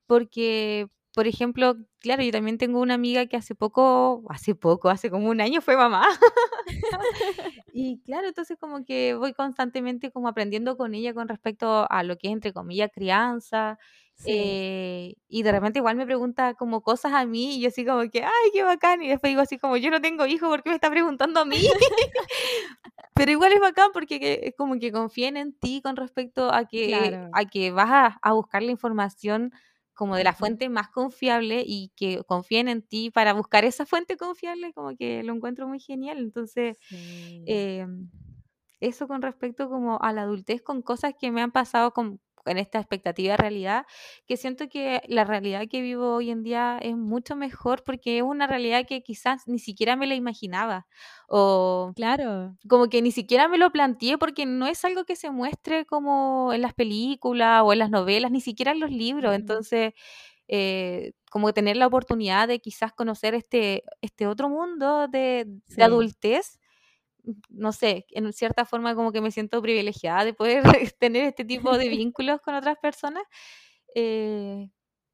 porque, 0.06 0.88
por 1.14 1.26
ejemplo, 1.26 1.76
claro, 2.00 2.22
yo 2.22 2.30
también 2.32 2.58
tengo 2.58 2.80
una 2.80 2.94
amiga 2.94 3.26
que 3.26 3.36
hace 3.36 3.54
poco, 3.54 4.22
hace 4.30 4.54
poco, 4.54 4.88
hace 4.90 5.10
como 5.10 5.28
un 5.28 5.40
año 5.40 5.60
fue 5.60 5.76
mamá, 5.76 6.06
y 7.72 8.00
claro, 8.02 8.28
entonces 8.28 8.56
como 8.58 8.84
que 8.84 9.14
voy 9.14 9.32
constantemente 9.32 10.10
como 10.10 10.28
aprendiendo 10.28 10.76
con 10.76 10.94
ella 10.94 11.14
con 11.14 11.28
respecto 11.28 11.86
a 11.90 12.02
lo 12.02 12.16
que 12.16 12.28
es, 12.28 12.32
entre 12.32 12.52
comillas, 12.52 12.90
crianza. 12.92 13.78
Sí. 14.14 14.30
eh, 14.32 15.14
y 15.28 15.42
de 15.42 15.50
repente 15.52 15.78
igual 15.78 15.96
me 15.96 16.04
pregunta 16.04 16.52
como 16.54 16.82
cosas 16.82 17.14
a 17.14 17.24
mí 17.24 17.56
y 17.56 17.60
yo 17.62 17.68
así 17.68 17.86
como 17.86 18.02
que, 18.10 18.22
ay, 18.22 18.50
qué 18.52 18.62
bacán. 18.64 19.00
Y 19.02 19.08
después 19.08 19.30
digo 19.30 19.40
así 19.40 19.56
como, 19.58 19.78
yo 19.78 19.90
no 19.90 20.02
tengo 20.02 20.26
hijos, 20.26 20.48
¿por 20.50 20.62
qué 20.62 20.68
me 20.68 20.74
está 20.74 20.90
preguntando 20.90 21.40
a 21.40 21.44
mí? 21.46 21.56
Pero 23.14 23.32
igual 23.32 23.52
es 23.52 23.60
bacán 23.60 23.90
porque 23.92 24.20
que- 24.20 24.40
es 24.44 24.54
como 24.56 24.78
que 24.78 24.92
confíen 24.92 25.36
en 25.36 25.52
ti 25.52 25.80
con 25.82 25.96
respecto 25.96 26.52
a 26.52 26.64
que, 26.66 26.86
Claro. 26.88 27.30
a 27.32 27.44
que 27.46 27.70
vas 27.70 27.90
a, 27.90 28.18
a 28.22 28.32
buscar 28.32 28.62
la 28.62 28.70
información 28.70 29.52
como 30.00 30.16
de 30.16 30.24
la 30.24 30.32
fuente 30.34 30.70
más 30.70 30.88
confiable 30.90 31.62
y 31.66 31.92
que 31.96 32.24
confíen 32.26 32.68
en 32.68 32.82
ti 32.82 33.10
para 33.12 33.34
buscar 33.34 33.66
esa 33.66 33.86
fuente 33.86 34.16
confiable, 34.16 34.72
como 34.74 34.96
que 34.96 35.22
lo 35.24 35.34
encuentro 35.34 35.68
muy 35.68 35.78
genial. 35.80 36.18
Entonces, 36.18 36.78
Sí. 36.88 37.46
Em, 37.46 38.10
eso 38.80 39.08
con 39.08 39.22
respecto 39.22 39.68
como 39.70 40.00
a 40.02 40.12
la 40.12 40.22
adultez, 40.22 40.62
con 40.62 40.82
cosas 40.82 41.14
que 41.20 41.30
me 41.32 41.42
han 41.42 41.52
pasado 41.52 41.92
con 41.92 42.20
en 42.46 42.58
esta 42.58 42.78
expectativa 42.78 43.32
de 43.32 43.36
realidad, 43.38 43.86
que 44.26 44.36
siento 44.36 44.68
que 44.68 45.02
la 45.08 45.24
realidad 45.24 45.64
que 45.70 45.80
vivo 45.82 46.14
hoy 46.16 46.30
en 46.30 46.42
día 46.42 46.78
es 46.82 46.96
mucho 46.96 47.36
mejor 47.36 47.82
porque 47.84 48.18
es 48.18 48.22
una 48.24 48.46
realidad 48.46 48.86
que 48.86 49.02
quizás 49.02 49.46
ni 49.46 49.58
siquiera 49.58 49.96
me 49.96 50.06
la 50.06 50.14
imaginaba 50.14 50.86
o 51.28 51.94
Claro. 51.94 52.58
como 52.68 52.88
que 52.88 53.02
ni 53.02 53.12
siquiera 53.12 53.48
me 53.48 53.58
lo 53.58 53.70
planteé 53.72 54.18
porque 54.18 54.46
no 54.46 54.66
es 54.66 54.84
algo 54.84 55.04
que 55.04 55.16
se 55.16 55.30
muestre 55.30 55.86
como 55.86 56.52
en 56.52 56.62
las 56.62 56.74
películas 56.74 57.62
o 57.64 57.72
en 57.72 57.80
las 57.80 57.90
novelas, 57.90 58.30
ni 58.30 58.40
siquiera 58.40 58.72
en 58.72 58.80
los 58.80 58.90
libros. 58.92 59.34
Entonces, 59.34 59.92
eh, 60.48 61.12
como 61.30 61.54
tener 61.54 61.76
la 61.78 61.88
oportunidad 61.88 62.48
de 62.48 62.60
quizás 62.60 62.92
conocer 62.94 63.34
este, 63.34 63.84
este 64.02 64.28
otro 64.28 64.50
mundo 64.50 65.08
de, 65.08 65.46
de 65.76 65.84
adultez 65.84 66.59
no 67.48 67.72
sé, 67.72 68.06
en 68.10 68.32
cierta 68.32 68.64
forma 68.64 68.94
como 68.94 69.12
que 69.12 69.20
me 69.20 69.30
siento 69.30 69.60
privilegiada 69.62 70.24
de 70.24 70.34
poder 70.34 70.62
tener 70.98 71.24
este 71.24 71.44
tipo 71.44 71.76
de 71.78 71.88
vínculos 71.88 72.40
con 72.40 72.54
otras 72.54 72.78
personas, 72.78 73.22
eh, 73.94 74.68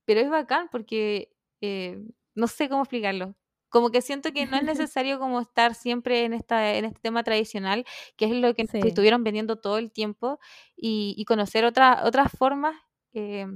pero 0.04 0.20
es 0.20 0.30
bacán 0.30 0.68
porque 0.70 1.32
eh, 1.60 1.98
no 2.34 2.46
sé 2.48 2.68
cómo 2.68 2.82
explicarlo. 2.82 3.34
Como 3.68 3.90
que 3.90 4.00
siento 4.00 4.32
que 4.32 4.46
no 4.46 4.56
es 4.56 4.64
necesario 4.90 5.18
como 5.18 5.40
estar 5.40 5.74
siempre 5.74 6.24
en 6.24 6.32
esta, 6.32 6.74
en 6.76 6.84
este 6.84 7.00
tema 7.00 7.22
tradicional, 7.24 7.84
que 8.16 8.26
es 8.26 8.32
lo 8.32 8.54
que 8.54 8.66
Sí. 8.66 8.78
estuvieron 8.78 9.24
vendiendo 9.24 9.56
todo 9.56 9.78
el 9.78 9.90
tiempo, 9.90 10.38
y, 10.76 11.14
y 11.18 11.24
conocer 11.24 11.64
otra- 11.64 12.02
otras 12.04 12.30
formas, 12.32 12.76
eh, 13.12 13.46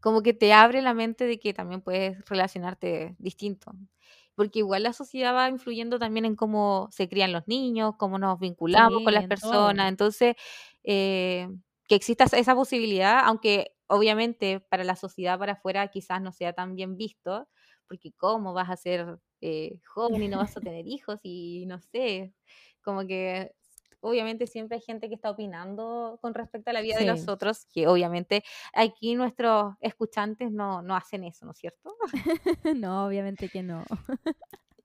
como 0.00 0.22
que 0.22 0.34
te 0.34 0.52
abre 0.52 0.82
la 0.82 0.92
mente 0.94 1.24
de 1.24 1.38
que 1.38 1.54
también 1.54 1.80
puedes 1.80 2.22
relacionarte 2.28 3.14
distinto. 3.18 3.72
Porque 4.34 4.60
igual 4.60 4.82
la 4.82 4.92
sociedad 4.92 5.34
va 5.34 5.48
influyendo 5.48 5.98
también 5.98 6.24
en 6.24 6.36
cómo 6.36 6.88
se 6.90 7.08
crían 7.08 7.32
los 7.32 7.46
niños, 7.46 7.94
cómo 7.98 8.18
nos 8.18 8.38
vinculamos 8.40 9.02
con 9.02 9.14
las 9.14 9.24
en 9.24 9.28
todo. 9.28 9.68
personas. 9.70 9.88
Entonces, 9.88 10.34
eh, 10.82 11.48
que 11.88 11.94
exista 11.94 12.24
esa 12.24 12.38
esa 12.38 12.54
posibilidad, 12.54 13.20
aunque 13.24 13.74
obviamente 13.86 14.60
para 14.60 14.84
la 14.84 14.96
sociedad 14.96 15.38
para 15.38 15.52
afuera 15.54 15.88
quizás 15.88 16.20
no 16.22 16.32
sea 16.32 16.52
tan 16.52 16.74
bien 16.74 16.96
visto, 16.96 17.48
porque 17.88 18.12
cómo 18.12 18.54
vas 18.54 18.70
a 18.70 18.76
ser 18.76 19.18
eh, 19.40 19.78
joven 19.86 20.22
y 20.22 20.28
no 20.28 20.38
vas 20.38 20.56
a 20.56 20.60
tener 20.72 20.86
hijos 20.86 21.20
y 21.22 21.66
no 21.66 21.80
sé, 21.80 22.34
como 22.82 23.06
que 23.06 23.52
obviamente 24.04 24.46
siempre 24.46 24.76
hay 24.76 24.82
gente 24.82 25.08
que 25.08 25.14
está 25.14 25.30
opinando 25.30 26.18
con 26.20 26.34
respecto 26.34 26.70
a 26.70 26.72
la 26.72 26.82
vida 26.82 26.98
de 26.98 27.06
los 27.06 27.26
otros, 27.26 27.66
que 27.72 27.86
obviamente 27.86 28.44
aquí 28.74 29.14
nuestros 29.14 29.74
escuchantes 29.80 30.52
no, 30.52 30.82
no 30.82 30.94
hacen 30.94 31.24
eso, 31.24 31.46
¿no 31.46 31.52
es 31.52 31.58
cierto? 31.58 31.96
No, 32.76 33.06
obviamente 33.06 33.48
que 33.48 33.62
no. 33.62 33.84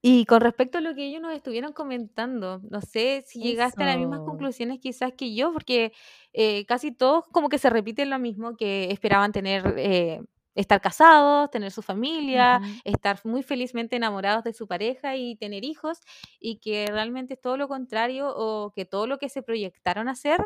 Y 0.01 0.25
con 0.25 0.39
respecto 0.39 0.77
a 0.77 0.81
lo 0.81 0.95
que 0.95 1.07
ellos 1.07 1.21
nos 1.21 1.35
estuvieron 1.35 1.73
comentando, 1.73 2.61
no 2.69 2.79
sé 2.79 3.23
si 3.27 3.41
llegaste 3.41 3.83
a 3.83 3.87
las 3.87 3.97
mismas 3.97 4.21
conclusiones 4.21 4.79
quizás 4.79 5.11
que 5.13 5.35
yo, 5.35 5.51
porque 5.51 5.91
eh, 6.31 6.65
casi 6.65 6.93
todos 6.93 7.25
como 7.33 7.49
que 7.49 7.57
se 7.57 7.69
repiten 7.69 8.09
lo 8.09 8.17
mismo, 8.17 8.55
que 8.55 8.91
esperaban 8.91 9.33
tener, 9.33 9.73
eh, 9.77 10.21
estar 10.59 10.81
casados, 10.81 11.49
tener 11.51 11.71
su 11.71 11.81
familia, 11.81 12.61
estar 12.83 13.19
muy 13.23 13.43
felizmente 13.43 13.95
enamorados 13.95 14.43
de 14.43 14.53
su 14.53 14.67
pareja 14.67 15.15
y 15.15 15.35
tener 15.37 15.63
hijos, 15.65 15.99
y 16.39 16.59
que 16.59 16.87
realmente 16.91 17.35
es 17.35 17.41
todo 17.41 17.57
lo 17.57 17.67
contrario 17.67 18.29
o 18.35 18.71
que 18.75 18.85
todo 18.85 19.07
lo 19.07 19.17
que 19.19 19.29
se 19.29 19.41
proyectaron 19.43 20.07
a 20.07 20.11
hacer 20.11 20.39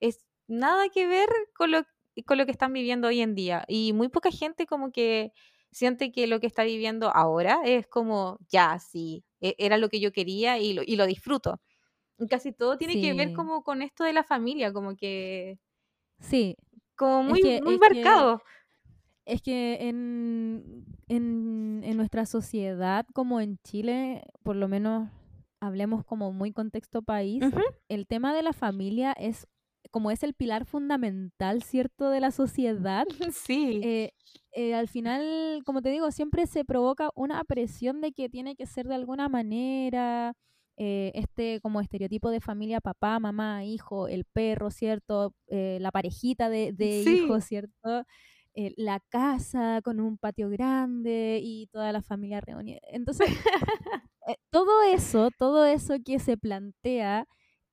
es 0.00 0.26
nada 0.48 0.88
que 0.88 1.06
ver 1.06 1.28
con 1.54 1.70
lo, 1.70 1.82
con 2.26 2.38
lo 2.38 2.44
que 2.46 2.52
están 2.52 2.72
viviendo 2.72 3.08
hoy 3.08 3.20
en 3.20 3.34
día. 3.34 3.64
Y 3.68 3.92
muy 3.92 4.08
poca 4.08 4.30
gente 4.30 4.66
como 4.66 4.92
que 4.92 5.32
siente 5.72 6.10
que 6.12 6.26
lo 6.26 6.40
que 6.40 6.46
está 6.46 6.64
viviendo 6.64 7.10
ahora 7.14 7.60
es 7.64 7.86
como, 7.86 8.38
ya, 8.48 8.78
sí, 8.78 9.24
e- 9.40 9.54
era 9.58 9.78
lo 9.78 9.88
que 9.88 10.00
yo 10.00 10.12
quería 10.12 10.58
y 10.58 10.72
lo, 10.74 10.82
y 10.84 10.96
lo 10.96 11.06
disfruto. 11.06 11.60
Casi 12.30 12.52
todo 12.52 12.76
tiene 12.78 12.98
que 12.98 13.14
ver 13.14 13.32
como 13.32 13.62
con 13.64 13.82
esto 13.82 14.04
de 14.04 14.12
la 14.14 14.24
familia, 14.24 14.72
como 14.72 14.96
que, 14.96 15.58
sí. 16.20 16.56
como 16.96 17.22
Es 17.26 17.38
muy, 17.38 17.40
que 17.40 17.60
muy 17.60 17.78
que 17.78 17.78
marcado. 17.78 18.42
Es 19.30 19.42
que 19.42 19.88
en 19.88 20.84
en 21.08 21.82
en 21.84 21.96
nuestra 21.96 22.26
sociedad, 22.26 23.06
como 23.14 23.40
en 23.40 23.58
Chile, 23.64 24.22
por 24.42 24.56
lo 24.56 24.68
menos 24.68 25.08
hablemos 25.60 26.04
como 26.04 26.32
muy 26.32 26.52
contexto 26.52 27.02
país, 27.02 27.42
el 27.88 28.06
tema 28.06 28.34
de 28.34 28.42
la 28.42 28.52
familia 28.52 29.12
es 29.12 29.46
como 29.90 30.10
es 30.10 30.22
el 30.22 30.34
pilar 30.34 30.66
fundamental, 30.66 31.62
¿cierto?, 31.62 32.10
de 32.10 32.20
la 32.20 32.30
sociedad. 32.30 33.04
Sí, 33.34 33.80
eh, 33.82 34.12
eh, 34.52 34.74
al 34.74 34.88
final, 34.88 35.62
como 35.64 35.82
te 35.82 35.90
digo, 35.90 36.10
siempre 36.10 36.46
se 36.46 36.64
provoca 36.64 37.10
una 37.14 37.42
presión 37.44 38.00
de 38.00 38.12
que 38.12 38.28
tiene 38.28 38.56
que 38.56 38.66
ser 38.66 38.86
de 38.86 38.94
alguna 38.94 39.28
manera, 39.28 40.34
eh, 40.76 41.12
este 41.14 41.60
como 41.60 41.80
estereotipo 41.80 42.30
de 42.30 42.40
familia, 42.40 42.80
papá, 42.80 43.18
mamá, 43.20 43.64
hijo, 43.64 44.08
el 44.08 44.24
perro, 44.24 44.70
¿cierto? 44.70 45.34
Eh, 45.48 45.78
la 45.80 45.90
parejita 45.92 46.48
de, 46.48 46.72
de 46.72 47.02
sí. 47.04 47.10
hijos, 47.24 47.44
¿cierto? 47.48 48.04
Eh, 48.54 48.74
la 48.76 49.00
casa 49.10 49.80
con 49.82 50.00
un 50.00 50.18
patio 50.18 50.48
grande 50.50 51.40
y 51.42 51.68
toda 51.68 51.92
la 51.92 52.02
familia 52.02 52.40
reunida. 52.40 52.80
Entonces, 52.90 53.28
eh, 54.28 54.36
todo 54.50 54.82
eso, 54.82 55.30
todo 55.36 55.64
eso 55.64 55.96
que 56.04 56.18
se 56.18 56.36
plantea, 56.36 57.26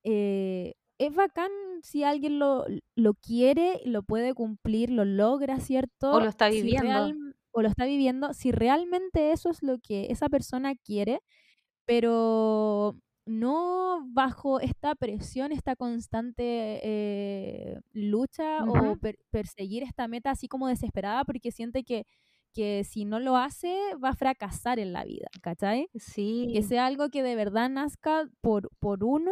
eh, 0.04 0.74
es 1.00 1.14
bacán 1.16 1.52
si 1.84 2.04
alguien 2.04 2.40
lo, 2.40 2.66
lo 2.96 3.14
quiere, 3.16 3.82
lo 3.86 4.04
puede 4.04 4.34
cumplir, 4.34 4.90
lo 4.92 5.06
logra, 5.06 5.60
O 6.10 6.20
¿cierto? 6.20 6.20
lo 6.20 6.28
está 6.30 6.50
Si 6.50 6.70
viviendo. 6.70 7.00
real, 7.00 7.36
o 7.52 7.62
lo 7.62 7.70
está 7.70 7.86
viviendo, 7.86 8.34
si 8.34 8.52
realmente 8.52 9.32
eso 9.32 9.50
es 9.50 9.64
lo 9.64 9.80
que 9.80 10.08
esa 10.12 10.30
persona 10.30 10.74
quiere, 10.76 11.22
pero 11.86 12.98
no 13.28 14.02
bajo 14.12 14.60
esta 14.62 14.96
presión, 14.96 15.52
esta 15.52 15.76
constante 15.76 16.80
eh, 16.84 17.80
lucha 17.94 18.64
o 18.68 18.96
per- 18.98 19.18
perseguir 19.32 19.84
esta 19.84 20.08
meta 20.08 20.32
así 20.32 20.48
como 20.48 20.68
desesperada 20.68 21.24
porque 21.26 21.52
siente 21.52 21.84
que, 21.84 22.06
que 22.54 22.84
si 22.84 23.06
no 23.06 23.20
lo 23.20 23.38
hace 23.38 23.78
va 24.04 24.10
a 24.10 24.16
fracasar 24.16 24.80
en 24.80 24.94
la 24.94 25.04
vida, 25.06 25.28
¿cachai? 25.42 25.90
Que 26.52 26.62
Sí, 26.62 26.64
sea 26.64 26.86
algo 26.86 27.10
que 27.10 27.24
de 27.24 27.36
verdad 27.36 27.70
nazca 27.70 28.30
por, 28.42 28.70
por 28.80 29.04
uno, 29.04 29.32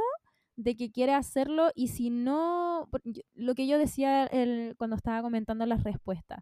de 0.58 0.76
que 0.76 0.92
quiere 0.92 1.14
hacerlo, 1.14 1.70
y 1.76 1.90
si 1.90 2.10
no, 2.10 2.88
lo 3.34 3.56
que 3.56 3.68
yo 3.68 3.78
decía 3.78 4.26
el- 4.26 4.76
cuando 4.78 4.96
estaba 4.96 5.22
comentando 5.22 5.66
las 5.66 5.84
respuestas, 5.84 6.40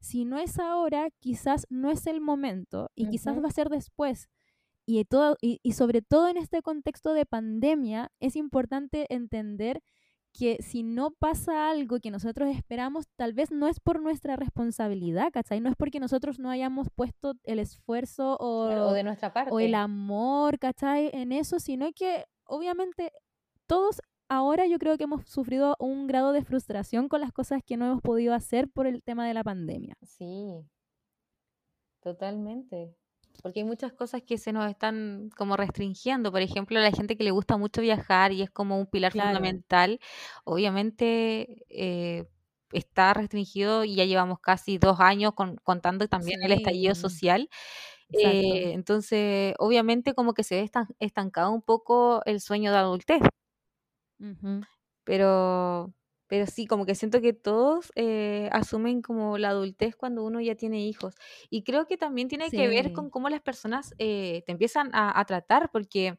si 0.00 0.24
no 0.24 0.38
es 0.38 0.58
ahora, 0.58 1.08
quizás 1.20 1.66
no 1.70 1.90
es 1.90 2.06
el 2.08 2.20
momento, 2.20 2.90
y 2.94 3.06
quizás 3.08 3.38
va 3.42 3.48
a 3.48 3.52
ser 3.52 3.68
después. 3.68 4.28
Y, 4.86 5.04
todo, 5.04 5.36
y, 5.40 5.60
y 5.62 5.72
sobre 5.72 6.02
todo 6.02 6.28
en 6.28 6.36
este 6.36 6.62
contexto 6.62 7.14
de 7.14 7.26
pandemia, 7.26 8.10
es 8.20 8.36
importante 8.36 9.06
entender 9.08 9.82
que 10.32 10.58
si 10.62 10.82
no 10.82 11.10
pasa 11.10 11.70
algo 11.70 12.00
que 12.00 12.10
nosotros 12.10 12.48
esperamos, 12.48 13.06
tal 13.16 13.34
vez 13.34 13.50
no 13.50 13.68
es 13.68 13.80
por 13.80 14.00
nuestra 14.00 14.36
responsabilidad, 14.36 15.30
¿cachai? 15.30 15.60
No 15.60 15.68
es 15.68 15.76
porque 15.76 16.00
nosotros 16.00 16.38
no 16.38 16.50
hayamos 16.50 16.88
puesto 16.94 17.34
el 17.44 17.58
esfuerzo 17.58 18.36
o 18.40 18.62
o, 18.64 18.92
de 18.92 19.02
nuestra 19.02 19.28
o 19.50 19.60
el 19.60 19.72
parte. 19.72 19.76
amor, 19.76 20.58
¿cachai? 20.58 21.10
En 21.12 21.32
eso, 21.32 21.60
sino 21.60 21.92
que 21.92 22.24
obviamente 22.44 23.12
todos 23.66 24.00
ahora 24.28 24.66
yo 24.66 24.78
creo 24.78 24.96
que 24.96 25.04
hemos 25.04 25.26
sufrido 25.28 25.76
un 25.78 26.06
grado 26.06 26.32
de 26.32 26.42
frustración 26.44 27.08
con 27.08 27.20
las 27.20 27.32
cosas 27.32 27.62
que 27.64 27.76
no 27.76 27.86
hemos 27.86 28.00
podido 28.00 28.32
hacer 28.34 28.68
por 28.70 28.86
el 28.86 29.02
tema 29.02 29.26
de 29.28 29.34
la 29.34 29.44
pandemia. 29.44 29.96
Sí, 30.02 30.64
totalmente. 32.00 32.96
Porque 33.42 33.60
hay 33.60 33.64
muchas 33.64 33.92
cosas 33.92 34.22
que 34.22 34.38
se 34.38 34.52
nos 34.52 34.68
están 34.70 35.30
como 35.36 35.56
restringiendo. 35.56 36.30
Por 36.32 36.42
ejemplo, 36.42 36.78
a 36.78 36.82
la 36.82 36.90
gente 36.92 37.16
que 37.16 37.24
le 37.24 37.30
gusta 37.32 37.56
mucho 37.56 37.80
viajar 37.80 38.32
y 38.32 38.42
es 38.42 38.50
como 38.50 38.78
un 38.78 38.86
pilar 38.86 39.12
Claro, 39.12 39.52
fundamental, 39.52 39.98
obviamente 40.44 41.64
eh, 41.68 42.26
está 42.72 43.14
restringido 43.14 43.84
y 43.84 43.96
ya 43.96 44.04
llevamos 44.04 44.38
casi 44.40 44.78
dos 44.78 45.00
años 45.00 45.32
con- 45.34 45.56
contando 45.56 46.06
también 46.08 46.38
el 46.42 46.52
estallido 46.52 46.94
social. 46.94 47.48
Eh, 48.12 48.72
entonces, 48.74 49.54
obviamente 49.58 50.14
como 50.14 50.34
que 50.34 50.44
se 50.44 50.56
ve 50.56 50.62
estan- 50.64 50.94
estancado 51.00 51.52
un 51.52 51.62
poco 51.62 52.22
el 52.26 52.40
sueño 52.40 52.72
de 52.72 52.78
adultez. 52.78 53.22
Pero 55.04 55.92
pero 56.32 56.46
sí, 56.46 56.66
como 56.66 56.86
que 56.86 56.94
siento 56.94 57.20
que 57.20 57.34
todos, 57.34 57.92
eh, 57.94 58.48
asumen 58.52 59.02
como 59.02 59.36
la 59.36 59.50
adultez 59.50 59.96
cuando 59.96 60.24
uno 60.24 60.40
ya 60.40 60.54
tiene 60.54 60.80
hijos. 60.80 61.14
Y 61.50 61.62
creo 61.62 61.86
que 61.86 61.98
también 61.98 62.28
tiene 62.28 62.50
que 62.50 62.68
ver 62.68 62.94
con 62.94 63.10
cómo 63.10 63.28
las 63.28 63.42
personas, 63.42 63.94
eh, 63.98 64.42
te 64.46 64.52
empiezan 64.52 64.88
a 64.94 65.20
a 65.20 65.26
tratar, 65.26 65.70
porque 65.70 66.18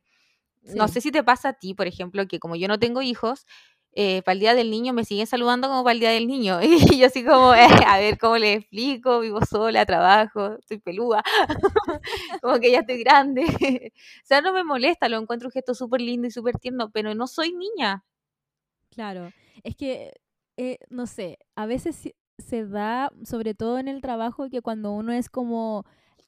no 0.75 0.87
sé 0.87 1.01
si 1.01 1.09
te 1.11 1.23
pasa 1.23 1.49
a 1.49 1.53
ti, 1.53 1.73
por 1.73 1.87
ejemplo, 1.87 2.27
que 2.27 2.37
como 2.37 2.55
yo 2.55 2.67
no 2.67 2.77
tengo 2.77 3.01
hijos, 3.01 3.47
eh, 3.93 4.21
para 4.21 4.33
el 4.33 4.39
día 4.39 4.53
del 4.53 4.69
niño 4.69 4.93
me 4.93 5.03
siguen 5.03 5.25
saludando 5.25 5.67
como 5.67 5.83
para 5.83 5.93
el 5.93 5.99
día 5.99 6.11
del 6.11 6.27
niño. 6.27 6.59
Y 6.95 6.99
yo 6.99 7.07
así 7.07 7.25
como, 7.25 7.55
eh, 7.55 7.65
a 7.87 7.97
ver, 7.97 8.19
¿cómo 8.19 8.37
le 8.37 8.53
explico? 8.53 9.19
Vivo 9.19 9.43
sola, 9.43 9.83
trabajo, 9.87 10.57
estoy 10.59 10.77
pelúa, 10.77 11.23
como 12.43 12.59
que 12.59 12.69
ya 12.69 12.81
estoy 12.81 12.99
grande. 13.03 13.45
O 14.23 14.25
sea, 14.27 14.41
no 14.41 14.53
me 14.53 14.63
molesta, 14.63 15.09
lo 15.09 15.17
encuentro 15.17 15.47
un 15.47 15.53
gesto 15.53 15.73
súper 15.73 16.01
lindo 16.01 16.27
y 16.27 16.31
súper 16.31 16.59
tierno, 16.59 16.91
pero 16.91 17.15
no 17.15 17.25
soy 17.25 17.51
niña. 17.53 18.03
Claro, 18.91 19.31
es 19.63 19.75
que, 19.75 20.13
eh, 20.57 20.77
no 20.89 21.05
sé, 21.07 21.37
a 21.55 21.65
veces 21.65 22.09
se 22.37 22.65
da, 22.65 23.11
sobre 23.23 23.53
todo 23.53 23.79
en 23.79 23.87
el 23.87 24.01
trabajo, 24.01 24.49
que 24.49 24.61
cuando 24.61 24.91
uno 24.91 25.11
es 25.13 25.29
como 25.29 25.85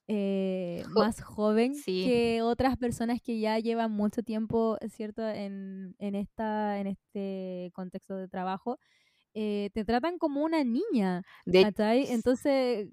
eh, 0.07 0.83
Jo 0.93 0.99
más 0.99 1.21
joven 1.21 1.73
sí. 1.73 2.03
que 2.05 2.41
otras 2.43 2.77
personas 2.77 3.21
que 3.21 3.39
ya 3.39 3.57
llevan 3.59 3.91
mucho 3.91 4.21
tiempo, 4.23 4.77
¿cierto?, 4.89 5.27
en, 5.27 5.95
en, 5.99 6.15
esta, 6.15 6.79
en 6.79 6.87
este 6.87 7.71
contexto 7.73 8.15
de 8.17 8.27
trabajo, 8.27 8.77
eh, 9.33 9.69
te 9.73 9.83
tratan 9.85 10.17
como 10.17 10.43
una 10.43 10.63
niña, 10.63 11.23
De. 11.45 11.61
Entonces, 12.09 12.89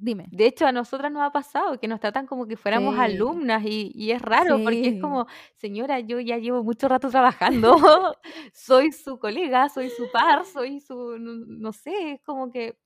dime. 0.00 0.32
de 0.32 0.46
hecho, 0.46 0.66
a 0.66 0.72
nosotras 0.72 1.12
nos 1.12 1.22
ha 1.22 1.30
pasado 1.32 1.78
que 1.80 1.88
nos 1.88 2.00
tratan 2.00 2.26
como 2.26 2.46
que 2.46 2.56
fuéramos 2.56 2.98
Sí, 2.98 2.98
alumnas 2.98 3.62
y 3.64 3.92
y 3.94 4.10
es 4.12 4.20
raro, 4.22 4.60
porque 4.62 4.88
es 4.90 4.96
sí, 4.96 4.98
como: 4.98 5.26
"Señora, 5.56 6.00
yo 6.00 6.20
ya 6.20 6.38
llevo 6.38 6.64
mucho 6.64 6.88
rato 6.88 7.10
trabajando, 7.10 7.76
soy 8.54 8.92
su 8.92 9.18
colega, 9.18 9.68
soy 9.68 9.88
su 9.90 10.10
par, 10.10 10.44
soy 10.44 10.80
su", 10.80 11.18
no 11.18 11.32
no 11.46 11.72
sé, 11.72 12.12
es 12.14 12.22
como 12.22 12.50
que 12.50 12.78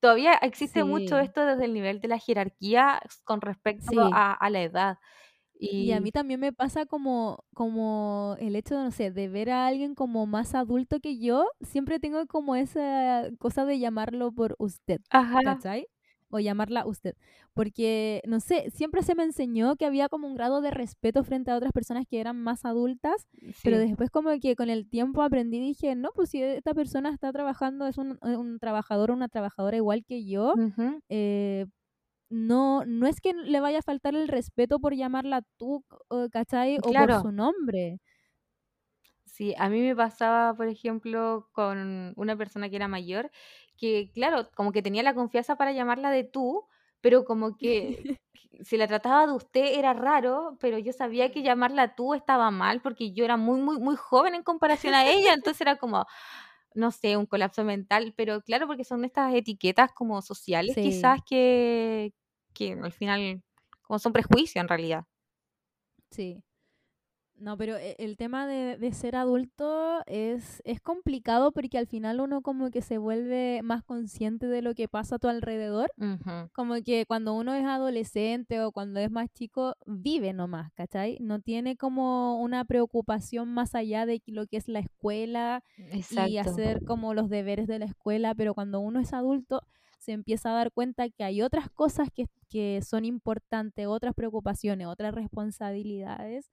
todavía 0.00 0.34
existe 0.36 0.84
mucho 0.84 1.18
sí, 1.18 1.20
esto 1.20 1.44
desde 1.46 1.66
el 1.66 1.74
nivel 1.74 2.00
de 2.00 2.08
la 2.08 2.18
jerarquía 2.18 3.02
con 3.24 3.40
respecto 3.42 3.90
sí. 3.90 4.10
a 4.12 4.32
a 4.34 4.50
la 4.50 4.62
edad. 4.62 4.98
Y 5.58 5.92
a 5.92 6.00
Y 6.00 6.02
mí 6.02 6.10
también 6.12 6.40
me 6.40 6.52
pasa 6.52 6.86
como 6.86 7.44
como 7.54 8.36
el 8.40 8.56
hecho 8.56 8.76
de, 8.78 8.84
no 8.84 8.90
sé, 8.92 9.10
de 9.12 9.28
ver 9.28 9.50
a 9.50 9.66
alguien 9.66 9.94
como 9.94 10.26
más 10.26 10.54
adulto 10.54 11.00
que 11.00 11.18
yo, 11.20 11.46
siempre 11.62 12.00
tengo 12.00 12.26
como 12.26 12.56
esa 12.56 13.28
cosa 13.38 13.64
de 13.66 13.78
llamarlo 13.78 14.32
por 14.32 14.56
usted, 14.58 15.00
ajá, 15.10 15.40
¿cachai? 15.42 15.86
O 16.30 16.38
llamarla 16.40 16.86
usted. 16.86 17.14
Porque, 17.54 18.22
no 18.26 18.40
sé, 18.40 18.70
siempre 18.70 19.02
se 19.02 19.14
me 19.14 19.24
enseñó 19.24 19.76
que 19.76 19.86
había 19.86 20.08
como 20.08 20.26
un 20.28 20.34
grado 20.34 20.60
de 20.60 20.70
respeto 20.70 21.24
frente 21.24 21.50
a 21.50 21.56
otras 21.56 21.72
personas 21.72 22.06
que 22.08 22.20
eran 22.20 22.40
más 22.42 22.64
adultas, 22.64 23.26
pero 23.62 23.78
Sí. 23.78 23.80
después 23.80 24.10
como 24.10 24.30
que 24.40 24.56
con 24.56 24.70
el 24.70 24.88
tiempo 24.88 25.22
aprendí 25.22 25.58
y 25.58 25.60
dije, 25.60 25.94
no, 25.96 26.10
pues 26.14 26.30
si 26.30 26.42
esta 26.42 26.74
persona 26.74 27.10
está 27.10 27.32
trabajando, 27.32 27.86
es 27.86 27.98
un, 27.98 28.18
eh, 28.22 28.36
un 28.36 28.58
trabajador 28.58 29.10
o 29.10 29.14
una 29.14 29.28
trabajadora 29.28 29.76
igual 29.76 30.04
que 30.04 30.24
yo, 30.26 30.54
Ujú. 30.54 31.00
eh, 31.08 31.66
no, 32.30 32.84
no 32.86 33.06
es 33.06 33.20
que 33.20 33.34
le 33.34 33.60
vaya 33.60 33.80
a 33.80 33.82
faltar 33.82 34.14
el 34.14 34.28
respeto 34.28 34.80
por 34.80 34.94
llamarla 34.94 35.42
tú, 35.58 35.84
o- 36.08 36.28
¿cachai? 36.30 36.78
O 36.82 36.94
por 36.94 37.12
Claro. 37.12 37.14
su 37.14 37.32
nombre. 37.32 38.00
Sí, 39.24 39.54
a 39.58 39.68
mí 39.68 39.80
me 39.80 39.94
pasaba, 39.96 40.54
por 40.54 40.66
ejemplo, 40.68 41.48
con 41.52 42.12
una 42.16 42.36
persona 42.36 42.68
que 42.68 42.76
era 42.76 42.88
mayor, 42.88 43.30
que 43.80 44.10
claro, 44.14 44.50
como 44.56 44.72
que 44.72 44.82
tenía 44.82 45.02
la 45.02 45.14
confianza 45.14 45.56
para 45.56 45.72
llamarla 45.72 46.10
de 46.10 46.24
tú, 46.24 46.66
pero 47.02 47.24
como 47.24 47.56
que 47.58 48.06
si 48.62 48.76
la 48.76 48.86
trataba 48.88 49.26
de 49.26 49.32
usted 49.34 49.78
era 49.78 49.94
raro, 49.94 50.56
pero 50.60 50.78
yo 50.78 50.92
sabía 50.92 51.32
que 51.32 51.42
llamarla 51.42 51.94
tú 51.96 52.14
estaba 52.14 52.50
mal 52.52 52.82
porque 52.82 53.12
yo 53.12 53.24
era 53.24 53.36
muy, 53.38 53.60
muy, 53.60 53.78
muy 53.80 53.96
joven 53.96 54.34
en 54.36 54.42
comparación 54.44 54.94
a 54.94 55.06
ella, 55.08 55.34
entonces 55.34 55.60
era 55.62 55.76
como, 55.78 56.06
no 56.74 56.90
sé, 56.92 57.16
un 57.16 57.26
colapso 57.26 57.64
mental, 57.64 58.14
pero 58.16 58.42
claro, 58.42 58.66
porque 58.66 58.84
son 58.84 59.04
estas 59.04 59.34
etiquetas 59.34 59.92
como 59.92 60.22
sociales 60.22 60.76
Sí, 60.76 60.80
quizás 60.80 61.20
que, 61.26 62.14
que 62.54 62.72
al 62.74 62.92
final, 62.92 63.42
como 63.82 63.98
son 63.98 64.12
prejuicios 64.12 64.62
en 64.62 64.68
realidad. 64.68 65.04
sí. 66.10 66.42
No, 67.40 67.56
pero 67.56 67.76
e- 67.76 67.96
el 67.98 68.16
tema 68.18 68.46
de, 68.46 68.76
de 68.76 68.92
ser 68.92 69.16
adulto 69.16 70.02
es, 70.06 70.60
es 70.66 70.80
complicado 70.80 71.52
porque 71.52 71.78
al 71.78 71.86
final 71.86 72.20
uno 72.20 72.42
como 72.42 72.70
que 72.70 72.82
se 72.82 72.98
vuelve 72.98 73.62
más 73.62 73.82
consciente 73.82 74.46
de 74.46 74.60
lo 74.60 74.74
que 74.74 74.88
pasa 74.88 75.16
a 75.16 75.18
tu 75.18 75.26
alrededor. 75.28 75.90
Como 76.52 76.74
que 76.84 77.06
cuando 77.06 77.32
uno 77.34 77.54
es 77.54 77.64
adolescente 77.64 78.60
o 78.62 78.72
cuando 78.72 79.00
es 79.00 79.10
más 79.10 79.28
chico, 79.32 79.74
vive 79.86 80.34
nomás, 80.34 80.70
¿cachai? 80.74 81.16
No 81.20 81.40
tiene 81.40 81.76
como 81.76 82.40
una 82.42 82.64
preocupación 82.66 83.48
más 83.48 83.74
allá 83.74 84.04
de 84.04 84.20
lo 84.26 84.46
que 84.46 84.58
es 84.58 84.68
la 84.68 84.80
escuela 84.80 85.62
y 86.28 86.36
hacer 86.38 86.84
como 86.84 87.14
los 87.14 87.30
deberes 87.30 87.66
de 87.68 87.78
la 87.78 87.86
escuela, 87.86 88.34
pero 88.34 88.52
cuando 88.54 88.80
uno 88.80 89.00
es 89.00 89.12
adulto 89.14 89.62
se 89.98 90.12
empieza 90.12 90.50
a 90.50 90.54
dar 90.54 90.72
cuenta 90.72 91.08
que 91.10 91.24
hay 91.24 91.42
otras 91.42 91.68
cosas 91.70 92.08
que, 92.14 92.26
que 92.48 92.80
son 92.82 93.04
importantes, 93.04 93.86
otras 93.86 94.14
preocupaciones, 94.14 94.86
otras 94.86 95.14
responsabilidades 95.14 96.50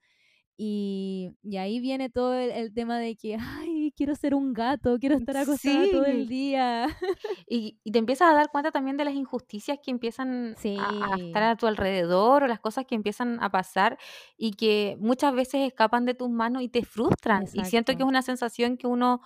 y, 0.60 1.30
y 1.44 1.56
ahí 1.58 1.78
viene 1.78 2.10
todo 2.10 2.34
el, 2.34 2.50
el 2.50 2.74
tema 2.74 2.98
de 2.98 3.14
que, 3.16 3.36
ay, 3.40 3.92
quiero 3.96 4.16
ser 4.16 4.34
un 4.34 4.52
gato, 4.52 4.98
quiero 4.98 5.14
estar 5.14 5.36
acostada 5.36 5.88
todo 5.88 6.04
el 6.04 6.26
día. 6.26 6.88
Y, 7.48 7.78
y 7.84 7.92
te 7.92 7.98
empiezas 8.00 8.30
a 8.30 8.34
dar 8.34 8.50
cuenta 8.50 8.72
también 8.72 8.96
de 8.96 9.04
las 9.04 9.14
injusticias 9.14 9.78
que 9.82 9.90
empiezan 9.92 10.58
a, 10.76 10.90
a 11.14 11.16
estar 11.16 11.42
a 11.44 11.56
tu 11.56 11.66
alrededor 11.68 12.42
o 12.42 12.46
las 12.48 12.60
cosas 12.60 12.84
que 12.86 12.96
empiezan 12.96 13.42
a 13.42 13.50
pasar 13.50 13.98
y 14.36 14.52
que 14.54 14.96
muchas 15.00 15.32
veces 15.34 15.66
escapan 15.66 16.04
de 16.04 16.14
tus 16.14 16.28
manos 16.28 16.62
y 16.62 16.68
te 16.68 16.84
frustran. 16.84 17.48
Y 17.52 17.64
siento 17.64 17.94
que 17.96 18.02
es 18.02 18.08
una 18.08 18.22
sensación 18.22 18.76
que 18.76 18.86
uno 18.88 19.20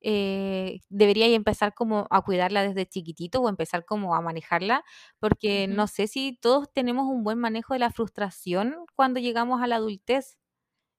eh, 0.00 0.80
debería 0.88 1.26
empezar 1.26 1.74
como 1.74 2.06
a 2.10 2.22
cuidarla 2.22 2.62
desde 2.62 2.86
chiquitito 2.86 3.40
o 3.42 3.48
empezar 3.48 3.84
como 3.84 4.14
a 4.14 4.20
manejarla, 4.22 4.84
porque 5.18 5.66
no 5.68 5.86
sé 5.86 6.06
si 6.06 6.38
todos 6.40 6.72
tenemos 6.72 7.06
un 7.06 7.24
buen 7.24 7.38
manejo 7.38 7.74
de 7.74 7.80
la 7.80 7.90
frustración 7.90 8.76
cuando 8.94 9.20
llegamos 9.20 9.60
a 9.62 9.66
la 9.66 9.76
adultez. 9.76 10.38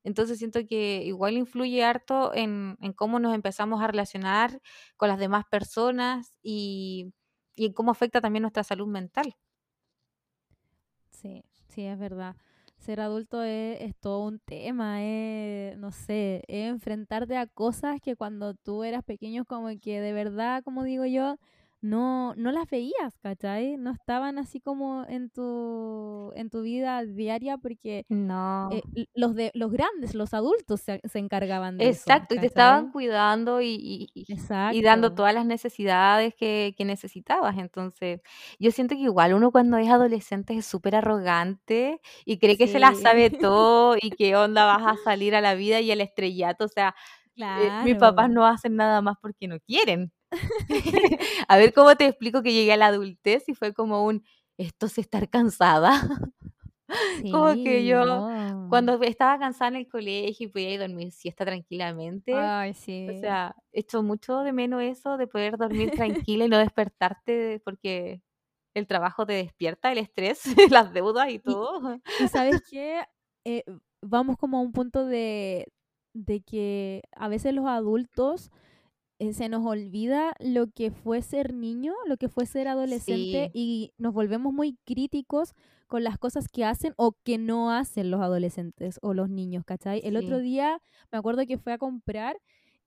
Entonces 0.04 0.38
siento 0.40 0.62
que 0.68 1.04
igual 1.06 1.36
influye 1.38 1.84
harto 1.84 2.34
en, 2.34 2.78
en 2.82 2.94
cómo 2.94 3.20
nos 3.20 3.36
empezamos 3.36 3.82
a 3.82 3.88
relacionar 3.88 4.62
con 4.98 5.10
las 5.10 5.20
demás 5.20 5.46
personas 5.50 6.34
y, 6.42 7.14
y 7.56 7.68
en 7.68 7.74
cómo 7.74 7.92
afecta 7.92 8.22
también 8.22 8.44
nuestra 8.44 8.64
salud 8.64 8.88
mental. 8.88 9.36
Sí, 11.12 11.44
sí, 11.68 11.84
es 11.86 11.98
verdad. 12.00 12.36
Ser 12.78 13.02
adulto 13.02 13.44
es, 13.44 13.82
es 13.82 13.96
todo 14.00 14.26
un 14.26 14.40
tema, 14.40 15.04
es, 15.04 15.78
no 15.78 15.92
sé, 15.92 16.44
es 16.48 16.70
enfrentarte 16.70 17.36
a 17.38 17.48
cosas 17.48 18.00
que 18.02 18.16
cuando 18.16 18.54
tú 18.54 18.84
eras 18.84 19.04
pequeño 19.04 19.44
como 19.46 19.68
que 19.82 20.00
de 20.00 20.14
verdad, 20.14 20.64
como 20.64 20.84
digo 20.84 21.06
yo, 21.06 21.38
no, 21.82 22.36
no 22.36 22.52
las 22.52 22.70
veías, 22.70 23.18
¿cachai? 23.22 23.78
No 23.78 23.92
estaban 23.92 24.38
así 24.40 24.60
como 24.62 25.06
en 25.08 25.30
tu, 25.30 26.32
en 26.36 26.50
tu 26.50 26.62
vida 26.64 27.04
diaria 27.06 27.58
porque 27.58 28.06
No. 28.10 28.82
eh, 28.96 29.08
los, 29.16 29.36
de, 29.36 29.52
los 29.56 29.72
grandes, 29.72 30.16
los 30.16 30.34
adultos 30.34 30.82
se, 30.82 31.02
se 31.06 31.20
encargaban 31.20 31.78
de 31.80 31.92
eso, 31.92 32.22
Exacto, 32.22 32.36
y 32.36 32.40
te 32.40 32.48
estaban 32.48 32.90
cuidando 32.92 33.62
y, 33.62 33.68
y- 34.14 34.26
y- 34.68 34.82
dando 34.84 35.12
todas 35.12 35.34
las 35.34 35.46
necesidades 35.46 36.36
que, 36.36 36.76
que 36.78 36.84
necesitabas. 36.86 37.58
Entonces, 37.58 38.22
yo 38.60 38.72
siento 38.72 38.96
que 38.96 39.02
igual 39.02 39.34
uno 39.34 39.52
cuando 39.52 39.78
es 39.78 39.90
adolescente 39.90 40.56
es 40.58 40.66
súper 40.66 40.96
arrogante 40.96 42.02
y 42.26 42.38
cree 42.38 42.58
que 42.58 42.68
se 42.68 42.80
la 42.80 42.94
Sí, 42.94 43.02
sabe 43.02 43.30
todo 43.40 43.96
y 44.00 44.12
qué 44.14 44.36
onda 44.36 44.66
vas 44.66 44.86
a 44.86 44.98
salir 44.98 45.36
a 45.36 45.42
la 45.42 45.56
vida 45.56 45.80
y 45.80 45.90
el 45.92 46.02
estrellato. 46.02 46.66
O 46.66 46.68
sea, 46.68 46.96
eh, 47.54 47.72
mis 47.80 47.98
papás 47.98 48.30
no 48.30 48.46
hacen 48.48 48.76
nada 48.76 49.02
más 49.02 49.18
porque 49.22 49.48
no 49.48 49.60
quieren. 49.62 50.12
A 51.48 51.58
ver, 51.58 51.74
¿cómo 51.74 51.96
te 51.96 52.06
explico 52.06 52.44
que 52.44 52.54
llegué 52.54 52.74
a 52.74 52.78
la 52.78 52.88
adultez 52.88 53.48
y 53.50 53.54
fue 53.54 53.74
como 53.74 54.06
un, 54.06 54.24
esto 54.58 54.86
es 54.86 54.98
estar 54.98 55.30
cansada? 55.30 55.92
Como 57.32 57.54
que 57.64 57.86
yo, 57.86 58.04
no. 58.04 58.68
cuando 58.70 59.00
estaba 59.04 59.38
cansada 59.38 59.70
en 59.70 59.76
el 59.76 59.88
colegio 59.88 60.48
y 60.48 60.50
podía 60.50 60.74
ir 60.74 60.82
a 60.82 60.88
dormir 60.88 61.12
siesta 61.12 61.46
tranquilamente, 61.46 62.34
Ay, 62.36 62.72
o 62.72 62.74
sí. 62.74 63.20
sea, 63.22 63.56
echo 63.72 64.02
mucho 64.02 64.40
de 64.40 64.54
menos 64.54 64.82
eso 64.82 65.18
de 65.18 65.28
poder 65.28 65.58
dormir 65.58 65.92
tranquila 65.92 66.46
y 66.46 66.50
no 66.50 66.58
despertarte 66.58 67.62
porque 67.64 68.22
el 68.74 68.88
trabajo 68.88 69.26
te 69.26 69.34
despierta, 69.34 69.92
el 69.92 70.00
estrés, 70.00 70.42
las 70.72 70.94
deudas 70.94 71.30
y 71.30 71.36
Y 71.36 71.40
todo. 71.40 72.00
y, 72.20 72.28
¿sabes 72.28 72.62
qué? 72.70 73.04
Eh, 73.46 73.64
vamos 74.02 74.38
como 74.38 74.58
a 74.58 74.62
un 74.62 74.72
punto 74.72 75.06
de 75.06 75.68
de 76.14 76.42
que 76.42 77.04
a 77.16 77.28
veces 77.28 77.54
los 77.54 77.68
adultos, 77.68 78.50
eh, 79.20 79.34
se 79.34 79.50
nos 79.50 79.66
olvida 79.66 80.34
lo 80.40 80.68
que 80.68 80.92
fue 80.92 81.22
ser 81.22 81.54
niño, 81.54 81.94
lo 82.08 82.18
que 82.18 82.30
fue 82.30 82.46
ser 82.46 82.68
adolescente, 82.68 83.52
Sí, 83.54 83.60
y 83.60 83.94
nos 83.98 84.14
volvemos 84.14 84.54
muy 84.54 84.78
críticos 84.86 85.54
con 85.88 86.04
las 86.04 86.18
cosas 86.18 86.48
que 86.48 86.64
hacen 86.64 86.94
o 86.98 87.18
que 87.24 87.38
no 87.38 87.72
hacen 87.72 88.12
los 88.12 88.22
adolescentes 88.22 89.00
o 89.02 89.14
los 89.14 89.30
niños, 89.30 89.66
¿cachai? 89.66 90.02
El 90.04 90.16
otro 90.18 90.40
día 90.40 90.82
me 91.12 91.18
acuerdo 91.18 91.46
que 91.46 91.58
fui 91.58 91.74
a 91.74 91.78
comprar 91.78 92.38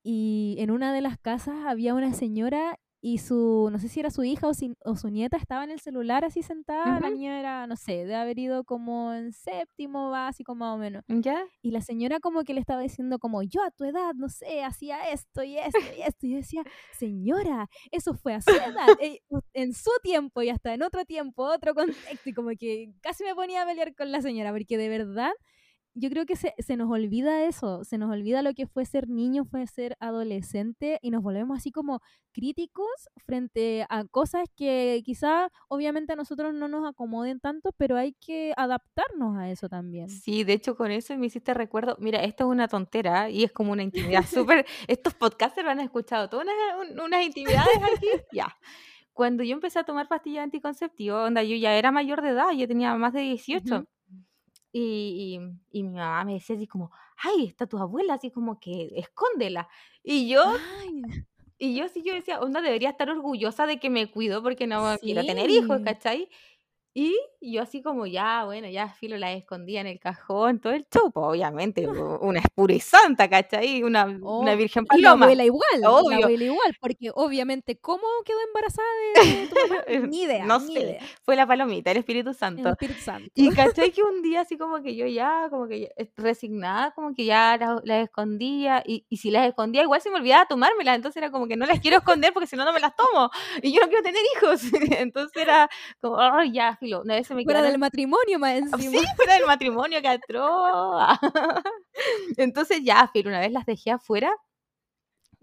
y 0.02 0.56
en 0.58 0.70
una 0.70 0.92
de 0.92 1.00
las 1.00 1.18
casas 1.18 1.56
había 1.66 1.94
una 1.94 2.14
señora 2.14 2.78
y 3.02 3.18
su, 3.18 3.68
no 3.72 3.78
sé 3.80 3.88
si 3.88 4.00
era 4.00 4.10
su 4.10 4.24
hija 4.24 4.48
o, 4.48 4.54
si- 4.54 4.74
o 4.84 4.96
su 4.96 5.10
nieta, 5.10 5.36
estaba 5.36 5.64
en 5.64 5.72
el 5.72 5.80
celular 5.80 6.24
así 6.24 6.42
sentada. 6.42 7.00
La 7.00 7.10
Ujú, 7.10 7.10
niña 7.10 7.40
era, 7.40 7.66
no 7.66 7.76
sé, 7.76 8.06
de 8.06 8.14
haber 8.14 8.38
ido 8.38 8.64
como 8.64 9.12
en 9.14 9.32
séptimo 9.32 10.10
básico 10.10 10.54
más 10.54 10.74
o 10.76 10.78
menos. 10.78 11.02
¿ya? 11.08 11.48
Y 11.62 11.70
la 11.72 11.80
señora 11.80 12.18
como 12.20 12.42
que 12.44 12.54
le 12.54 12.60
estaba 12.60 12.80
diciendo 12.82 13.18
como, 13.20 13.42
yo 13.44 13.62
a 13.62 13.70
tu 13.70 13.84
edad, 13.84 14.14
no 14.16 14.28
sé, 14.28 14.64
hacía 14.64 15.10
esto 15.12 15.44
y 15.44 15.58
esto 15.58 15.92
y 15.92 16.02
esto. 16.02 16.26
Y 16.26 16.30
yo 16.32 16.36
decía, 16.38 16.64
señora, 16.90 17.68
eso 17.92 18.14
fue 18.14 18.34
a 18.34 18.40
su 18.42 18.58
edad, 18.58 18.94
eh, 19.00 19.20
en 19.54 19.72
su 19.74 19.90
tiempo 20.02 20.42
y 20.42 20.50
hasta 20.50 20.74
en 20.74 20.82
otro 20.82 21.04
tiempo, 21.04 21.44
otro 21.44 21.74
contexto. 21.74 22.28
Y 22.30 22.34
como 22.34 22.50
que 22.58 22.94
casi 23.02 23.24
me 23.24 23.34
ponía 23.36 23.62
a 23.62 23.66
pelear 23.66 23.94
con 23.94 24.10
la 24.12 24.22
señora, 24.22 24.52
porque 24.52 24.76
de 24.78 24.88
verdad 24.88 25.32
yo 25.94 26.08
creo 26.10 26.24
que 26.26 26.36
se, 26.36 26.54
se 26.58 26.76
nos 26.76 26.90
olvida 26.90 27.44
eso, 27.44 27.84
se 27.84 27.98
nos 27.98 28.10
olvida 28.10 28.42
lo 28.42 28.54
que 28.54 28.66
fue 28.66 28.84
ser 28.86 29.08
niño, 29.08 29.44
fue 29.44 29.66
ser 29.66 29.96
adolescente 30.00 30.98
y 31.02 31.10
nos 31.10 31.22
volvemos 31.22 31.58
así 31.58 31.70
como 31.70 32.00
críticos 32.32 32.86
frente 33.26 33.84
a 33.90 34.04
cosas 34.04 34.48
que 34.56 35.02
quizá 35.04 35.50
obviamente 35.68 36.14
a 36.14 36.16
nosotros 36.16 36.54
no 36.54 36.68
nos 36.68 36.88
acomoden 36.88 37.40
tanto, 37.40 37.72
pero 37.76 37.96
hay 37.96 38.14
que 38.14 38.52
adaptarnos 38.56 39.36
a 39.36 39.50
eso 39.50 39.68
también. 39.68 40.08
Sí, 40.08 40.44
de 40.44 40.54
hecho 40.54 40.76
con 40.76 40.90
eso 40.90 41.16
me 41.18 41.26
hiciste 41.26 41.52
recuerdo, 41.54 41.96
mira, 42.00 42.22
esto 42.24 42.44
es 42.44 42.50
una 42.50 42.68
tontera 42.68 43.28
y 43.28 43.44
es 43.44 43.52
como 43.52 43.72
una 43.72 43.82
intimidad 43.82 44.24
súper, 44.56 44.66
estos 44.88 45.14
podcasters 45.14 45.64
lo 45.64 45.70
han 45.72 45.80
escuchado, 45.80 46.28
todas 46.28 46.46
unas, 46.46 46.90
un- 46.90 47.00
unas 47.00 47.24
intimidades 47.24 47.76
aquí, 47.94 48.06
ya. 48.32 48.48
Cuando 49.12 49.42
yo 49.44 49.52
empecé 49.52 49.78
a 49.78 49.84
tomar 49.84 50.08
pastillas 50.08 50.42
anticonceptivas, 50.42 51.26
onda, 51.26 51.42
yo 51.42 51.54
ya 51.56 51.76
era 51.76 51.92
mayor 51.92 52.22
de 52.22 52.30
edad, 52.30 52.50
yo 52.52 52.66
tenía 52.66 52.94
más 52.94 53.12
de 53.12 53.20
Ujú. 53.20 53.28
18. 53.28 53.84
Y, 54.72 55.38
y, 55.72 55.78
y 55.78 55.82
mi 55.82 55.90
mamá 55.90 56.24
me 56.24 56.34
decía 56.34 56.56
así 56.56 56.66
como, 56.66 56.90
ay, 57.16 57.46
está 57.46 57.66
tu 57.66 57.78
abuela, 57.78 58.14
así 58.14 58.30
como 58.30 58.58
que 58.58 58.90
escóndela. 58.96 59.68
Y 60.02 60.28
yo, 60.28 60.42
Ay, 60.80 61.02
y 61.58 61.76
yo 61.76 61.88
sí, 61.88 62.02
yo 62.02 62.12
decía, 62.12 62.40
onda, 62.40 62.60
debería 62.60 62.90
estar 62.90 63.08
orgullosa 63.08 63.66
de 63.66 63.78
que 63.78 63.88
me 63.88 64.10
cuido 64.10 64.42
porque 64.42 64.66
no 64.66 64.98
quiero 64.98 65.24
tener 65.24 65.48
hijos, 65.48 65.78
sí, 65.78 65.84
¿cachai? 65.84 66.28
Y 66.94 67.16
yo 67.40 67.62
así 67.62 67.82
como 67.82 68.06
ya, 68.06 68.44
bueno, 68.44 68.68
ya 68.68 68.88
filo 68.90 69.16
la 69.16 69.32
escondía 69.32 69.80
en 69.80 69.86
el 69.86 69.98
cajón, 69.98 70.60
todo 70.60 70.74
el 70.74 70.86
chopo, 70.88 71.22
obviamente, 71.26 71.88
u- 71.88 72.18
una 72.20 72.40
es 72.40 72.46
pura 72.54 72.74
y 72.74 72.80
santa, 72.80 73.28
¿cachai? 73.30 73.82
Una, 73.82 74.04
una 74.36 74.54
Oh, 74.54 74.56
virgen 74.56 74.84
y 74.90 75.02
la 75.02 75.10
paloma, 75.10 75.26
abuela 75.26 75.44
igual, 75.44 75.62
la 75.80 75.88
obvio. 75.90 76.18
abuela 76.18 76.44
igual, 76.44 76.74
porque 76.80 77.10
obviamente, 77.14 77.78
¿cómo 77.80 78.04
quedó 78.24 78.38
embarazada 78.46 78.86
de 79.14 79.46
tu 79.48 79.56
mamá? 79.56 79.82
Ni 80.12 80.22
idea, 80.22 80.46
No 80.46 80.60
ni 80.60 80.74
sé, 80.74 80.80
idea. 80.80 81.12
fue 81.24 81.34
la 81.36 81.46
palomita, 81.46 81.90
el 81.90 81.96
Espíritu 81.98 82.30
El 82.30 82.34
Santo. 82.34 82.68
Espíritu 82.68 83.00
Santo. 83.02 83.30
Y 83.34 83.50
cachai 83.52 83.92
que 83.92 84.02
un 84.02 84.22
día 84.22 84.42
así 84.42 84.58
como 84.58 84.82
que 84.82 84.94
yo 84.94 85.06
ya, 85.06 85.48
como 85.50 85.66
que 85.68 85.80
ya, 85.82 85.88
eh, 85.96 86.10
resignada, 86.16 86.92
como 86.92 87.14
que 87.14 87.24
ya 87.24 87.56
las, 87.58 87.80
las 87.84 88.04
escondía, 88.04 88.82
y, 88.86 89.06
y 89.08 89.16
si 89.16 89.30
las 89.30 89.46
escondía 89.48 89.82
igual 89.82 90.00
se 90.02 90.10
me 90.10 90.16
olvidaba 90.18 90.46
tomármelas, 90.46 90.96
entonces 90.96 91.16
era 91.22 91.30
como 91.30 91.46
que 91.48 91.56
no 91.56 91.66
las 91.66 91.80
quiero 91.80 91.96
esconder 91.98 92.32
porque 92.32 92.46
si 92.46 92.56
no, 92.56 92.64
no 92.64 92.72
me 92.72 92.80
las 92.80 92.94
tomo, 92.94 93.30
y 93.62 93.72
yo 93.74 93.80
no 93.80 93.88
quiero 93.88 94.02
tener 94.02 94.22
hijos, 94.36 94.62
entonces 95.00 95.42
era 95.42 95.68
como, 96.00 96.20
ay, 96.20 96.52
ya, 96.52 96.76
filo, 96.82 97.02
una 97.02 97.14
vez 97.14 97.26
se 97.26 97.34
me 97.34 97.44
Fuera 97.44 97.60
quedaron 97.60 97.72
del 97.72 97.80
matrimonio 97.80 98.38
más 98.38 98.60
Sí, 99.00 99.04
fuera 99.16 99.34
del 99.34 99.46
matrimonio, 99.46 100.00
que. 100.02 101.18
Entonces 102.36 102.80
ya, 102.82 103.10
pero 103.14 103.28
una 103.30 103.40
vez 103.40 103.52
las 103.52 103.66
dejé 103.66 103.90
afuera 103.90 104.34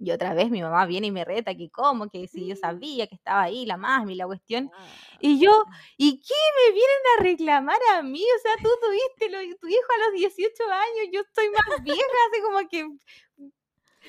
y 0.02 0.12
otra 0.12 0.34
vez 0.34 0.50
mi 0.50 0.62
mamá 0.62 0.86
viene 0.86 1.08
y 1.08 1.12
me 1.12 1.26
reta 1.26 1.54
que 1.56 1.70
cómo, 1.70 2.10
que 2.10 2.26
si 2.28 2.48
yo 2.48 2.56
sabía 2.56 3.06
que 3.08 3.16
estaba 3.16 3.42
ahí 3.44 3.66
la 3.66 3.76
mami, 3.76 4.16
la 4.16 4.26
cuestión. 4.28 4.72
Y 5.20 5.40
yo, 5.42 5.66
¿y 5.98 6.22
qué 6.22 6.34
me 6.58 6.74
vienen 6.74 6.98
a 7.18 7.24
reclamar 7.24 7.80
a 7.96 8.02
mí? 8.02 8.24
O 8.24 8.40
sea, 8.42 8.54
tú 8.64 8.70
tuviste 8.82 9.30
lo- 9.30 9.58
tu 9.58 9.68
hijo 9.68 9.88
a 9.96 10.06
los 10.06 10.14
18 10.14 10.64
años, 10.72 11.10
yo 11.12 11.20
estoy 11.22 11.50
más 11.50 11.84
vieja, 11.84 12.00
así 12.32 12.42
como 12.42 12.70
que... 12.70 12.88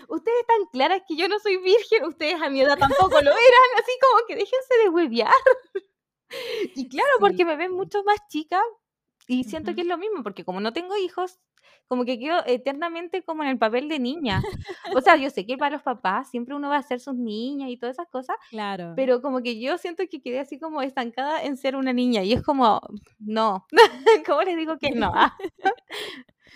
Ustedes 0.09 0.41
están 0.43 0.65
claras 0.73 1.03
que 1.09 1.17
yo 1.17 1.29
no 1.29 1.39
soy 1.41 1.57
virgen, 1.59 2.05
ustedes 2.05 2.41
a 2.41 2.49
mi 2.49 2.61
edad 2.63 2.79
tampoco 2.79 3.11
lo 3.21 3.31
eran, 3.33 3.69
así 3.77 3.91
como 4.01 4.27
que 4.29 4.37
déjense 4.37 4.75
de 4.85 4.89
huevear. 4.91 5.33
Y 6.77 6.89
claro, 6.89 7.09
Sí. 7.19 7.21
porque 7.21 7.45
me 7.45 7.57
ven 7.57 7.73
mucho 7.73 8.03
más 8.05 8.19
chica 8.29 8.61
y 9.27 9.45
siento 9.45 9.71
Ujú. 9.71 9.77
que 9.77 9.83
es 9.83 9.89
lo 9.89 9.99
mismo, 9.99 10.23
porque 10.23 10.45
como 10.45 10.61
no 10.61 10.73
tengo 10.73 10.97
hijos, 10.97 11.39
como 11.87 12.05
que 12.05 12.19
quedo 12.19 12.43
eternamente 12.47 13.23
como 13.23 13.43
en 13.43 13.51
el 13.51 13.59
papel 13.59 13.89
de 13.89 13.99
niña. 13.99 14.43
O 14.95 15.01
sea, 15.01 15.17
yo 15.17 15.29
sé 15.31 15.45
que 15.47 15.59
para 15.59 15.75
los 15.77 15.83
papás 15.83 16.31
siempre 16.31 16.55
uno 16.55 16.69
va 16.69 16.77
a 16.77 16.83
ser 16.83 17.01
sus 17.01 17.15
niñas 17.17 17.69
y 17.71 17.77
todas 17.77 17.97
esas 17.97 18.09
cosas, 18.09 18.37
Claro. 18.51 18.95
pero 18.97 19.21
como 19.23 19.43
que 19.43 19.61
yo 19.61 19.77
siento 19.79 20.05
que 20.11 20.21
quedé 20.23 20.41
así 20.41 20.59
como 20.59 20.83
estancada 20.83 21.43
en 21.45 21.57
ser 21.57 21.77
una 21.77 21.93
niña 21.93 22.23
y 22.23 22.33
es 22.33 22.43
como, 22.43 22.81
no, 23.19 23.67
¿cómo 24.27 24.43
les 24.43 24.57
digo 24.57 24.79
que 24.79 24.91
no? 24.93 25.13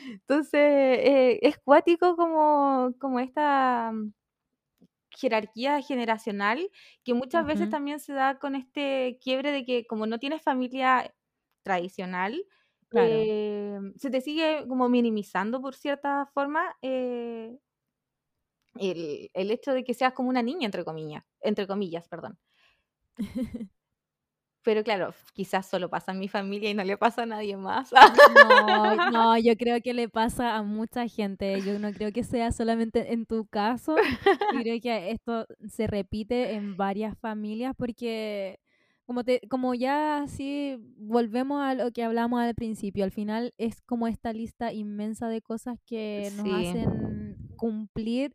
Entonces, 0.06 0.52
eh, 0.54 1.38
es 1.42 1.58
cuático 1.58 2.16
como, 2.16 2.92
como 2.98 3.20
esta 3.20 3.92
jerarquía 5.16 5.80
generacional 5.82 6.70
que 7.04 7.14
muchas 7.14 7.46
veces 7.46 7.68
también 7.68 8.00
se 8.00 8.12
da 8.14 8.38
con 8.38 8.54
este 8.56 9.18
quiebre 9.22 9.52
de 9.52 9.64
que 9.64 9.86
como 9.86 10.06
no 10.06 10.18
tienes 10.18 10.42
familia 10.42 11.14
tradicional, 11.62 12.44
Claro. 12.88 13.30
eh, 13.30 13.78
se 13.96 14.10
te 14.10 14.20
sigue 14.20 14.66
como 14.68 14.88
minimizando 14.88 15.60
por 15.62 15.74
cierta 15.74 16.26
forma 16.34 16.76
eh, 16.82 17.58
el, 18.76 19.30
el 19.34 19.50
hecho 19.50 19.72
de 19.72 19.82
que 19.84 19.94
seas 19.94 20.12
como 20.14 20.28
una 20.28 20.42
niña, 20.42 20.66
entre 20.66 20.84
comillas, 20.84 21.24
entre 21.40 21.66
comillas, 21.66 22.08
perdón. 22.08 22.38
Pero 24.64 24.82
claro, 24.82 25.12
quizás 25.34 25.66
solo 25.66 25.90
pasa 25.90 26.12
en 26.12 26.18
mi 26.18 26.26
familia 26.28 26.70
y 26.70 26.74
no 26.74 26.82
le 26.84 26.96
pasa 26.96 27.22
a 27.22 27.26
nadie 27.26 27.56
más. 27.56 27.92
No, 27.92 29.10
no, 29.12 29.38
yo 29.38 29.56
creo 29.56 29.80
que 29.82 29.92
le 29.92 30.08
pasa 30.08 30.56
a 30.56 30.62
mucha 30.62 31.06
gente. 31.06 31.60
Yo 31.60 31.78
no 31.78 31.92
creo 31.92 32.12
que 32.12 32.24
sea 32.24 32.50
solamente 32.50 33.12
en 33.12 33.26
tu 33.26 33.46
caso. 33.46 33.94
Yo 34.54 34.60
creo 34.62 34.80
que 34.80 35.10
esto 35.10 35.46
se 35.68 35.86
repite 35.86 36.54
en 36.54 36.76
varias 36.78 37.16
familias 37.18 37.74
porque, 37.76 38.58
como, 39.04 39.22
te, 39.22 39.40
como 39.50 39.74
ya 39.74 40.22
así 40.22 40.76
volvemos 40.96 41.62
a 41.62 41.74
lo 41.74 41.90
que 41.92 42.02
hablamos 42.02 42.40
al 42.40 42.54
principio, 42.54 43.04
al 43.04 43.12
final 43.12 43.52
es 43.58 43.82
como 43.82 44.08
esta 44.08 44.32
lista 44.32 44.72
inmensa 44.72 45.28
de 45.28 45.42
cosas 45.42 45.78
que 45.84 46.30
nos 46.36 46.46
Sí. 46.46 46.54
hacen 46.54 47.36
cumplir 47.56 48.34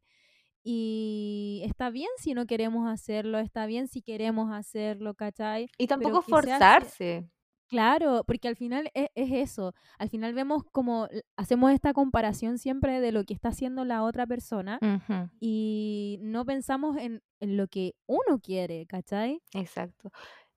y 0.63 1.61
está 1.65 1.89
bien 1.89 2.09
si 2.17 2.33
no 2.33 2.45
queremos 2.45 2.89
hacerlo, 2.89 3.39
está 3.39 3.65
bien 3.65 3.87
si 3.87 4.01
queremos 4.01 4.51
hacerlo, 4.53 5.13
¿cachai? 5.13 5.67
Y 5.77 5.87
tampoco 5.87 6.21
forzarse. 6.21 7.29
Claro, 7.69 8.23
porque 8.25 8.47
al 8.47 8.55
final 8.55 8.89
es, 8.95 9.09
es 9.13 9.31
eso. 9.31 9.73
Al 9.99 10.09
final 10.09 10.33
vemos 10.33 10.63
como 10.71 11.07
hacemos 11.37 11.71
esta 11.71 11.93
comparación 11.93 12.57
siempre 12.57 12.99
de 12.99 13.11
lo 13.11 13.23
que 13.25 13.35
está 13.35 13.49
haciendo 13.49 13.85
la 13.85 14.03
otra 14.03 14.25
persona 14.25 14.79
y 15.39 16.17
no 16.21 16.45
pensamos 16.45 16.97
en, 16.97 17.21
en 17.39 17.57
lo 17.57 17.67
que 17.67 17.93
uno 18.07 18.39
quiere, 18.41 18.87
¿cachai? 18.87 19.43
Exacto. 19.53 20.09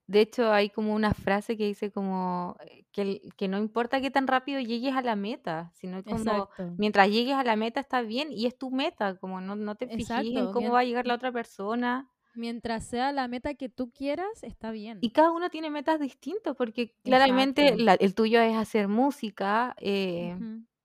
De 0.06 0.20
hecho, 0.20 0.52
hay 0.52 0.68
como 0.70 0.94
una 0.94 1.14
frase 1.14 1.56
que 1.56 1.64
dice 1.66 1.90
como 1.90 2.56
eh, 2.66 2.84
que, 2.92 3.20
que 3.36 3.48
no 3.48 3.58
importa 3.58 4.00
qué 4.00 4.10
tan 4.10 4.26
rápido 4.26 4.60
llegues 4.60 4.94
a 4.94 5.02
la 5.02 5.16
meta, 5.16 5.70
sino 5.74 6.02
como 6.04 6.48
mientras 6.76 7.08
llegues 7.08 7.34
a 7.34 7.44
la 7.44 7.56
meta 7.56 7.80
está 7.80 8.02
bien 8.02 8.28
y 8.32 8.46
es 8.46 8.58
tu 8.58 8.70
meta, 8.70 9.16
como 9.16 9.40
no, 9.40 9.56
no 9.56 9.74
te 9.76 9.86
fijes 9.88 10.16
en 10.36 10.52
cómo 10.52 10.72
va 10.72 10.80
a 10.80 10.84
llegar 10.84 11.06
la 11.06 11.14
otra 11.14 11.32
persona. 11.32 12.08
mientras 12.34 12.84
sea 12.84 13.12
la 13.12 13.28
meta 13.28 13.54
que 13.54 13.68
tú 13.68 13.90
quieras, 13.92 14.42
está 14.42 14.70
bien. 14.70 14.98
Y 15.02 15.10
cada 15.10 15.30
uno 15.32 15.50
tiene 15.50 15.68
metas 15.70 16.00
distintas, 16.00 16.56
porque 16.56 16.94
claramente 17.04 17.62
la- 17.84 17.94
el 17.94 18.14
tuyo 18.14 18.40
es 18.40 18.56
hacer 18.56 18.88
música, 18.88 19.74
eh, 19.78 20.34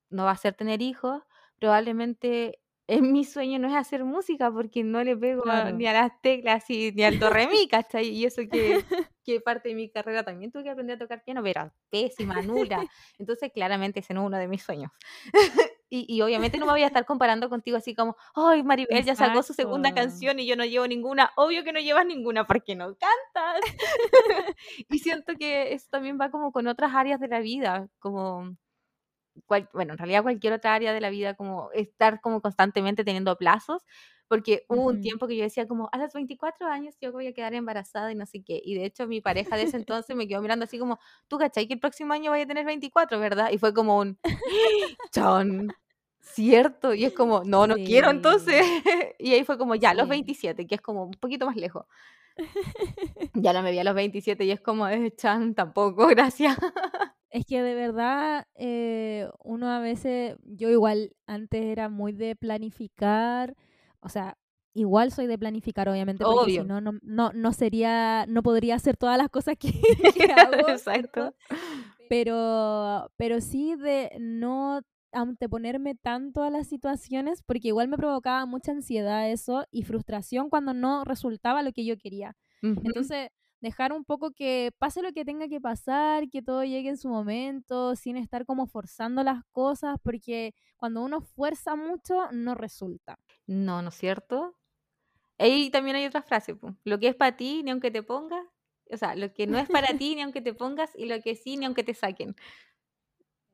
no 0.09 0.25
va 0.25 0.31
a 0.31 0.37
ser 0.37 0.53
tener 0.55 0.81
hijos, 0.81 1.23
probablemente 1.59 2.59
en 2.87 3.11
mi 3.11 3.23
sueño 3.25 3.59
no 3.59 3.67
es 3.67 3.75
hacer 3.75 4.03
música 4.05 4.49
porque 4.51 4.83
no 4.83 5.03
le 5.03 5.15
pego 5.17 5.41
a- 5.41 5.43
Claro. 5.63 5.77
ni 5.77 5.85
a 5.87 5.93
las 5.93 6.21
teclas 6.21 6.69
y, 6.69 6.91
ni 6.93 7.03
al 7.03 7.19
do 7.19 7.29
re 7.29 7.47
mi, 7.47 7.67
¿cachai? 7.67 8.07
Y 8.07 8.25
eso 8.25 8.41
que, 8.49 8.49
que 9.25 9.41
parte 9.41 9.69
de 9.69 9.75
mi 9.75 9.89
carrera 9.89 10.23
también 10.23 10.51
tuve 10.51 10.63
que 10.63 10.69
aprender 10.69 10.95
a 10.95 10.99
tocar 10.99 11.23
piano, 11.23 11.43
pero 11.43 11.71
pésima, 11.89 12.41
nula. 12.41 12.87
Entonces, 13.19 13.51
claramente 13.53 13.99
ese 13.99 14.13
no 14.13 14.21
es 14.21 14.27
uno 14.27 14.37
de 14.37 14.47
mis 14.47 14.63
sueños. 14.63 14.91
y, 15.89 16.05
y 16.13 16.21
obviamente 16.21 16.57
no 16.57 16.65
me 16.65 16.71
voy 16.73 16.83
a 16.83 16.87
estar 16.87 17.05
comparando 17.05 17.49
contigo 17.49 17.75
así 17.77 17.93
como, 17.93 18.15
ay, 18.35 18.63
Maribel 18.63 19.03
ya 19.03 19.15
sacó 19.15 19.43
su 19.43 19.53
segunda 19.53 19.89
Exacto. 19.89 20.09
canción 20.09 20.39
y 20.39 20.45
yo 20.45 20.55
no 20.55 20.63
llevo 20.65 20.87
ninguna. 20.87 21.31
Obvio 21.35 21.63
que 21.65 21.73
no 21.73 21.79
llevas 21.79 22.05
ninguna 22.05 22.47
porque 22.47 22.75
no 22.75 22.95
cantas. 22.95 23.61
y 24.89 24.99
siento 24.99 25.33
que 25.37 25.73
eso 25.73 25.87
también 25.89 26.17
va 26.19 26.31
como 26.31 26.51
con 26.53 26.67
otras 26.67 26.93
áreas 26.93 27.19
de 27.19 27.27
la 27.27 27.39
vida, 27.39 27.87
como 27.99 28.55
cual- 29.45 29.69
bueno, 29.73 29.93
en 29.93 29.97
realidad 29.99 30.23
cualquier 30.23 30.53
otra 30.53 30.73
área 30.73 30.93
de 30.93 31.01
la 31.01 31.09
vida, 31.09 31.35
como 31.35 31.71
estar 31.73 32.21
como 32.21 32.41
constantemente 32.41 33.03
teniendo 33.03 33.37
plazos, 33.37 33.83
porque 34.27 34.65
hubo 34.69 34.85
un 34.87 34.99
Ujú. 34.99 34.99
tiempo 34.99 35.27
que 35.27 35.37
yo 35.37 35.43
decía 35.43 35.67
como, 35.67 35.89
a 35.91 35.97
los 35.97 36.13
24 36.13 36.67
años 36.67 36.95
yo 37.01 37.11
voy 37.13 37.27
a 37.27 37.33
quedar 37.33 37.53
embarazada 37.53 38.11
y 38.11 38.15
no 38.15 38.25
sé 38.25 38.43
qué, 38.43 38.61
y 38.63 38.75
de 38.75 38.85
hecho 38.85 39.07
mi 39.07 39.21
pareja 39.21 39.55
de 39.57 39.63
ese 39.63 39.77
entonces 39.77 40.15
me 40.15 40.27
quedó 40.27 40.41
mirando 40.41 40.65
así 40.65 40.77
como, 40.79 40.99
tú 41.27 41.37
cachai 41.37 41.67
que 41.67 41.73
el 41.75 41.79
próximo 41.79 42.13
año 42.13 42.31
voy 42.31 42.41
a 42.41 42.47
tener 42.47 42.65
24, 42.65 43.19
¿verdad? 43.19 43.51
Y 43.51 43.57
fue 43.57 43.73
como 43.73 43.97
un, 43.99 44.19
chon, 45.11 45.75
cierto, 46.21 46.93
y 46.93 47.05
es 47.05 47.13
como, 47.13 47.43
no, 47.45 47.67
no 47.67 47.75
quiero 47.83 48.09
entonces, 48.11 48.61
Sí, 48.61 48.77
y 49.19 49.33
ahí 49.33 49.43
fue 49.45 49.57
como, 49.57 49.75
ya, 49.75 49.91
a 49.91 49.93
los 49.95 50.07
sí. 50.07 50.09
27, 50.09 50.67
que 50.67 50.75
es 50.75 50.81
como 50.81 51.03
un 51.05 51.11
poquito 51.13 51.45
más 51.45 51.55
lejos. 51.57 51.85
Ya 53.33 53.53
no 53.53 53.61
me 53.61 53.71
vi 53.71 53.79
a 53.79 53.83
los 53.83 53.95
27 53.95 54.45
y 54.45 54.51
es 54.51 54.59
como, 54.61 54.87
eh, 54.87 55.13
chan, 55.15 55.53
tampoco, 55.55 56.07
gracias. 56.07 56.57
Es 57.29 57.45
que 57.45 57.61
de 57.61 57.75
verdad, 57.75 58.47
eh, 58.55 59.27
uno 59.43 59.69
a 59.69 59.79
veces, 59.79 60.35
yo 60.43 60.69
igual 60.69 61.11
antes 61.25 61.61
era 61.63 61.89
muy 61.89 62.13
de 62.13 62.35
planificar, 62.35 63.55
o 63.99 64.09
sea, 64.09 64.37
igual 64.73 65.11
soy 65.11 65.27
de 65.27 65.37
planificar, 65.37 65.89
obviamente, 65.89 66.23
porque 66.23 66.51
si 66.51 66.59
Obvio. 66.59 66.63
no, 66.63 66.81
no, 66.81 66.99
no, 67.01 67.31
no 67.33 67.53
sería, 67.53 68.25
no 68.27 68.43
podría 68.43 68.75
hacer 68.75 68.95
todas 68.95 69.17
las 69.17 69.29
cosas 69.29 69.55
que, 69.57 69.71
que 70.15 70.23
hago, 70.33 70.69
Exacto. 70.69 71.33
¿cierto? 71.47 71.59
Pero, 72.09 73.11
pero 73.17 73.41
sí 73.41 73.75
de 73.75 74.11
no 74.19 74.81
anteponerme 75.11 75.95
tanto 75.95 76.43
a 76.43 76.49
las 76.49 76.67
situaciones, 76.67 77.41
porque 77.43 77.69
igual 77.69 77.87
me 77.87 77.97
provocaba 77.97 78.45
mucha 78.45 78.71
ansiedad 78.71 79.29
eso 79.29 79.65
y 79.71 79.83
frustración 79.83 80.49
cuando 80.49 80.73
no 80.73 81.03
resultaba 81.03 81.63
lo 81.63 81.71
que 81.71 81.85
yo 81.85 81.97
quería. 81.97 82.35
Entonces, 82.61 83.29
dejar 83.61 83.93
un 83.93 84.05
poco 84.05 84.31
que 84.31 84.71
pase 84.77 85.01
lo 85.01 85.11
que 85.13 85.25
tenga 85.25 85.47
que 85.47 85.61
pasar, 85.61 86.29
que 86.29 86.41
todo 86.41 86.63
llegue 86.63 86.89
en 86.89 86.97
su 86.97 87.09
momento, 87.09 87.95
sin 87.95 88.17
estar 88.17 88.45
como 88.45 88.67
forzando 88.67 89.23
las 89.23 89.43
cosas, 89.51 89.97
porque 90.03 90.53
cuando 90.75 91.01
uno 91.01 91.21
fuerza 91.21 91.75
mucho, 91.75 92.31
no 92.31 92.55
resulta. 92.55 93.19
No, 93.47 93.81
¿no 93.81 93.89
es 93.89 93.95
cierto? 93.95 94.55
Ahí 95.37 95.69
también 95.69 95.95
hay 95.97 96.05
otra 96.05 96.23
frase, 96.23 96.57
lo 96.83 96.99
que 96.99 97.09
es 97.09 97.15
para 97.15 97.37
ti, 97.37 97.61
ni 97.63 97.71
aunque 97.71 97.91
te 97.91 98.03
pongas, 98.03 98.43
o 98.91 98.97
sea, 98.97 99.15
lo 99.15 99.33
que 99.33 99.47
no 99.47 99.57
es 99.57 99.69
para 99.69 99.87
ti, 100.01 100.15
ni 100.15 100.21
aunque 100.21 100.41
te 100.41 100.53
pongas, 100.53 100.91
y 100.95 101.05
lo 101.05 101.21
que 101.21 101.35
sí, 101.35 101.57
ni 101.57 101.65
aunque 101.65 101.83
te 101.83 101.93
saquen. 101.93 102.35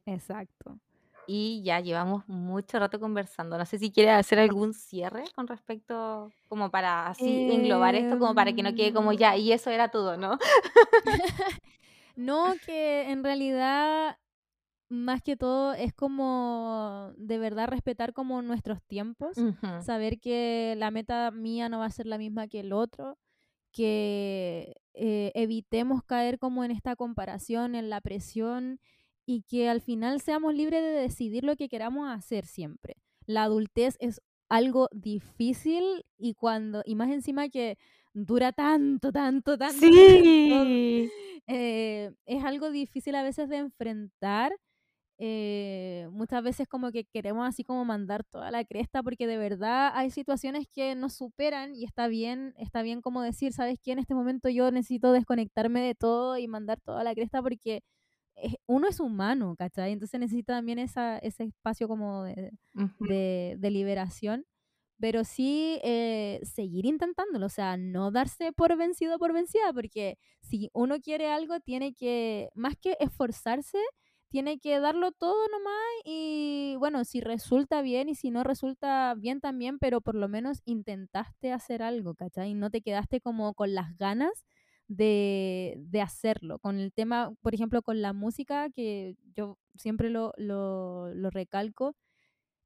Exacto. 0.05 0.79
Y 1.25 1.61
ya 1.63 1.79
llevamos 1.79 2.27
mucho 2.27 2.79
rato 2.79 2.99
conversando. 2.99 3.57
No 3.57 3.65
sé 3.65 3.79
si 3.79 3.91
quieres 3.91 4.13
hacer 4.13 4.39
algún 4.39 4.73
cierre 4.73 5.23
con 5.35 5.47
respecto, 5.47 6.31
como 6.49 6.69
para 6.69 7.07
así 7.07 7.51
englobar 7.51 7.95
esto, 7.95 8.19
como 8.19 8.35
para 8.35 8.53
que 8.53 8.63
no 8.63 8.75
quede 8.75 8.93
como 8.93 9.13
ya, 9.13 9.35
Em, 9.35 9.41
y 9.41 9.51
eso 9.51 9.69
era 9.69 9.89
todo, 9.89 10.17
¿no? 10.17 10.37
No, 12.15 12.53
que 12.65 13.09
en 13.09 13.23
realidad, 13.23 14.19
más 14.87 15.23
que 15.23 15.35
todo, 15.35 15.73
es 15.73 15.93
como 15.93 17.11
de 17.17 17.39
verdad 17.39 17.67
respetar 17.67 18.13
como 18.13 18.41
nuestros 18.43 18.83
tiempos, 18.83 19.35
saber 19.81 20.19
que 20.19 20.75
la 20.77 20.91
meta 20.91 21.31
mía 21.31 21.69
no 21.69 21.79
va 21.79 21.85
a 21.85 21.91
ser 21.91 22.05
la 22.05 22.19
misma 22.19 22.47
que 22.47 22.59
el 22.59 22.71
otro, 22.71 23.17
que 23.71 24.75
eh, 24.93 25.31
evitemos 25.33 26.03
caer 26.03 26.37
como 26.37 26.63
en 26.63 26.69
esta 26.69 26.95
comparación, 26.95 27.73
en 27.73 27.89
la 27.89 27.99
presión 27.99 28.79
y 29.25 29.43
que 29.43 29.69
al 29.69 29.81
final 29.81 30.21
seamos 30.21 30.53
libres 30.53 30.81
de 30.83 30.89
decidir 31.01 31.43
lo 31.43 31.55
que 31.55 31.69
queramos 31.69 32.09
hacer 32.09 32.45
siempre. 32.45 32.95
La 33.25 33.43
adultez 33.43 33.95
es 33.99 34.21
algo 34.49 34.87
difícil 34.91 36.05
y 36.17 36.33
cuando, 36.35 36.83
y 36.85 36.95
más 36.95 37.09
encima 37.11 37.49
que 37.49 37.77
dura 38.13 38.51
tanto, 38.51 39.11
tanto, 39.11 39.57
tanto, 39.57 39.79
Sí. 39.79 41.09
eh, 41.47 42.11
es 42.25 42.43
algo 42.43 42.69
difícil 42.71 43.15
a 43.15 43.23
veces 43.23 43.49
de 43.49 43.57
enfrentar. 43.57 44.53
eh, 45.19 46.07
muchas 46.11 46.43
veces 46.43 46.67
como 46.67 46.91
que 46.91 47.05
queremos 47.05 47.47
así 47.47 47.63
como 47.63 47.85
mandar 47.85 48.23
toda 48.25 48.51
la 48.51 48.65
cresta 48.65 49.03
porque 49.03 49.27
de 49.27 49.37
verdad 49.37 49.91
hay 49.95 50.09
situaciones 50.11 50.67
que 50.73 50.95
nos 50.95 51.13
superan 51.13 51.75
y 51.75 51.85
está 51.85 52.07
bien, 52.07 52.53
está 52.57 52.81
bien 52.81 53.01
como 53.01 53.21
decir, 53.21 53.53
¿sabes 53.53 53.79
qué? 53.81 53.91
En 53.93 53.99
este 53.99 54.15
momento 54.15 54.49
yo 54.49 54.71
necesito 54.71 55.11
desconectarme 55.13 55.81
de 55.81 55.95
todo 55.95 56.37
y 56.39 56.47
mandar 56.47 56.81
toda 56.81 57.03
la 57.03 57.13
cresta 57.15 57.41
porque 57.43 57.81
uno 58.67 58.87
es 58.87 58.99
humano, 58.99 59.55
¿cachai? 59.57 59.91
Entonces 59.93 60.19
necesita 60.19 60.53
también 60.55 60.79
esa, 60.79 61.17
ese 61.19 61.43
espacio 61.45 61.87
como 61.87 62.23
de, 62.23 62.51
de, 62.99 63.55
de 63.59 63.71
liberación, 63.71 64.45
pero 64.99 65.23
sí 65.25 65.79
eh, 65.83 66.39
seguir 66.43 66.85
intentándolo, 66.85 67.47
o 67.47 67.49
sea, 67.49 67.77
no 67.77 68.11
darse 68.11 68.53
por 68.53 68.77
vencido 68.77 69.19
por 69.19 69.33
vencida, 69.33 69.73
porque 69.73 70.17
si 70.41 70.69
uno 70.73 70.99
quiere 71.01 71.29
algo, 71.31 71.59
tiene 71.59 71.93
que, 71.93 72.49
más 72.55 72.75
que 72.81 72.95
esforzarse, 72.99 73.79
tiene 74.29 74.59
que 74.59 74.79
darlo 74.79 75.11
todo 75.11 75.47
nomás 75.49 75.75
y 76.05 76.75
bueno, 76.79 77.05
si 77.05 77.21
resulta 77.21 77.81
bien 77.83 78.09
y 78.09 78.15
si 78.15 78.31
no 78.31 78.43
resulta 78.43 79.13
bien 79.15 79.41
también, 79.41 79.77
pero 79.79 80.01
por 80.01 80.15
lo 80.15 80.27
menos 80.27 80.61
intentaste 80.65 81.51
hacer 81.51 81.83
algo, 81.83 82.15
¿cachai? 82.15 82.53
No 82.55 82.71
te 82.71 82.81
quedaste 82.81 83.21
como 83.21 83.53
con 83.53 83.75
las 83.75 83.95
ganas 83.97 84.43
de, 84.95 85.75
de 85.77 86.01
hacerlo. 86.01 86.59
Con 86.59 86.79
el 86.79 86.93
tema, 86.93 87.33
por 87.41 87.53
ejemplo, 87.53 87.81
con 87.81 88.01
la 88.01 88.13
música, 88.13 88.69
que 88.69 89.15
yo 89.35 89.57
siempre 89.75 90.09
lo, 90.09 90.33
lo, 90.37 91.13
lo 91.13 91.29
recalco, 91.29 91.95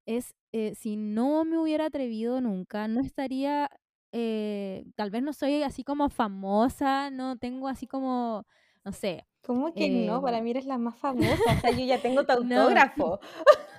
es 0.06 0.36
eh, 0.54 0.74
si 0.76 0.98
no 0.98 1.46
me 1.46 1.58
hubiera 1.60 1.86
atrevido 1.86 2.42
nunca, 2.42 2.88
no 2.88 3.02
estaría, 3.02 3.70
eh, 4.12 4.86
tal 4.96 5.12
vez 5.12 5.24
no 5.24 5.34
soy 5.34 5.64
así 5.64 5.84
como 5.84 6.10
famosa, 6.10 7.12
no 7.12 7.38
tengo 7.38 7.68
así 7.68 7.88
como, 7.88 8.46
no 8.84 8.92
sé. 8.92 9.26
¿Cómo 9.42 9.74
que 9.74 9.90
no? 9.90 10.22
Para 10.22 10.42
mí 10.42 10.52
eres 10.52 10.66
la 10.66 10.78
más 10.78 10.98
famosa, 10.98 11.42
o 11.58 11.62
sea, 11.62 11.72
yo 11.72 11.86
ya 11.86 12.02
tengo 12.02 12.26
tu 12.26 12.34
no, 12.44 12.62
autógrafo. 12.62 13.20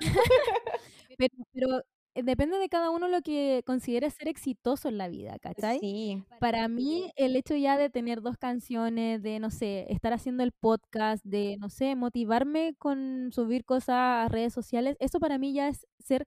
pero, 1.18 1.34
pero 1.52 1.78
eh, 1.78 1.82
depende 2.22 2.58
de 2.58 2.68
cada 2.68 2.90
uno 2.90 3.08
lo 3.08 3.22
que 3.22 3.62
considere 3.66 4.10
ser 4.10 4.28
exitoso 4.28 4.88
en 4.88 4.98
la 4.98 5.08
vida, 5.08 5.38
¿cachai? 5.38 5.78
Sí, 5.78 6.22
Para 6.40 6.68
mí, 6.68 7.10
el 7.16 7.36
hecho 7.36 7.56
ya 7.56 7.76
de 7.76 7.90
tener 7.90 8.22
dos 8.22 8.36
canciones, 8.36 9.22
de, 9.22 9.38
no 9.40 9.50
sé, 9.50 9.86
estar 9.90 10.12
haciendo 10.12 10.42
el 10.42 10.52
podcast, 10.52 11.24
de, 11.24 11.56
no 11.58 11.68
sé, 11.68 11.96
motivarme 11.96 12.74
con 12.78 13.30
subir 13.32 13.64
cosas 13.64 13.96
a 13.96 14.28
redes 14.28 14.52
sociales, 14.52 14.96
eso 15.00 15.20
para 15.20 15.38
mí 15.38 15.52
ya 15.52 15.68
es 15.68 15.86
ser 15.98 16.26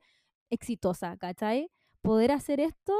exitosa, 0.50 1.18
¿cachai? 1.18 1.70
Poder 2.02 2.32
hacer 2.32 2.60
esto 2.60 2.94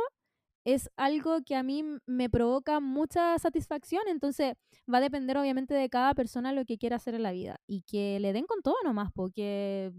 es 0.64 0.90
algo 0.96 1.42
que 1.44 1.56
a 1.56 1.64
mí 1.64 1.84
me 2.06 2.30
provoca 2.30 2.80
mucha 2.80 3.38
satisfacción, 3.40 4.04
entonces 4.08 4.54
va 4.92 5.00
a 5.00 5.02
depender 5.02 5.38
obviamente 5.38 5.74
de 5.74 5.90
cada 5.90 6.14
persona 6.14 6.54
lo 6.54 6.66
que 6.66 6.78
quiera 6.78 6.98
hacer 6.98 7.16
en 7.16 7.24
la 7.24 7.32
vida 7.32 7.60
y 7.68 7.82
que 7.82 8.20
le 8.20 8.34
den 8.34 8.46
con 8.46 8.62
todo 8.62 8.76
nomás, 8.84 9.12
porque 9.14 9.92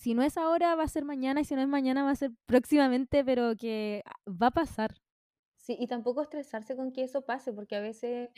si 0.00 0.14
no 0.14 0.22
es 0.22 0.36
ahora 0.38 0.74
va 0.76 0.84
a 0.84 0.88
ser 0.88 1.04
mañana 1.04 1.40
y 1.42 1.44
si 1.44 1.54
no 1.54 1.62
es 1.62 1.68
mañana 1.68 2.04
va 2.04 2.10
a 2.12 2.16
ser 2.16 2.32
próximamente, 2.46 3.24
pero 3.24 3.54
que 3.56 4.02
ah, 4.06 4.14
va 4.30 4.48
a 4.48 4.50
pasar. 4.52 4.92
sí, 5.56 5.76
y 5.78 5.86
tampoco 5.86 6.22
estresarse 6.22 6.76
con 6.76 6.92
que 6.92 7.02
eso 7.04 7.22
pase, 7.24 7.52
porque 7.52 7.76
a 7.76 7.80
veces 7.80 8.30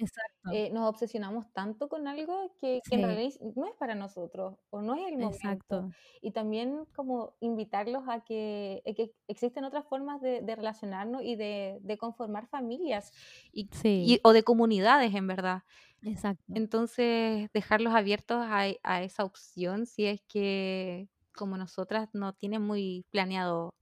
eh, 0.49 0.71
nos 0.73 0.89
obsesionamos 0.89 1.53
tanto 1.53 1.89
con 1.89 2.09
algo 2.09 2.55
que, 2.59 2.83
que 2.89 2.97
en 2.97 3.03
Sí, 3.03 3.03
realidad 3.03 3.41
no 3.57 3.67
es 3.67 3.75
para 3.77 3.95
nosotros 3.95 4.59
o 4.71 4.83
no 4.83 4.95
es 4.97 5.07
el 5.13 5.19
momento. 5.19 5.61
exacto. 5.61 5.95
Y 6.23 6.33
también 6.33 6.87
como 6.95 7.37
invitarlos 7.41 8.05
a 8.09 8.25
que, 8.25 8.83
a 8.87 8.93
que 8.95 9.15
existen 9.29 9.65
otras 9.65 9.87
formas 9.87 10.21
de, 10.23 10.43
de 10.43 10.57
relacionarnos 10.57 11.23
y 11.25 11.37
de, 11.37 11.79
de 11.83 11.99
conformar 11.99 12.49
familias 12.49 13.15
y, 13.53 13.71
y- 14.01 14.21
Sí, 14.21 14.21
o 14.25 14.33
de 14.33 14.43
comunidades, 14.45 15.15
en 15.15 15.27
verdad. 15.27 15.63
exacto. 16.03 16.55
Entonces, 16.55 17.51
dejarlos 17.55 17.95
abiertos 17.95 18.39
a, 18.49 18.69
e- 18.69 18.81
a 18.85 19.03
esa 19.05 19.25
opción 19.25 19.87
si 19.87 20.07
es 20.07 20.21
que, 20.29 21.11
como 21.33 21.57
nosotras, 21.57 22.09
no 22.13 22.35
tienen 22.35 22.63
muy 22.63 23.07
planeado 23.11 23.75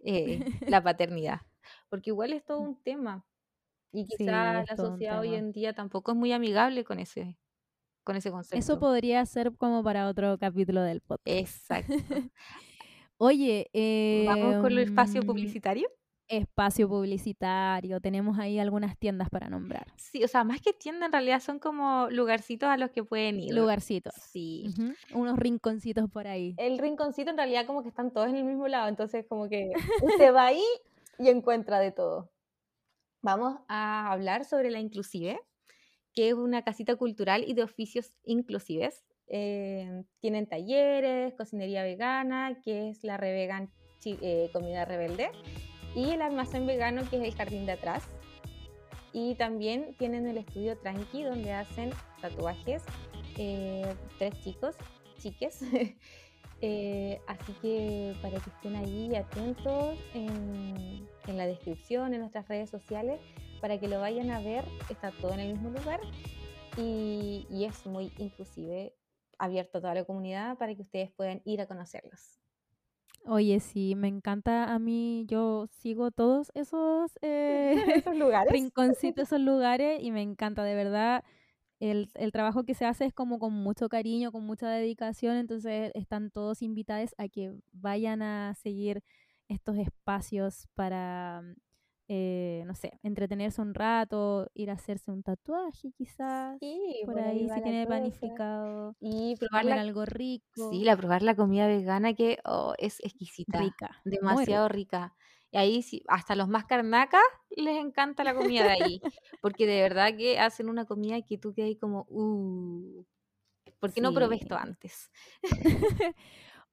eh, 0.00 0.40
la 0.72 0.82
paternidad. 0.82 1.40
Porque 1.88 2.10
igual 2.10 2.32
es 2.32 2.44
todo 2.44 2.60
un 2.60 2.82
tema. 2.82 3.26
Y 3.92 4.06
quizás 4.06 4.64
la 4.68 4.76
sociedad 4.76 5.20
hoy 5.20 5.34
en 5.34 5.52
día 5.52 5.72
tampoco 5.74 6.12
es 6.12 6.16
muy 6.16 6.32
amigable 6.32 6.84
con 6.84 6.98
ese, 6.98 7.38
con 8.04 8.16
ese 8.16 8.28
Eso 8.28 8.34
concepto. 8.34 8.78
podría 8.78 9.24
ser 9.26 9.56
como 9.56 9.82
para 9.82 10.08
otro 10.08 10.38
capítulo 10.38 10.82
del 10.82 11.00
podcast. 11.00 11.26
Exacto. 11.26 11.92
Oye, 13.16 13.70
Vamos 14.26 14.56
con 14.62 14.72
el 14.72 14.78
espacio 14.78 15.20
em, 15.20 15.26
publicitario. 15.26 15.88
Espacio 16.28 16.88
publicitario, 16.88 18.00
tenemos 18.00 18.38
ahí 18.38 18.58
algunas 18.58 18.96
tiendas 18.98 19.30
para 19.30 19.48
nombrar. 19.48 19.86
Sí, 19.96 20.22
o 20.22 20.28
sea, 20.28 20.44
más 20.44 20.60
que 20.60 20.72
tienda, 20.72 21.06
en 21.06 21.12
realidad 21.12 21.40
son 21.40 21.58
como 21.58 22.08
lugarcitos 22.10 22.68
a 22.68 22.76
los 22.76 22.90
que 22.90 23.02
pueden 23.02 23.40
ir. 23.40 23.54
Lugarcitos. 23.54 24.14
Sí. 24.14 24.66
Ujú, 24.68 25.20
Unos 25.20 25.38
rinconcitos 25.38 26.10
por 26.10 26.26
ahí. 26.26 26.54
El 26.58 26.78
rinconcito 26.78 27.30
en 27.30 27.36
realidad 27.36 27.66
como 27.66 27.82
que 27.82 27.88
están 27.88 28.12
todos 28.12 28.28
en 28.28 28.36
el 28.36 28.44
mismo 28.44 28.68
lado, 28.68 28.88
entonces 28.88 29.26
como 29.28 29.48
que 29.48 29.70
usted 30.02 30.34
va 30.34 30.46
ahí 30.46 30.64
y 31.18 31.28
encuentra 31.28 31.80
de 31.80 31.92
todo. 31.92 32.30
Vamos 33.22 33.58
a 33.68 34.12
hablar 34.12 34.44
sobre 34.44 34.70
la 34.70 34.78
Inclusive, 34.78 35.40
que 36.14 36.28
es 36.28 36.34
una 36.34 36.62
casita 36.62 36.94
cultural 36.96 37.44
y 37.46 37.54
de 37.54 37.62
oficios 37.62 38.12
inclusives. 38.24 39.04
Eh, 39.26 40.04
tienen 40.20 40.46
talleres, 40.46 41.34
cocinería 41.34 41.82
vegana, 41.82 42.60
que 42.62 42.90
es 42.90 43.02
la 43.02 43.16
Revegan 43.16 43.70
eh, 44.04 44.48
Comida 44.52 44.84
Rebelde, 44.84 45.30
y 45.94 46.10
el 46.10 46.22
almacén 46.22 46.66
vegano, 46.66 47.02
que 47.08 47.16
es 47.16 47.22
el 47.22 47.34
jardín 47.34 47.66
de 47.66 47.72
atrás. 47.72 48.04
Y 49.12 49.34
también 49.36 49.94
tienen 49.98 50.26
el 50.26 50.38
estudio 50.38 50.76
Tranqui, 50.78 51.24
donde 51.24 51.52
hacen 51.52 51.90
tatuajes, 52.20 52.82
eh, 53.36 53.94
tres 54.18 54.38
chicos, 54.42 54.76
chiques. 55.18 55.62
Eh, 56.60 57.20
así 57.28 57.52
que 57.62 58.16
para 58.20 58.40
que 58.40 58.50
estén 58.50 58.74
ahí 58.74 59.14
atentos 59.14 59.96
en, 60.12 61.08
en 61.28 61.36
la 61.36 61.46
descripción, 61.46 62.14
en 62.14 62.18
nuestras 62.18 62.48
redes 62.48 62.68
sociales, 62.68 63.20
para 63.60 63.78
que 63.78 63.86
lo 63.86 64.00
vayan 64.00 64.32
a 64.32 64.40
ver, 64.40 64.64
está 64.90 65.12
todo 65.12 65.34
en 65.34 65.38
el 65.38 65.52
mismo 65.52 65.70
lugar 65.70 66.00
y, 66.76 67.46
y 67.48 67.64
es 67.64 67.86
muy 67.86 68.12
inclusive, 68.18 68.92
abierto 69.38 69.78
a 69.78 69.80
toda 69.80 69.94
la 69.94 70.04
comunidad 70.04 70.58
para 70.58 70.74
que 70.74 70.82
ustedes 70.82 71.12
puedan 71.12 71.42
ir 71.44 71.60
a 71.60 71.66
conocerlos. 71.66 72.40
Oye, 73.30 73.60
sí, 73.60 73.94
me 73.94 74.08
encanta 74.08 74.72
a 74.74 74.78
mí, 74.78 75.26
yo 75.28 75.66
sigo 75.66 76.10
todos 76.10 76.50
esos 76.54 77.12
eh, 77.20 77.74
Esos 78.06 78.14
lugares. 78.16 78.52
rinconcitos, 78.52 79.24
esos 79.28 79.40
lugares 79.40 80.02
y 80.02 80.10
me 80.12 80.22
encanta, 80.22 80.64
de 80.64 80.74
verdad. 80.74 81.24
El, 81.80 82.10
el 82.14 82.32
trabajo 82.32 82.64
que 82.64 82.74
se 82.74 82.86
hace 82.86 83.04
es 83.06 83.12
como 83.14 83.38
con 83.38 83.52
mucho 83.54 83.88
cariño, 83.88 84.32
con 84.32 84.44
mucha 84.46 84.68
dedicación, 84.70 85.36
entonces 85.36 85.92
están 85.94 86.30
todos 86.30 86.62
invitados 86.62 87.14
a 87.18 87.28
que 87.28 87.52
vayan 87.72 88.22
a 88.22 88.54
seguir 88.54 89.02
estos 89.48 89.76
espacios 89.78 90.66
para, 90.74 91.42
eh, 92.08 92.62
no 92.66 92.74
sé, 92.74 92.98
entretenerse 93.02 93.60
un 93.62 93.74
rato, 93.74 94.48
ir 94.54 94.70
a 94.70 94.74
hacerse 94.74 95.10
un 95.12 95.22
tatuaje 95.22 95.92
quizás, 95.92 96.60
Sí, 96.60 97.04
por 97.04 97.12
por 97.12 97.22
ahí 97.24 97.48
ahí 97.48 97.48
si 97.48 97.62
tiene 97.62 97.86
cosa. 97.86 97.86
planificado, 97.86 98.96
Y 99.00 99.36
probar 99.36 99.64
comer 99.64 99.76
la, 99.76 99.80
algo 99.80 100.04
rico, 100.06 100.70
sí, 100.70 100.84
la 100.84 100.96
probar 100.96 101.22
la 101.22 101.36
comida 101.36 101.66
vegana 101.66 102.14
que 102.14 102.38
oh, 102.44 102.74
es 102.78 103.00
exquisita, 103.00 103.60
rica, 103.60 104.00
demasiado 104.04 104.68
rica. 104.68 104.68
rica. 104.68 105.16
Y 105.50 105.56
ahí 105.58 105.82
sí, 105.82 106.02
hasta 106.08 106.36
los 106.36 106.48
más 106.48 106.64
carnacas 106.66 107.22
les 107.50 107.76
encanta 107.78 108.24
la 108.24 108.34
comida 108.34 108.64
de 108.64 108.70
ahí, 108.72 109.02
porque 109.40 109.66
de 109.66 109.80
verdad 109.82 110.16
que 110.16 110.38
hacen 110.38 110.68
una 110.68 110.84
comida 110.86 111.22
que 111.22 111.38
tú 111.38 111.54
quedas 111.54 111.68
ahí 111.68 111.76
como, 111.78 112.06
uh, 112.08 113.04
¿por 113.80 113.92
qué 113.92 114.00
no 114.02 114.12
probé 114.14 114.36
esto 114.36 114.56
antes? 114.56 115.10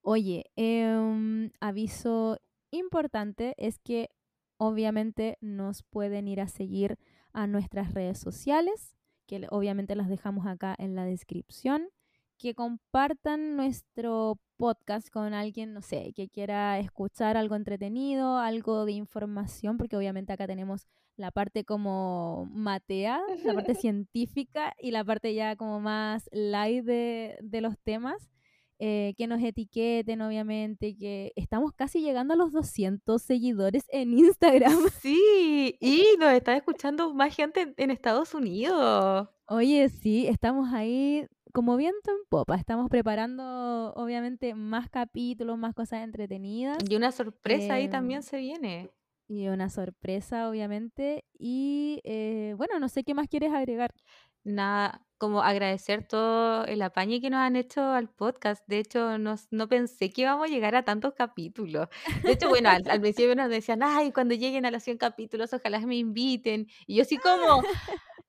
Oye, 0.01 0.51
em, 0.55 1.51
aviso 1.59 2.37
importante 2.71 3.55
es 3.57 3.79
que 3.79 4.09
obviamente 4.57 5.37
nos 5.41 5.83
pueden 5.83 6.27
ir 6.27 6.41
a 6.41 6.47
seguir 6.47 6.97
a 7.33 7.47
nuestras 7.47 7.93
redes 7.93 8.19
sociales, 8.19 8.95
que 9.27 9.47
obviamente 9.49 9.95
las 9.95 10.09
dejamos 10.09 10.47
acá 10.47 10.75
en 10.77 10.95
la 10.95 11.05
descripción, 11.05 11.89
que 12.37 12.53
compartan 12.53 13.55
nuestro 13.55 14.39
podcast 14.57 15.09
con 15.09 15.33
alguien, 15.33 15.73
no 15.73 15.81
sé, 15.81 16.13
que 16.15 16.29
quiera 16.29 16.79
escuchar 16.79 17.37
algo 17.37 17.55
entretenido, 17.55 18.37
algo 18.37 18.85
de 18.85 18.93
información, 18.93 19.77
porque 19.77 19.97
obviamente 19.97 20.33
acá 20.33 20.47
tenemos 20.47 20.87
la 21.17 21.31
parte 21.31 21.63
como 21.63 22.45
matea, 22.51 23.21
la 23.43 23.53
parte 23.53 23.75
científica 23.75 24.73
y 24.79 24.91
la 24.91 25.03
parte 25.03 25.33
ya 25.33 25.55
como 25.55 25.79
más 25.79 26.29
light 26.31 26.83
de, 26.83 27.37
de 27.41 27.61
los 27.61 27.77
temas. 27.79 28.29
Eh, 28.79 29.13
que 29.17 29.27
nos 29.27 29.41
etiqueten, 29.41 30.21
obviamente, 30.21 30.95
que 30.97 31.31
estamos 31.35 31.71
casi 31.73 32.01
llegando 32.01 32.33
a 32.33 32.37
los 32.37 32.51
200 32.51 33.21
seguidores 33.21 33.83
en 33.89 34.17
Instagram. 34.17 34.73
Sí, 35.01 35.77
y 35.79 36.03
nos 36.19 36.31
está 36.33 36.55
escuchando 36.55 37.13
más 37.13 37.35
gente 37.35 37.73
en- 37.77 37.91
Estados 37.91 38.33
Unidos. 38.33 39.29
Oye, 39.47 39.89
sí, 39.89 40.27
estamos 40.27 40.73
ahí 40.73 41.25
como 41.53 41.77
viento 41.77 42.11
en 42.11 42.17
popa. 42.29 42.55
Estamos 42.55 42.89
preparando, 42.89 43.93
obviamente, 43.95 44.55
más 44.55 44.89
capítulos, 44.89 45.57
más 45.57 45.73
cosas 45.73 46.03
entretenidas 46.03 46.77
Y 46.89 46.95
una 46.95 47.11
sorpresa 47.13 47.75
ahí 47.75 47.85
Em, 47.85 47.91
también 47.91 48.23
se 48.23 48.37
viene. 48.37 48.89
y 49.27 49.47
una 49.47 49.69
sorpresa, 49.69 50.49
obviamente. 50.49 51.23
Y 51.37 52.01
eh, 52.03 52.55
bueno, 52.57 52.77
no 52.79 52.89
sé 52.89 53.03
qué 53.03 53.13
más 53.13 53.27
quieres 53.29 53.53
agregar. 53.53 53.93
Nada, 54.43 55.04
como 55.17 55.41
agradecer 55.43 56.05
todo 56.07 56.65
el 56.65 56.81
apañe 56.81 57.21
que 57.21 57.29
nos 57.29 57.39
han 57.39 57.55
hecho 57.55 57.81
al 57.81 58.09
podcast. 58.09 58.63
De 58.67 58.79
hecho, 58.79 59.17
nos- 59.17 59.47
no 59.51 59.67
pensé 59.69 60.09
que 60.11 60.21
íbamos 60.21 60.47
a 60.47 60.51
llegar 60.51 60.75
a 60.75 60.83
tantos 60.83 61.13
capítulos. 61.13 61.87
De 62.23 62.33
hecho, 62.33 62.49
bueno, 62.49 62.69
al, 62.69 62.83
al 62.89 63.01
principio 63.01 63.35
nos 63.35 63.49
decían, 63.49 63.81
ay, 63.83 64.11
cuando 64.11 64.35
lleguen 64.35 64.65
a 64.65 64.71
los 64.71 64.83
100 64.83 64.97
capítulos, 64.97 65.53
ojalá 65.53 65.79
me 65.79 65.95
inviten. 65.95 66.67
Y 66.87 66.95
yo 66.95 67.03
así 67.03 67.17
como, 67.17 67.63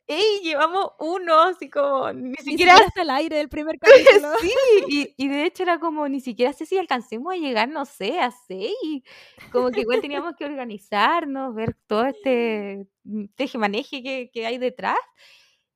hey, 0.07 0.41
llevamos 0.45 0.93
uno, 1.01 1.43
así 1.43 1.68
como, 1.68 2.12
ni 2.12 2.30
Ni 2.30 2.37
siquiera 2.37 2.74
siquiera 2.76 2.87
hasta 2.87 3.03
el 3.03 3.11
aire 3.11 3.37
del 3.39 3.49
primer 3.49 3.76
capítulo. 3.80 4.32
Sí, 4.41 4.53
y, 4.89 5.14
y 5.16 5.28
de 5.28 5.45
hecho 5.45 5.64
era 5.64 5.80
como, 5.80 6.09
ni 6.09 6.20
siquiera 6.20 6.53
sé 6.53 6.66
si 6.66 6.78
alcancemos 6.78 7.32
a 7.34 7.37
llegar, 7.37 7.68
no 7.68 7.84
sé, 7.84 8.20
a 8.20 8.30
seis. 8.30 9.03
Como 9.51 9.70
que 9.72 9.80
igual 9.80 10.01
teníamos 10.01 10.34
que 10.37 10.45
organizarnos, 10.45 11.53
ver 11.55 11.76
todo 11.89 12.07
este 12.07 12.87
mm, 13.05 13.24
tejemaneje 13.34 14.03
que, 14.05 14.30
que 14.32 14.47
hay 14.47 14.59
detrás. 14.59 14.97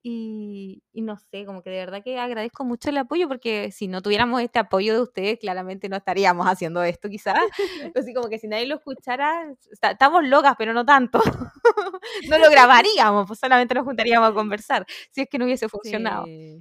Y, 0.02 0.82
y 0.92 1.02
no 1.02 1.18
sé, 1.18 1.44
como 1.44 1.62
que 1.62 1.68
de 1.70 1.76
verdad 1.76 2.02
que 2.02 2.18
agradezco 2.18 2.64
mucho 2.64 2.88
el 2.88 2.96
apoyo, 2.96 3.28
porque 3.28 3.70
si 3.70 3.86
no 3.86 4.00
tuviéramos 4.00 4.40
este 4.40 4.58
apoyo 4.58 4.94
de 4.94 5.02
ustedes, 5.02 5.38
claramente 5.38 5.88
no 5.90 5.96
estaríamos 5.96 6.46
haciendo 6.46 6.82
esto, 6.82 7.08
quizás. 7.10 7.36
Así 7.94 8.14
como 8.14 8.28
que 8.28 8.38
si 8.38 8.48
nadie 8.48 8.66
lo 8.66 8.76
escuchara, 8.76 9.44
está- 9.70 9.90
estamos 9.90 10.24
locas, 10.26 10.54
pero 10.58 10.72
no 10.72 10.84
tanto. 10.84 11.20
No 12.28 12.38
lo 12.38 12.50
grabaríamos, 12.50 13.26
pues 13.26 13.38
solamente 13.38 13.74
nos 13.74 13.84
juntaríamos 13.84 14.30
a 14.30 14.34
conversar, 14.34 14.86
si 15.10 15.22
es 15.22 15.28
que 15.28 15.38
no 15.38 15.44
hubiese 15.44 15.68
funcionado. 15.68 16.24
Sí, 16.24 16.60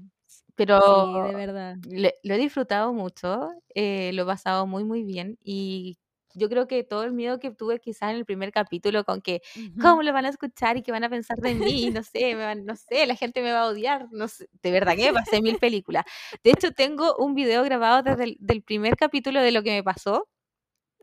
Pero 0.56 0.80
sí, 0.82 1.30
de 1.30 1.36
verdad. 1.36 1.76
le- 1.88 2.16
lo 2.24 2.34
he 2.34 2.38
disfrutado 2.38 2.94
mucho, 2.94 3.50
eh, 3.74 4.12
lo 4.14 4.24
he 4.24 4.26
pasado 4.26 4.68
muy, 4.68 4.84
muy 4.84 5.04
bien 5.04 5.38
y 5.42 5.98
yo 6.40 6.50
creo 6.50 6.68
que 6.68 6.84
todo 6.84 7.04
el 7.04 7.14
miedo 7.14 7.40
que 7.40 7.52
tuve 7.52 7.80
quizás 7.80 8.10
en 8.12 8.16
el 8.18 8.26
primer 8.26 8.52
capítulo 8.52 9.04
con 9.04 9.22
que 9.22 9.42
cómo 9.82 10.02
lo 10.02 10.12
van 10.14 10.26
a 10.26 10.30
escuchar 10.30 10.78
y 10.78 10.82
qué 10.82 10.92
van 10.92 11.04
a 11.04 11.10
pensar 11.10 11.38
de 11.38 11.54
mí, 11.54 11.92
no 11.92 12.02
sé, 12.04 12.36
me 12.36 12.46
van- 12.46 12.66
no 12.66 12.76
sé, 12.76 13.06
la 13.06 13.16
gente 13.16 13.42
me 13.44 13.52
va 13.52 13.62
a 13.62 13.68
odiar, 13.68 14.08
no 14.12 14.28
sé, 14.28 14.50
de 14.64 14.72
verdad 14.72 14.96
que 14.96 15.12
me 15.12 15.14
pasé 15.14 15.42
mil 15.42 15.58
películas. 15.60 16.06
De 16.44 16.52
hecho, 16.52 16.72
tengo 16.72 17.16
un 17.18 17.36
video 17.36 17.64
grabado 17.64 18.02
desde 18.04 18.24
el 18.24 18.38
del 18.40 18.64
primer 18.64 18.96
capítulo 18.98 19.42
de 19.42 19.52
lo 19.52 19.62
que 19.64 19.72
me 19.72 19.84
pasó 19.84 20.28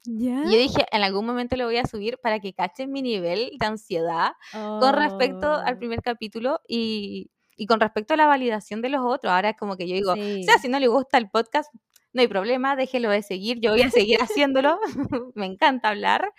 ¿Ya? 0.05 0.45
y 0.45 0.53
yo 0.53 0.59
dije, 0.59 0.87
en 0.93 1.03
algún 1.03 1.27
momento 1.27 1.57
lo 1.57 1.65
voy 1.67 1.79
a 1.79 1.87
subir 1.87 2.19
para 2.23 2.39
que 2.41 2.53
cachen 2.55 2.93
mi 2.93 3.03
nivel 3.03 3.51
de 3.59 3.67
ansiedad 3.67 4.33
con 4.53 4.95
respecto 4.95 5.51
al 5.53 5.75
Oh, 5.75 5.79
primer 5.79 6.01
capítulo 6.01 6.61
y, 6.69 7.31
y 7.57 7.67
con 7.67 7.81
respecto 7.81 8.15
a 8.15 8.17
la 8.17 8.27
validación 8.27 8.83
de 8.83 8.91
los 8.91 9.01
otros. 9.05 9.33
Ahora 9.33 9.51
es 9.51 9.57
como 9.57 9.77
que 9.77 9.89
yo 9.89 9.95
digo, 9.97 10.13
o 10.13 10.15
sea, 10.15 10.55
sí. 10.55 10.61
si 10.63 10.69
no 10.69 10.79
le 10.79 10.87
gusta 10.87 11.19
el 11.19 11.29
podcast, 11.29 11.73
no 12.17 12.23
hay 12.23 12.29
problema, 12.29 12.77
déjelo 12.77 13.11
de 13.11 13.23
seguir, 13.23 13.61
yo 13.61 13.73
voy 13.73 13.83
a 13.83 13.91
seguir 13.93 14.19
haciéndolo, 14.23 14.81
me 15.37 15.47
encanta 15.47 15.91
hablar. 15.91 16.33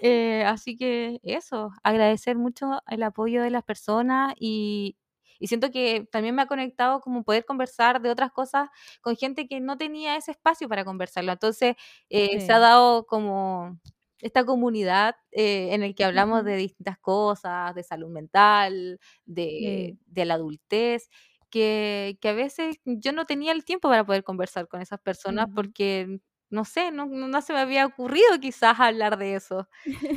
Eh, 0.00 0.44
así 0.46 0.76
que 0.76 1.20
eso, 1.22 1.70
agradecer 1.82 2.36
mucho 2.36 2.82
el 2.88 3.02
apoyo 3.02 3.42
de 3.42 3.50
las 3.50 3.64
personas 3.64 4.34
y, 4.38 4.96
y 5.38 5.48
siento 5.48 5.70
que 5.70 6.06
también 6.12 6.34
me 6.34 6.42
ha 6.42 6.46
conectado 6.46 7.00
como 7.00 7.24
poder 7.24 7.44
conversar 7.44 8.00
de 8.02 8.10
otras 8.10 8.32
cosas 8.32 8.68
con 9.02 9.16
gente 9.16 9.46
que 9.48 9.60
no 9.60 9.78
tenía 9.78 10.16
ese 10.16 10.32
espacio 10.32 10.68
para 10.68 10.84
conversarlo. 10.84 11.32
Entonces, 11.32 11.76
eh, 12.10 12.40
se 12.40 12.52
ha 12.52 12.58
dado 12.58 13.06
como 13.06 13.78
esta 14.20 14.44
comunidad 14.44 15.16
eh, 15.32 15.74
en 15.74 15.82
el 15.82 15.94
que 15.94 16.04
hablamos 16.04 16.44
de 16.44 16.56
distintas 16.56 16.98
cosas, 16.98 17.74
de 17.74 17.82
salud 17.82 18.08
mental, 18.10 18.98
de, 19.26 19.96
Sí. 19.96 19.98
de 20.06 20.24
la 20.24 20.34
adultez, 20.34 21.08
que, 21.54 22.18
que 22.20 22.30
a 22.30 22.32
veces 22.32 22.80
yo 22.84 23.12
no 23.12 23.26
tenía 23.26 23.52
el 23.52 23.64
tiempo 23.64 23.88
para 23.88 24.04
poder 24.04 24.24
conversar 24.24 24.66
con 24.66 24.82
esas 24.82 24.98
personas 24.98 25.46
porque, 25.54 26.18
no 26.50 26.64
sé, 26.64 26.90
no, 26.90 27.06
no 27.06 27.28
no 27.28 27.42
se 27.42 27.52
me 27.52 27.60
había 27.60 27.86
ocurrido 27.86 28.40
quizás 28.40 28.80
hablar 28.80 29.18
de 29.18 29.36
eso. 29.36 29.68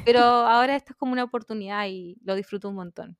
Pero 0.04 0.20
ahora 0.50 0.76
esto 0.76 0.94
es 0.94 0.98
como 0.98 1.12
una 1.12 1.24
oportunidad 1.24 1.86
y 1.86 2.18
lo 2.24 2.34
disfruto 2.34 2.70
un 2.70 2.76
montón. 2.76 3.18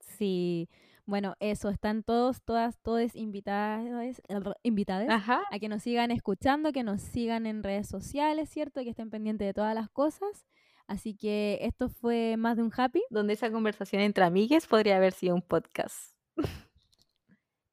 Sí. 0.00 0.68
Bueno, 1.06 1.36
eso, 1.40 1.70
están 1.70 2.02
todos, 2.02 2.42
todas, 2.42 2.78
todos 2.82 3.16
invitadas, 3.16 4.20
invitadas 4.62 5.08
Ajá. 5.08 5.42
a 5.50 5.58
que 5.58 5.70
nos 5.70 5.82
sigan 5.84 6.10
escuchando, 6.10 6.70
que 6.70 6.82
nos 6.82 7.00
sigan 7.00 7.46
en 7.46 7.62
redes 7.62 7.88
sociales, 7.88 8.50
¿cierto? 8.50 8.82
Que 8.82 8.90
estén 8.90 9.08
pendientes 9.08 9.46
de 9.46 9.54
todas 9.54 9.74
las 9.74 9.88
cosas. 9.88 10.44
Así 10.86 11.16
que 11.16 11.60
esto 11.62 11.88
fue 11.88 12.36
más 12.36 12.58
de 12.58 12.62
un 12.64 12.72
happy. 12.76 13.02
Donde 13.08 13.32
esa 13.32 13.50
conversación 13.50 14.02
entre 14.02 14.24
amigues 14.24 14.66
podría 14.66 14.98
haber 14.98 15.14
sido 15.14 15.34
un 15.34 15.42
podcast. 15.42 16.14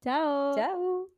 Ciao. 0.04 0.52
Ciao. 0.54 1.08